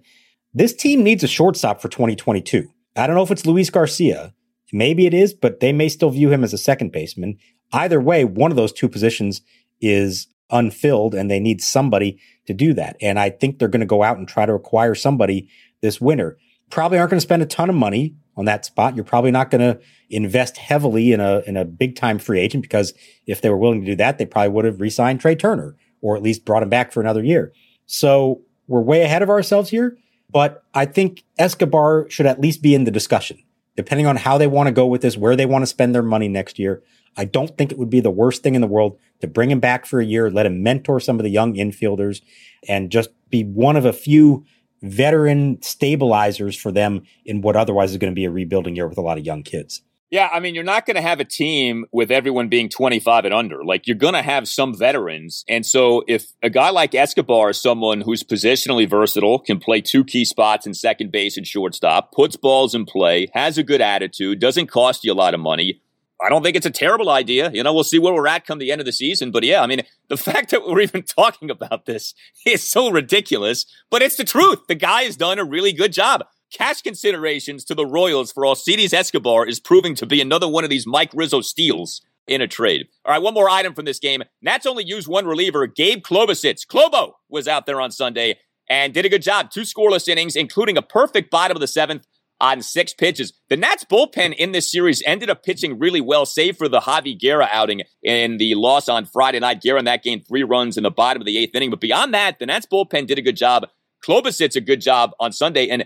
this 0.53 0.75
team 0.75 1.03
needs 1.03 1.23
a 1.23 1.29
shortstop 1.29 1.81
for 1.81 1.89
2022. 1.89 2.69
I 2.97 3.07
don't 3.07 3.17
know 3.17 3.23
if 3.23 3.31
it's 3.31 3.47
Luis 3.47 3.71
Garcia. 3.71 4.35
Maybe 4.73 5.07
it 5.07 5.15
is, 5.15 5.33
but 5.33 5.61
they 5.61 5.73
may 5.73 5.89
still 5.89 6.11
view 6.11 6.31
him 6.31 6.45
as 6.45 6.53
a 6.53 6.59
second 6.59 6.93
baseman. 6.93 7.39
Either 7.73 8.01
way, 8.01 8.25
one 8.25 8.51
of 8.51 8.57
those 8.57 8.73
two 8.73 8.89
positions 8.89 9.43
is 9.81 10.29
unfilled 10.51 11.15
and 11.15 11.31
they 11.31 11.41
need 11.41 11.63
somebody 11.63 12.19
to 12.47 12.53
do 12.53 12.75
that. 12.75 12.97
And 13.01 13.19
I 13.19 13.31
think 13.31 13.59
they're 13.59 13.69
going 13.69 13.81
to 13.81 13.87
go 13.87 14.03
out 14.03 14.19
and 14.19 14.29
try 14.29 14.47
to 14.47 14.55
acquire 14.55 14.95
somebody 14.95 15.49
this 15.81 16.01
winter. 16.01 16.37
Probably 16.69 16.99
aren't 16.99 17.11
going 17.11 17.19
to 17.19 17.23
spend 17.27 17.43
a 17.43 17.47
ton 17.47 17.71
of 17.71 17.77
money 17.77 18.17
on 18.41 18.47
that 18.47 18.65
spot. 18.65 18.97
You're 18.97 19.05
probably 19.05 19.31
not 19.31 19.51
going 19.51 19.61
to 19.61 19.81
invest 20.09 20.57
heavily 20.57 21.13
in 21.13 21.21
a 21.21 21.43
in 21.47 21.57
a 21.57 21.65
big 21.65 21.95
time 21.95 22.19
free 22.19 22.41
agent 22.41 22.63
because 22.63 22.93
if 23.27 23.41
they 23.41 23.51
were 23.51 23.57
willing 23.57 23.81
to 23.81 23.87
do 23.87 23.97
that, 23.97 24.19
they 24.19 24.27
probably 24.27 24.49
would 24.49 24.65
have 24.65 24.81
re-signed 24.81 25.21
Trea 25.21 25.37
Turner 25.37 25.77
or 26.01 26.17
at 26.17 26.23
least 26.23 26.45
brought 26.45 26.63
him 26.63 26.69
back 26.69 26.91
for 26.91 27.01
another 27.01 27.23
year. 27.23 27.53
So 27.87 28.43
we're 28.67 28.81
way 28.81 29.03
ahead 29.03 29.23
of 29.23 29.31
ourselves 29.31 29.71
here. 29.71 29.97
But 30.33 30.65
I 30.75 30.87
think 30.87 31.25
Escobar 31.39 32.09
should 32.09 32.27
at 32.27 32.41
least 32.41 32.63
be 32.63 32.75
in 32.75 32.85
the 32.85 32.91
discussion, 32.91 33.43
depending 33.77 34.07
on 34.07 34.17
how 34.17 34.39
they 34.39 34.47
want 34.47 34.69
to 34.69 34.73
go 34.73 34.87
with 34.87 35.03
this, 35.03 35.17
where 35.17 35.37
they 35.37 35.47
want 35.47 35.63
to 35.63 35.67
spend 35.67 35.95
their 35.95 36.03
money 36.03 36.29
next 36.29 36.59
year. 36.59 36.83
I 37.17 37.25
don't 37.25 37.59
think 37.59 37.73
it 37.73 37.79
would 37.79 37.91
be 37.91 38.01
the 38.01 38.13
worst 38.13 38.43
thing 38.43 38.55
in 38.55 38.61
the 38.61 38.69
world 38.69 38.97
to 39.21 39.27
bring 39.27 39.51
him 39.51 39.59
back 39.59 39.85
for 39.85 40.01
a 40.01 40.05
year, 40.05 40.31
let 40.31 40.47
him 40.47 40.63
mentor 40.63 41.01
some 41.01 41.19
of 41.19 41.25
the 41.25 41.31
young 41.31 41.55
infielders, 41.55 42.23
and 42.69 42.91
just 42.91 43.11
be 43.29 43.43
one 43.43 43.77
of 43.77 43.85
a 43.85 43.93
few 43.93 44.45
veteran 44.83 45.61
stabilizers 45.63 46.57
for 46.57 46.73
them 46.73 47.03
in 47.25 47.41
what 47.43 47.57
otherwise 47.57 47.91
is 47.93 47.99
going 47.99 48.13
to 48.13 48.15
be 48.15 48.25
a 48.25 48.31
rebuilding 48.31 48.77
year 48.77 48.89
with 48.89 48.99
a 48.99 49.03
lot 49.03 49.19
of 49.19 49.25
young 49.25 49.43
kids. 49.43 49.83
Yeah, 50.11 50.29
I 50.33 50.41
mean, 50.41 50.57
you're 50.57 50.65
not 50.65 50.87
going 50.87 50.97
to 50.97 51.03
have 51.03 51.21
a 51.21 51.25
team 51.25 51.87
with 51.93 52.11
everyone 52.11 52.49
being 52.49 52.69
25 52.69 53.27
and 53.27 53.35
under. 53.35 53.65
Like, 53.65 53.87
you're 53.87 53.97
going 53.97 54.15
to 54.15 54.23
have 54.23 54.49
some 54.49 54.77
veterans. 54.77 55.45
And 55.49 55.65
so, 55.65 56.03
if 56.09 56.33
a 56.43 56.51
guy 56.51 56.71
like 56.71 56.97
Escobar 56.97 57.51
is 57.51 57.63
someone 57.63 58.01
who's 58.01 58.25
positionally 58.25 58.91
versatile, 58.91 59.39
can 59.39 59.61
play 59.61 59.81
two 59.81 60.03
key 60.03 60.25
spots 60.25 60.67
in 60.67 60.75
second 60.75 61.13
base 61.13 61.37
and 61.37 61.47
shortstop, 61.47 62.11
puts 62.11 62.35
balls 62.35 62.75
in 62.75 62.87
play, 62.87 63.29
has 63.35 63.57
a 63.57 63.63
good 63.63 63.81
attitude, 63.81 64.41
doesn't 64.41 64.67
cost 64.67 65.05
you 65.05 65.13
a 65.13 65.15
lot 65.15 65.33
of 65.33 65.39
money, 65.39 65.81
I 66.23 66.29
don't 66.29 66.43
think 66.43 66.57
it's 66.57 66.67
a 66.67 66.71
terrible 66.71 67.09
idea. 67.09 67.51
You 67.53 67.63
know, 67.63 67.73
we'll 67.73 67.85
see 67.85 67.99
where 67.99 68.13
we're 68.13 68.27
at 68.27 68.47
come 68.47 68.59
the 68.59 68.71
end 68.71 68.81
of 68.81 68.85
the 68.85 68.93
season. 68.93 69.31
But 69.31 69.45
yeah, 69.45 69.63
I 69.63 69.67
mean, 69.67 69.83
the 70.09 70.17
fact 70.19 70.51
that 70.51 70.67
we're 70.67 70.81
even 70.81 71.03
talking 71.03 71.51
about 71.51 71.87
this 71.87 72.15
is 72.47 72.69
so 72.69 72.91
ridiculous, 72.91 73.67
but 73.91 74.03
it's 74.03 74.17
the 74.17 74.25
truth. 74.25 74.61
The 74.69 74.75
guy 74.75 75.03
has 75.03 75.17
done 75.17 75.39
a 75.39 75.45
really 75.45 75.73
good 75.73 75.93
job. 75.93 76.25
Cash 76.53 76.83
considerations 76.83 77.65
to 77.67 77.75
the 77.77 77.87
Royals 77.87 78.33
for 78.33 78.45
Alcides 78.45 78.93
Escobar 78.93 79.47
is 79.47 79.61
proving 79.61 79.95
to 79.95 80.07
be 80.07 80.21
another 80.21 80.49
one 80.49 80.65
of 80.65 80.71
these 80.71 80.87
Mike 80.87 81.11
Rizzo 81.15 81.43
steals 81.43 82.03
in 82.27 82.41
a 82.41 82.49
trade. 82.49 82.89
All 83.05 83.13
right, 83.13 83.23
one 83.23 83.35
more 83.35 83.49
item 83.49 83.73
from 83.73 83.85
this 83.85 84.01
game. 84.01 84.23
Nats 84.43 84.67
only 84.67 84.85
used 84.85 85.07
one 85.07 85.27
reliever, 85.27 85.67
Gabe 85.67 86.03
Klobosits. 86.03 86.67
Klobo 86.67 87.13
was 87.29 87.47
out 87.47 87.67
there 87.67 87.81
on 87.81 87.93
Sunday 87.93 88.39
and 88.69 88.93
did 88.93 89.05
a 89.05 89.09
good 89.09 89.23
job. 89.23 89.51
Two 89.51 89.63
scoreless 89.63 90.09
innings, 90.09 90.37
including 90.37 90.77
a 90.77 90.83
perfect 90.83 91.31
bottom 91.31 91.57
of 91.57 91.61
the 91.61 91.67
seventh 91.67 92.07
on 92.41 92.63
six 92.63 92.95
pitches. 92.95 93.33
The 93.49 93.57
Nats 93.57 93.85
bullpen 93.85 94.35
in 94.35 94.53
this 94.53 94.71
series 94.71 95.03
ended 95.07 95.31
up 95.31 95.45
pitching 95.45 95.79
really 95.79 96.01
well, 96.01 96.25
save 96.25 96.57
for 96.57 96.69
the 96.69 96.81
Javi 96.81 97.19
Guerra 97.19 97.49
outing 97.53 97.83
in 98.03 98.39
the 98.39 98.55
loss 98.55 98.89
on 98.89 99.05
Friday 99.05 99.41
night. 99.41 99.61
Guerra 99.61 99.79
in 99.79 99.85
that 99.85 100.03
game, 100.03 100.21
three 100.21 100.43
runs 100.43 100.77
in 100.77 100.83
the 100.83 100.91
bottom 100.91 101.21
of 101.21 101.27
the 101.27 101.39
eighth 101.39 101.55
inning. 101.55 101.71
But 101.71 101.81
beyond 101.81 102.15
that, 102.15 102.39
the 102.39 102.47
Nats 102.47 102.67
bullpen 102.71 103.07
did 103.07 103.19
a 103.19 103.23
good 103.23 103.37
job. 103.37 103.69
Klobosits 104.05 104.57
a 104.57 104.61
good 104.61 104.81
job 104.81 105.13
on 105.21 105.33
Sunday. 105.33 105.69
And 105.69 105.83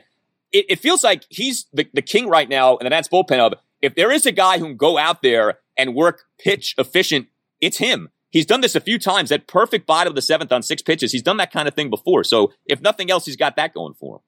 it, 0.53 0.67
it 0.69 0.79
feels 0.79 1.03
like 1.03 1.25
he's 1.29 1.67
the, 1.73 1.89
the 1.93 2.03
king 2.03 2.29
right 2.29 2.49
now 2.49 2.77
in 2.77 2.85
the 2.85 2.91
Nats 2.91 3.09
bullpen 3.09 3.41
of 3.41 3.55
if 3.83 3.95
there 3.97 4.13
is 4.13 4.25
a 4.25 4.33
guy 4.33 4.59
who 4.59 4.67
can 4.67 4.77
go 4.77 4.97
out 4.97 5.23
there 5.23 5.59
and 5.77 5.95
work 5.95 6.25
pitch 6.39 6.75
efficient, 6.79 7.27
it's 7.61 7.79
him. 7.79 8.11
He's 8.31 8.47
done 8.47 8.61
this 8.61 8.75
a 8.75 8.81
few 8.81 8.99
times. 8.99 9.31
That 9.31 9.47
perfect 9.47 9.87
bottom 9.87 10.11
of 10.11 10.15
the 10.17 10.23
seventh 10.23 10.53
on 10.53 10.63
six 10.63 10.83
pitches. 10.83 11.13
He's 11.13 11.23
done 11.23 11.37
that 11.37 11.53
kind 11.53 11.69
of 11.69 11.75
thing 11.75 11.91
before. 11.91 12.25
So 12.25 12.53
if 12.67 12.81
nothing 12.81 13.11
else, 13.11 13.27
he's 13.27 13.37
got 13.37 13.57
that 13.57 13.75
going 13.75 13.95
for 13.95 14.17
him 14.17 14.23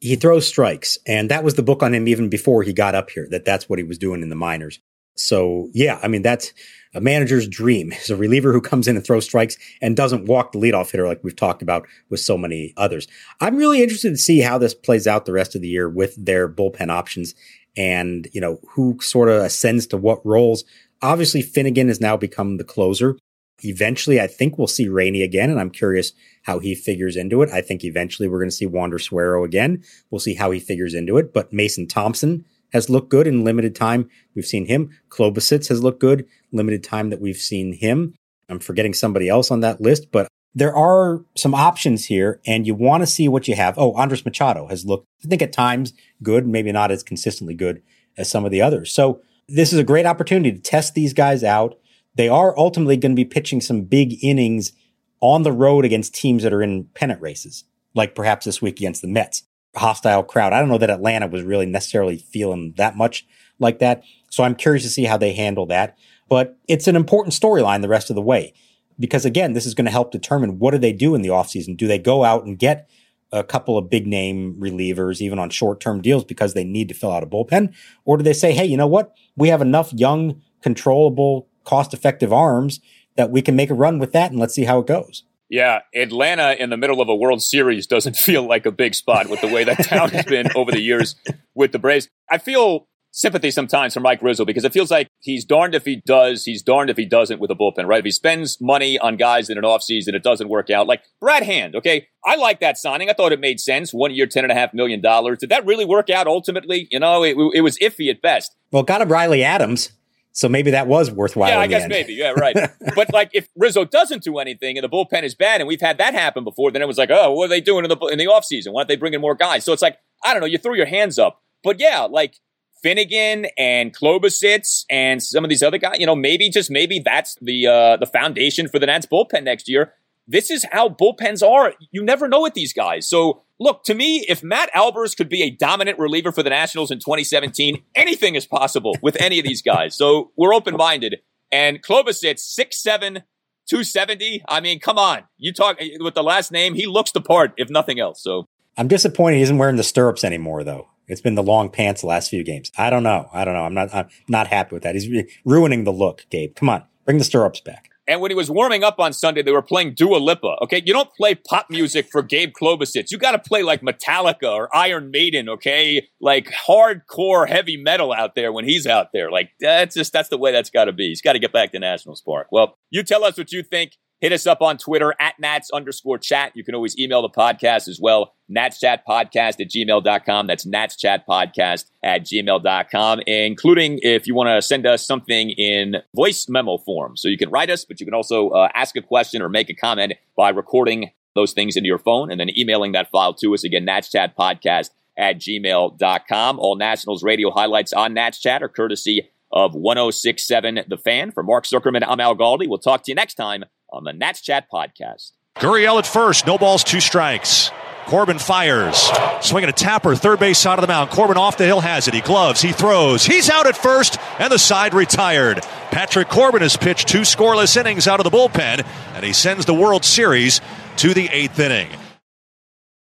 he 0.00 0.16
throws 0.16 0.46
strikes 0.46 0.98
and 1.06 1.30
that 1.30 1.44
was 1.44 1.54
the 1.54 1.62
book 1.62 1.82
on 1.82 1.94
him 1.94 2.08
even 2.08 2.28
before 2.28 2.62
he 2.62 2.72
got 2.72 2.94
up 2.94 3.10
here 3.10 3.28
that 3.30 3.44
that's 3.44 3.68
what 3.68 3.78
he 3.78 3.84
was 3.84 3.98
doing 3.98 4.22
in 4.22 4.28
the 4.28 4.36
minors. 4.36 4.80
So 5.16 5.68
yeah 5.72 6.00
i 6.02 6.08
mean 6.08 6.22
that's 6.22 6.52
a 6.94 7.00
manager's 7.00 7.48
dream 7.48 7.92
is 8.00 8.10
a 8.10 8.16
reliever 8.16 8.52
who 8.52 8.60
comes 8.60 8.88
in 8.88 8.96
and 8.96 9.04
throws 9.04 9.24
strikes 9.24 9.56
and 9.80 9.96
doesn't 9.96 10.26
walk 10.26 10.52
the 10.52 10.58
leadoff 10.58 10.90
hitter 10.90 11.06
like 11.06 11.22
we've 11.22 11.36
talked 11.36 11.62
about 11.62 11.86
with 12.08 12.20
so 12.20 12.36
many 12.36 12.72
others. 12.76 13.06
I'm 13.40 13.56
really 13.56 13.82
interested 13.82 14.10
to 14.10 14.16
see 14.16 14.40
how 14.40 14.58
this 14.58 14.74
plays 14.74 15.06
out 15.06 15.26
the 15.26 15.32
rest 15.32 15.54
of 15.54 15.62
the 15.62 15.68
year 15.68 15.88
with 15.88 16.14
their 16.22 16.48
bullpen 16.48 16.90
options 16.90 17.34
and 17.76 18.28
you 18.32 18.40
know 18.40 18.58
who 18.70 18.98
sort 19.00 19.28
of 19.28 19.42
ascends 19.42 19.86
to 19.88 19.96
what 19.96 20.24
roles. 20.24 20.64
Obviously 21.02 21.42
finnegan 21.42 21.88
has 21.88 22.00
now 22.00 22.16
become 22.16 22.56
the 22.56 22.64
closer 22.64 23.16
eventually 23.62 24.20
I 24.20 24.26
think 24.26 24.56
we'll 24.56 24.66
see 24.66 24.88
Rainey 24.88 25.22
again, 25.22 25.50
and 25.50 25.60
I'm 25.60 25.70
curious 25.70 26.12
how 26.42 26.58
he 26.58 26.74
figures 26.74 27.16
into 27.16 27.42
it. 27.42 27.50
I 27.50 27.60
think 27.60 27.84
eventually 27.84 28.28
we're 28.28 28.38
going 28.38 28.50
to 28.50 28.56
see 28.56 28.66
Wander 28.66 28.98
Suero 28.98 29.44
again. 29.44 29.82
We'll 30.10 30.20
see 30.20 30.34
how 30.34 30.50
he 30.50 30.60
figures 30.60 30.94
into 30.94 31.16
it. 31.18 31.32
But 31.32 31.52
Mason 31.52 31.86
Thompson 31.86 32.44
has 32.72 32.88
looked 32.88 33.10
good 33.10 33.26
in 33.26 33.44
limited 33.44 33.74
time. 33.74 34.08
We've 34.34 34.46
seen 34.46 34.66
him. 34.66 34.90
Klobosits 35.08 35.68
has 35.68 35.82
looked 35.82 36.00
good 36.00 36.26
limited 36.52 36.84
time 36.84 37.10
that 37.10 37.20
we've 37.20 37.36
seen 37.36 37.72
him. 37.74 38.14
I'm 38.48 38.60
forgetting 38.60 38.94
somebody 38.94 39.28
else 39.28 39.50
on 39.50 39.60
that 39.60 39.80
list, 39.80 40.10
but 40.10 40.28
there 40.54 40.74
are 40.74 41.24
some 41.36 41.54
options 41.54 42.06
here, 42.06 42.40
and 42.44 42.66
you 42.66 42.74
want 42.74 43.02
to 43.02 43.06
see 43.06 43.28
what 43.28 43.46
you 43.46 43.54
have. 43.54 43.78
Oh, 43.78 43.92
Andres 43.94 44.24
Machado 44.24 44.66
has 44.66 44.84
looked, 44.84 45.06
I 45.24 45.28
think 45.28 45.42
at 45.42 45.52
times 45.52 45.92
good, 46.22 46.46
maybe 46.46 46.72
not 46.72 46.90
as 46.90 47.04
consistently 47.04 47.54
good 47.54 47.82
as 48.16 48.28
some 48.28 48.44
of 48.44 48.50
the 48.50 48.60
others. 48.60 48.92
So 48.92 49.20
this 49.48 49.72
is 49.72 49.78
a 49.78 49.84
great 49.84 50.06
opportunity 50.06 50.52
to 50.52 50.60
test 50.60 50.94
these 50.94 51.12
guys 51.12 51.44
out 51.44 51.78
they 52.14 52.28
are 52.28 52.58
ultimately 52.58 52.96
going 52.96 53.12
to 53.12 53.16
be 53.16 53.24
pitching 53.24 53.60
some 53.60 53.82
big 53.82 54.22
innings 54.22 54.72
on 55.20 55.42
the 55.42 55.52
road 55.52 55.84
against 55.84 56.14
teams 56.14 56.42
that 56.42 56.52
are 56.52 56.62
in 56.62 56.84
pennant 56.94 57.20
races, 57.20 57.64
like 57.94 58.14
perhaps 58.14 58.46
this 58.46 58.62
week 58.62 58.78
against 58.78 59.02
the 59.02 59.08
Mets. 59.08 59.44
A 59.76 59.80
hostile 59.80 60.24
crowd. 60.24 60.52
I 60.52 60.58
don't 60.58 60.68
know 60.68 60.78
that 60.78 60.90
Atlanta 60.90 61.28
was 61.28 61.42
really 61.42 61.66
necessarily 61.66 62.16
feeling 62.16 62.74
that 62.76 62.96
much 62.96 63.24
like 63.60 63.78
that. 63.78 64.02
So 64.28 64.42
I'm 64.42 64.56
curious 64.56 64.82
to 64.82 64.88
see 64.88 65.04
how 65.04 65.16
they 65.16 65.32
handle 65.32 65.66
that. 65.66 65.96
But 66.28 66.58
it's 66.66 66.88
an 66.88 66.96
important 66.96 67.34
storyline 67.34 67.82
the 67.82 67.88
rest 67.88 68.10
of 68.10 68.16
the 68.16 68.22
way. 68.22 68.52
Because 68.98 69.24
again, 69.24 69.52
this 69.52 69.66
is 69.66 69.74
going 69.74 69.84
to 69.84 69.90
help 69.90 70.10
determine 70.10 70.58
what 70.58 70.72
do 70.72 70.78
they 70.78 70.92
do 70.92 71.14
in 71.14 71.22
the 71.22 71.28
offseason? 71.28 71.76
Do 71.76 71.86
they 71.86 71.98
go 71.98 72.24
out 72.24 72.44
and 72.44 72.58
get 72.58 72.90
a 73.32 73.44
couple 73.44 73.78
of 73.78 73.88
big 73.88 74.06
name 74.06 74.56
relievers, 74.58 75.20
even 75.20 75.38
on 75.38 75.50
short 75.50 75.80
term 75.80 76.02
deals 76.02 76.24
because 76.24 76.54
they 76.54 76.64
need 76.64 76.88
to 76.88 76.94
fill 76.94 77.12
out 77.12 77.22
a 77.22 77.26
bullpen? 77.26 77.72
Or 78.04 78.16
do 78.16 78.24
they 78.24 78.32
say, 78.32 78.52
hey, 78.52 78.66
you 78.66 78.76
know 78.76 78.86
what? 78.86 79.14
We 79.36 79.48
have 79.48 79.62
enough 79.62 79.92
young, 79.92 80.42
controllable 80.62 81.48
cost 81.64 81.94
effective 81.94 82.32
arms 82.32 82.80
that 83.16 83.30
we 83.30 83.42
can 83.42 83.56
make 83.56 83.70
a 83.70 83.74
run 83.74 83.98
with 83.98 84.12
that 84.12 84.30
and 84.30 84.40
let's 84.40 84.54
see 84.54 84.64
how 84.64 84.78
it 84.78 84.86
goes. 84.86 85.24
Yeah, 85.48 85.80
Atlanta 85.94 86.52
in 86.52 86.70
the 86.70 86.76
middle 86.76 87.00
of 87.00 87.08
a 87.08 87.14
World 87.14 87.42
Series 87.42 87.86
doesn't 87.86 88.16
feel 88.16 88.46
like 88.46 88.66
a 88.66 88.72
big 88.72 88.94
spot 88.94 89.28
with 89.28 89.40
the 89.40 89.48
way 89.48 89.64
that 89.64 89.84
town 89.84 90.10
has 90.10 90.24
been 90.24 90.48
over 90.54 90.70
the 90.70 90.80
years 90.80 91.16
with 91.54 91.72
the 91.72 91.78
Braves. 91.78 92.08
I 92.30 92.38
feel 92.38 92.86
sympathy 93.12 93.50
sometimes 93.50 93.94
for 93.94 94.00
Mike 94.00 94.22
Rizzo 94.22 94.44
because 94.44 94.64
it 94.64 94.72
feels 94.72 94.90
like 94.90 95.08
he's 95.20 95.44
darned 95.44 95.74
if 95.74 95.84
he 95.84 96.00
does, 96.06 96.44
he's 96.44 96.62
darned 96.62 96.90
if 96.90 96.96
he 96.96 97.04
doesn't 97.04 97.40
with 97.40 97.50
a 97.50 97.54
bullpen, 97.54 97.86
right? 97.86 97.98
If 97.98 98.04
he 98.04 98.10
spends 98.10 98.60
money 98.60 98.98
on 98.98 99.16
guys 99.16 99.50
in 99.50 99.58
an 99.58 99.64
offseason, 99.64 100.14
it 100.14 100.22
doesn't 100.22 100.48
work 100.48 100.70
out. 100.70 100.86
Like 100.86 101.02
Brad 101.20 101.42
Hand, 101.42 101.74
okay? 101.74 102.06
I 102.24 102.36
like 102.36 102.60
that 102.60 102.78
signing. 102.78 103.10
I 103.10 103.12
thought 103.12 103.32
it 103.32 103.40
made 103.40 103.60
sense. 103.60 103.92
One 103.92 104.14
year, 104.14 104.26
$10.5 104.26 104.74
million. 104.74 105.00
Did 105.00 105.48
that 105.48 105.66
really 105.66 105.84
work 105.84 106.10
out 106.10 106.26
ultimately? 106.26 106.86
You 106.90 107.00
know, 107.00 107.24
it, 107.24 107.36
it 107.54 107.62
was 107.62 107.78
iffy 107.78 108.10
at 108.10 108.22
best. 108.22 108.54
Well, 108.70 108.82
got 108.82 109.02
him 109.02 109.10
Riley 109.10 109.42
Adams. 109.42 109.90
So 110.32 110.48
maybe 110.48 110.70
that 110.70 110.86
was 110.86 111.10
worthwhile. 111.10 111.50
Yeah, 111.50 111.58
I 111.58 111.66
guess 111.66 111.82
end. 111.82 111.90
maybe. 111.90 112.14
Yeah, 112.14 112.30
right. 112.30 112.56
but 112.94 113.12
like, 113.12 113.30
if 113.32 113.48
Rizzo 113.56 113.84
doesn't 113.84 114.22
do 114.22 114.38
anything 114.38 114.78
and 114.78 114.84
the 114.84 114.88
bullpen 114.88 115.24
is 115.24 115.34
bad, 115.34 115.60
and 115.60 115.66
we've 115.66 115.80
had 115.80 115.98
that 115.98 116.14
happen 116.14 116.44
before, 116.44 116.70
then 116.70 116.82
it 116.82 116.88
was 116.88 116.98
like, 116.98 117.10
oh, 117.10 117.32
what 117.32 117.46
are 117.46 117.48
they 117.48 117.60
doing 117.60 117.84
in 117.84 117.88
the 117.88 117.96
in 118.06 118.18
the 118.18 118.26
offseason? 118.26 118.72
Why 118.72 118.80
aren't 118.80 118.88
they 118.88 118.96
bringing 118.96 119.20
more 119.20 119.34
guys? 119.34 119.64
So 119.64 119.72
it's 119.72 119.82
like, 119.82 119.98
I 120.24 120.32
don't 120.32 120.40
know. 120.40 120.46
You 120.46 120.58
throw 120.58 120.74
your 120.74 120.86
hands 120.86 121.18
up. 121.18 121.42
But 121.62 121.80
yeah, 121.80 122.02
like 122.02 122.36
Finnegan 122.82 123.46
and 123.58 123.94
Klobosits 123.94 124.84
and 124.88 125.22
some 125.22 125.44
of 125.44 125.50
these 125.50 125.62
other 125.62 125.78
guys, 125.78 125.96
you 125.98 126.06
know, 126.06 126.16
maybe 126.16 126.48
just 126.48 126.70
maybe 126.70 127.00
that's 127.00 127.36
the 127.40 127.66
uh, 127.66 127.96
the 127.96 128.06
foundation 128.06 128.68
for 128.68 128.78
the 128.78 128.86
Nats 128.86 129.06
bullpen 129.06 129.44
next 129.44 129.68
year. 129.68 129.94
This 130.26 130.50
is 130.50 130.64
how 130.70 130.88
bullpens 130.88 131.46
are. 131.46 131.74
You 131.90 132.04
never 132.04 132.28
know 132.28 132.42
with 132.42 132.54
these 132.54 132.72
guys. 132.72 133.08
So 133.08 133.42
look, 133.60 133.84
to 133.84 133.94
me, 133.94 134.24
if 134.28 134.42
Matt 134.42 134.72
Albers 134.74 135.16
could 135.16 135.28
be 135.28 135.42
a 135.42 135.50
dominant 135.50 135.98
reliever 135.98 136.32
for 136.32 136.42
the 136.42 136.50
Nationals 136.50 136.90
in 136.90 136.98
2017, 136.98 137.82
anything 137.94 138.34
is 138.34 138.46
possible 138.46 138.96
with 139.02 139.20
any 139.20 139.38
of 139.38 139.44
these 139.44 139.62
guys. 139.62 139.94
So 139.96 140.32
we're 140.36 140.54
open 140.54 140.76
minded. 140.76 141.16
And 141.52 141.82
Clovis 141.82 142.22
Klobosits, 142.22 142.58
6'7, 142.58 143.22
270. 143.68 144.42
I 144.48 144.60
mean, 144.60 144.80
come 144.80 144.98
on. 144.98 145.24
You 145.36 145.52
talk 145.52 145.76
eh, 145.80 145.96
with 146.00 146.14
the 146.14 146.22
last 146.22 146.50
name, 146.50 146.74
he 146.74 146.86
looks 146.86 147.12
the 147.12 147.20
part, 147.20 147.52
if 147.56 147.70
nothing 147.70 148.00
else. 148.00 148.22
So 148.22 148.48
I'm 148.76 148.88
disappointed 148.88 149.36
he 149.36 149.42
isn't 149.42 149.58
wearing 149.58 149.76
the 149.76 149.82
stirrups 149.82 150.24
anymore, 150.24 150.64
though. 150.64 150.88
It's 151.06 151.20
been 151.20 151.34
the 151.34 151.42
long 151.42 151.70
pants 151.70 152.02
the 152.02 152.06
last 152.06 152.30
few 152.30 152.44
games. 152.44 152.70
I 152.78 152.88
don't 152.88 153.02
know. 153.02 153.28
I 153.32 153.44
don't 153.44 153.54
know. 153.54 153.64
I'm 153.64 153.74
not. 153.74 153.92
I'm 153.92 154.08
not 154.28 154.46
happy 154.46 154.76
with 154.76 154.84
that. 154.84 154.94
He's 154.94 155.08
ruining 155.44 155.82
the 155.82 155.92
look, 155.92 156.24
Gabe. 156.30 156.54
Come 156.54 156.68
on, 156.68 156.84
bring 157.04 157.18
the 157.18 157.24
stirrups 157.24 157.60
back. 157.60 157.90
And 158.06 158.20
when 158.20 158.30
he 158.30 158.34
was 158.34 158.50
warming 158.50 158.82
up 158.82 158.98
on 158.98 159.12
Sunday, 159.12 159.42
they 159.42 159.52
were 159.52 159.62
playing 159.62 159.94
Dua 159.94 160.16
Lipa. 160.16 160.56
Okay, 160.62 160.82
you 160.84 160.92
don't 160.92 161.12
play 161.14 161.34
pop 161.34 161.66
music 161.70 162.08
for 162.10 162.22
Gabe 162.22 162.52
Klobosits. 162.60 163.10
You 163.10 163.18
got 163.18 163.32
to 163.32 163.38
play 163.38 163.62
like 163.62 163.82
Metallica 163.82 164.50
or 164.50 164.74
Iron 164.74 165.10
Maiden. 165.10 165.48
Okay, 165.48 166.08
like 166.20 166.52
hardcore 166.68 167.48
heavy 167.48 167.76
metal 167.76 168.12
out 168.12 168.34
there 168.34 168.52
when 168.52 168.64
he's 168.64 168.86
out 168.86 169.08
there. 169.12 169.30
Like 169.30 169.50
that's 169.60 169.94
just 169.94 170.12
that's 170.12 170.28
the 170.28 170.38
way 170.38 170.50
that's 170.50 170.70
got 170.70 170.86
to 170.86 170.92
be. 170.92 171.08
He's 171.08 171.22
got 171.22 171.34
to 171.34 171.38
get 171.38 171.52
back 171.52 171.72
to 171.72 171.78
Nationals 171.78 172.20
Park. 172.20 172.48
Well, 172.50 172.76
you 172.90 173.02
tell 173.02 173.24
us 173.24 173.38
what 173.38 173.52
you 173.52 173.62
think. 173.62 173.92
Hit 174.20 174.32
us 174.32 174.46
up 174.46 174.60
on 174.60 174.76
Twitter 174.76 175.14
at 175.18 175.38
Nats 175.38 175.70
underscore 175.72 176.18
chat. 176.18 176.52
You 176.54 176.62
can 176.62 176.74
always 176.74 176.98
email 176.98 177.22
the 177.22 177.30
podcast 177.30 177.88
as 177.88 177.98
well. 178.00 178.34
NatsChatPodcast 178.54 179.60
at 179.60 179.70
gmail.com. 179.70 180.46
That's 180.46 180.66
NatsChatPodcast 180.66 181.86
at 182.02 182.26
gmail.com, 182.26 183.20
including 183.26 183.98
if 184.02 184.26
you 184.26 184.34
want 184.34 184.48
to 184.48 184.60
send 184.60 184.86
us 184.86 185.06
something 185.06 185.50
in 185.50 185.96
voice 186.14 186.48
memo 186.50 186.76
form. 186.76 187.16
So 187.16 187.28
you 187.28 187.38
can 187.38 187.48
write 187.50 187.70
us, 187.70 187.86
but 187.86 187.98
you 187.98 188.06
can 188.06 188.14
also 188.14 188.50
uh, 188.50 188.68
ask 188.74 188.94
a 188.96 189.02
question 189.02 189.40
or 189.40 189.48
make 189.48 189.70
a 189.70 189.74
comment 189.74 190.12
by 190.36 190.50
recording 190.50 191.12
those 191.34 191.52
things 191.52 191.76
into 191.76 191.86
your 191.86 191.98
phone 191.98 192.30
and 192.30 192.38
then 192.38 192.50
emailing 192.58 192.92
that 192.92 193.10
file 193.10 193.32
to 193.34 193.54
us. 193.54 193.64
Again, 193.64 193.86
NatsChatPodcast 193.86 194.90
at 195.16 195.38
gmail.com. 195.38 196.58
All 196.58 196.76
Nationals 196.76 197.22
radio 197.22 197.50
highlights 197.50 197.92
on 197.92 198.14
Nats 198.14 198.38
Chat 198.38 198.62
are 198.62 198.68
courtesy 198.68 199.30
of 199.52 199.74
1067 199.74 200.84
The 200.88 200.98
Fan. 200.98 201.32
For 201.32 201.42
Mark 201.42 201.64
Zuckerman, 201.64 202.04
I'm 202.06 202.20
Al 202.20 202.36
Galdi. 202.36 202.68
We'll 202.68 202.78
talk 202.78 203.02
to 203.04 203.10
you 203.10 203.14
next 203.14 203.34
time 203.34 203.64
on 203.90 204.04
the 204.04 204.12
Nats 204.12 204.40
Chat 204.40 204.66
podcast. 204.72 205.32
Gurriel 205.56 205.98
at 205.98 206.06
first, 206.06 206.46
no 206.46 206.56
balls, 206.58 206.84
two 206.84 207.00
strikes. 207.00 207.70
Corbin 208.06 208.38
fires. 208.38 209.10
Swinging 209.40 209.68
a 209.68 209.72
tapper, 209.72 210.16
third 210.16 210.40
base 210.40 210.58
side 210.58 210.78
of 210.78 210.82
the 210.82 210.88
mound. 210.88 211.10
Corbin 211.10 211.36
off 211.36 211.56
the 211.56 211.66
hill 211.66 211.80
has 211.80 212.08
it. 212.08 212.14
He 212.14 212.20
gloves, 212.20 212.60
he 212.60 212.72
throws. 212.72 213.24
He's 213.24 213.50
out 213.50 213.66
at 213.66 213.76
first, 213.76 214.18
and 214.38 214.52
the 214.52 214.58
side 214.58 214.94
retired. 214.94 215.62
Patrick 215.90 216.28
Corbin 216.28 216.62
has 216.62 216.76
pitched 216.76 217.08
two 217.08 217.20
scoreless 217.20 217.76
innings 217.76 218.08
out 218.08 218.18
of 218.18 218.24
the 218.24 218.30
bullpen, 218.30 218.86
and 219.14 219.24
he 219.24 219.32
sends 219.32 219.66
the 219.66 219.74
World 219.74 220.04
Series 220.04 220.60
to 220.96 221.14
the 221.14 221.28
eighth 221.30 221.58
inning. 221.58 221.88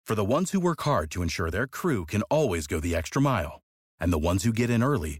For 0.05 0.15
the 0.15 0.25
ones 0.25 0.51
who 0.51 0.59
work 0.59 0.81
hard 0.81 1.11
to 1.11 1.21
ensure 1.21 1.49
their 1.51 1.67
crew 1.67 2.05
can 2.05 2.23
always 2.23 2.67
go 2.67 2.79
the 2.79 2.95
extra 2.95 3.21
mile, 3.21 3.61
and 3.99 4.11
the 4.11 4.17
ones 4.19 4.43
who 4.43 4.51
get 4.51 4.69
in 4.69 4.83
early 4.83 5.19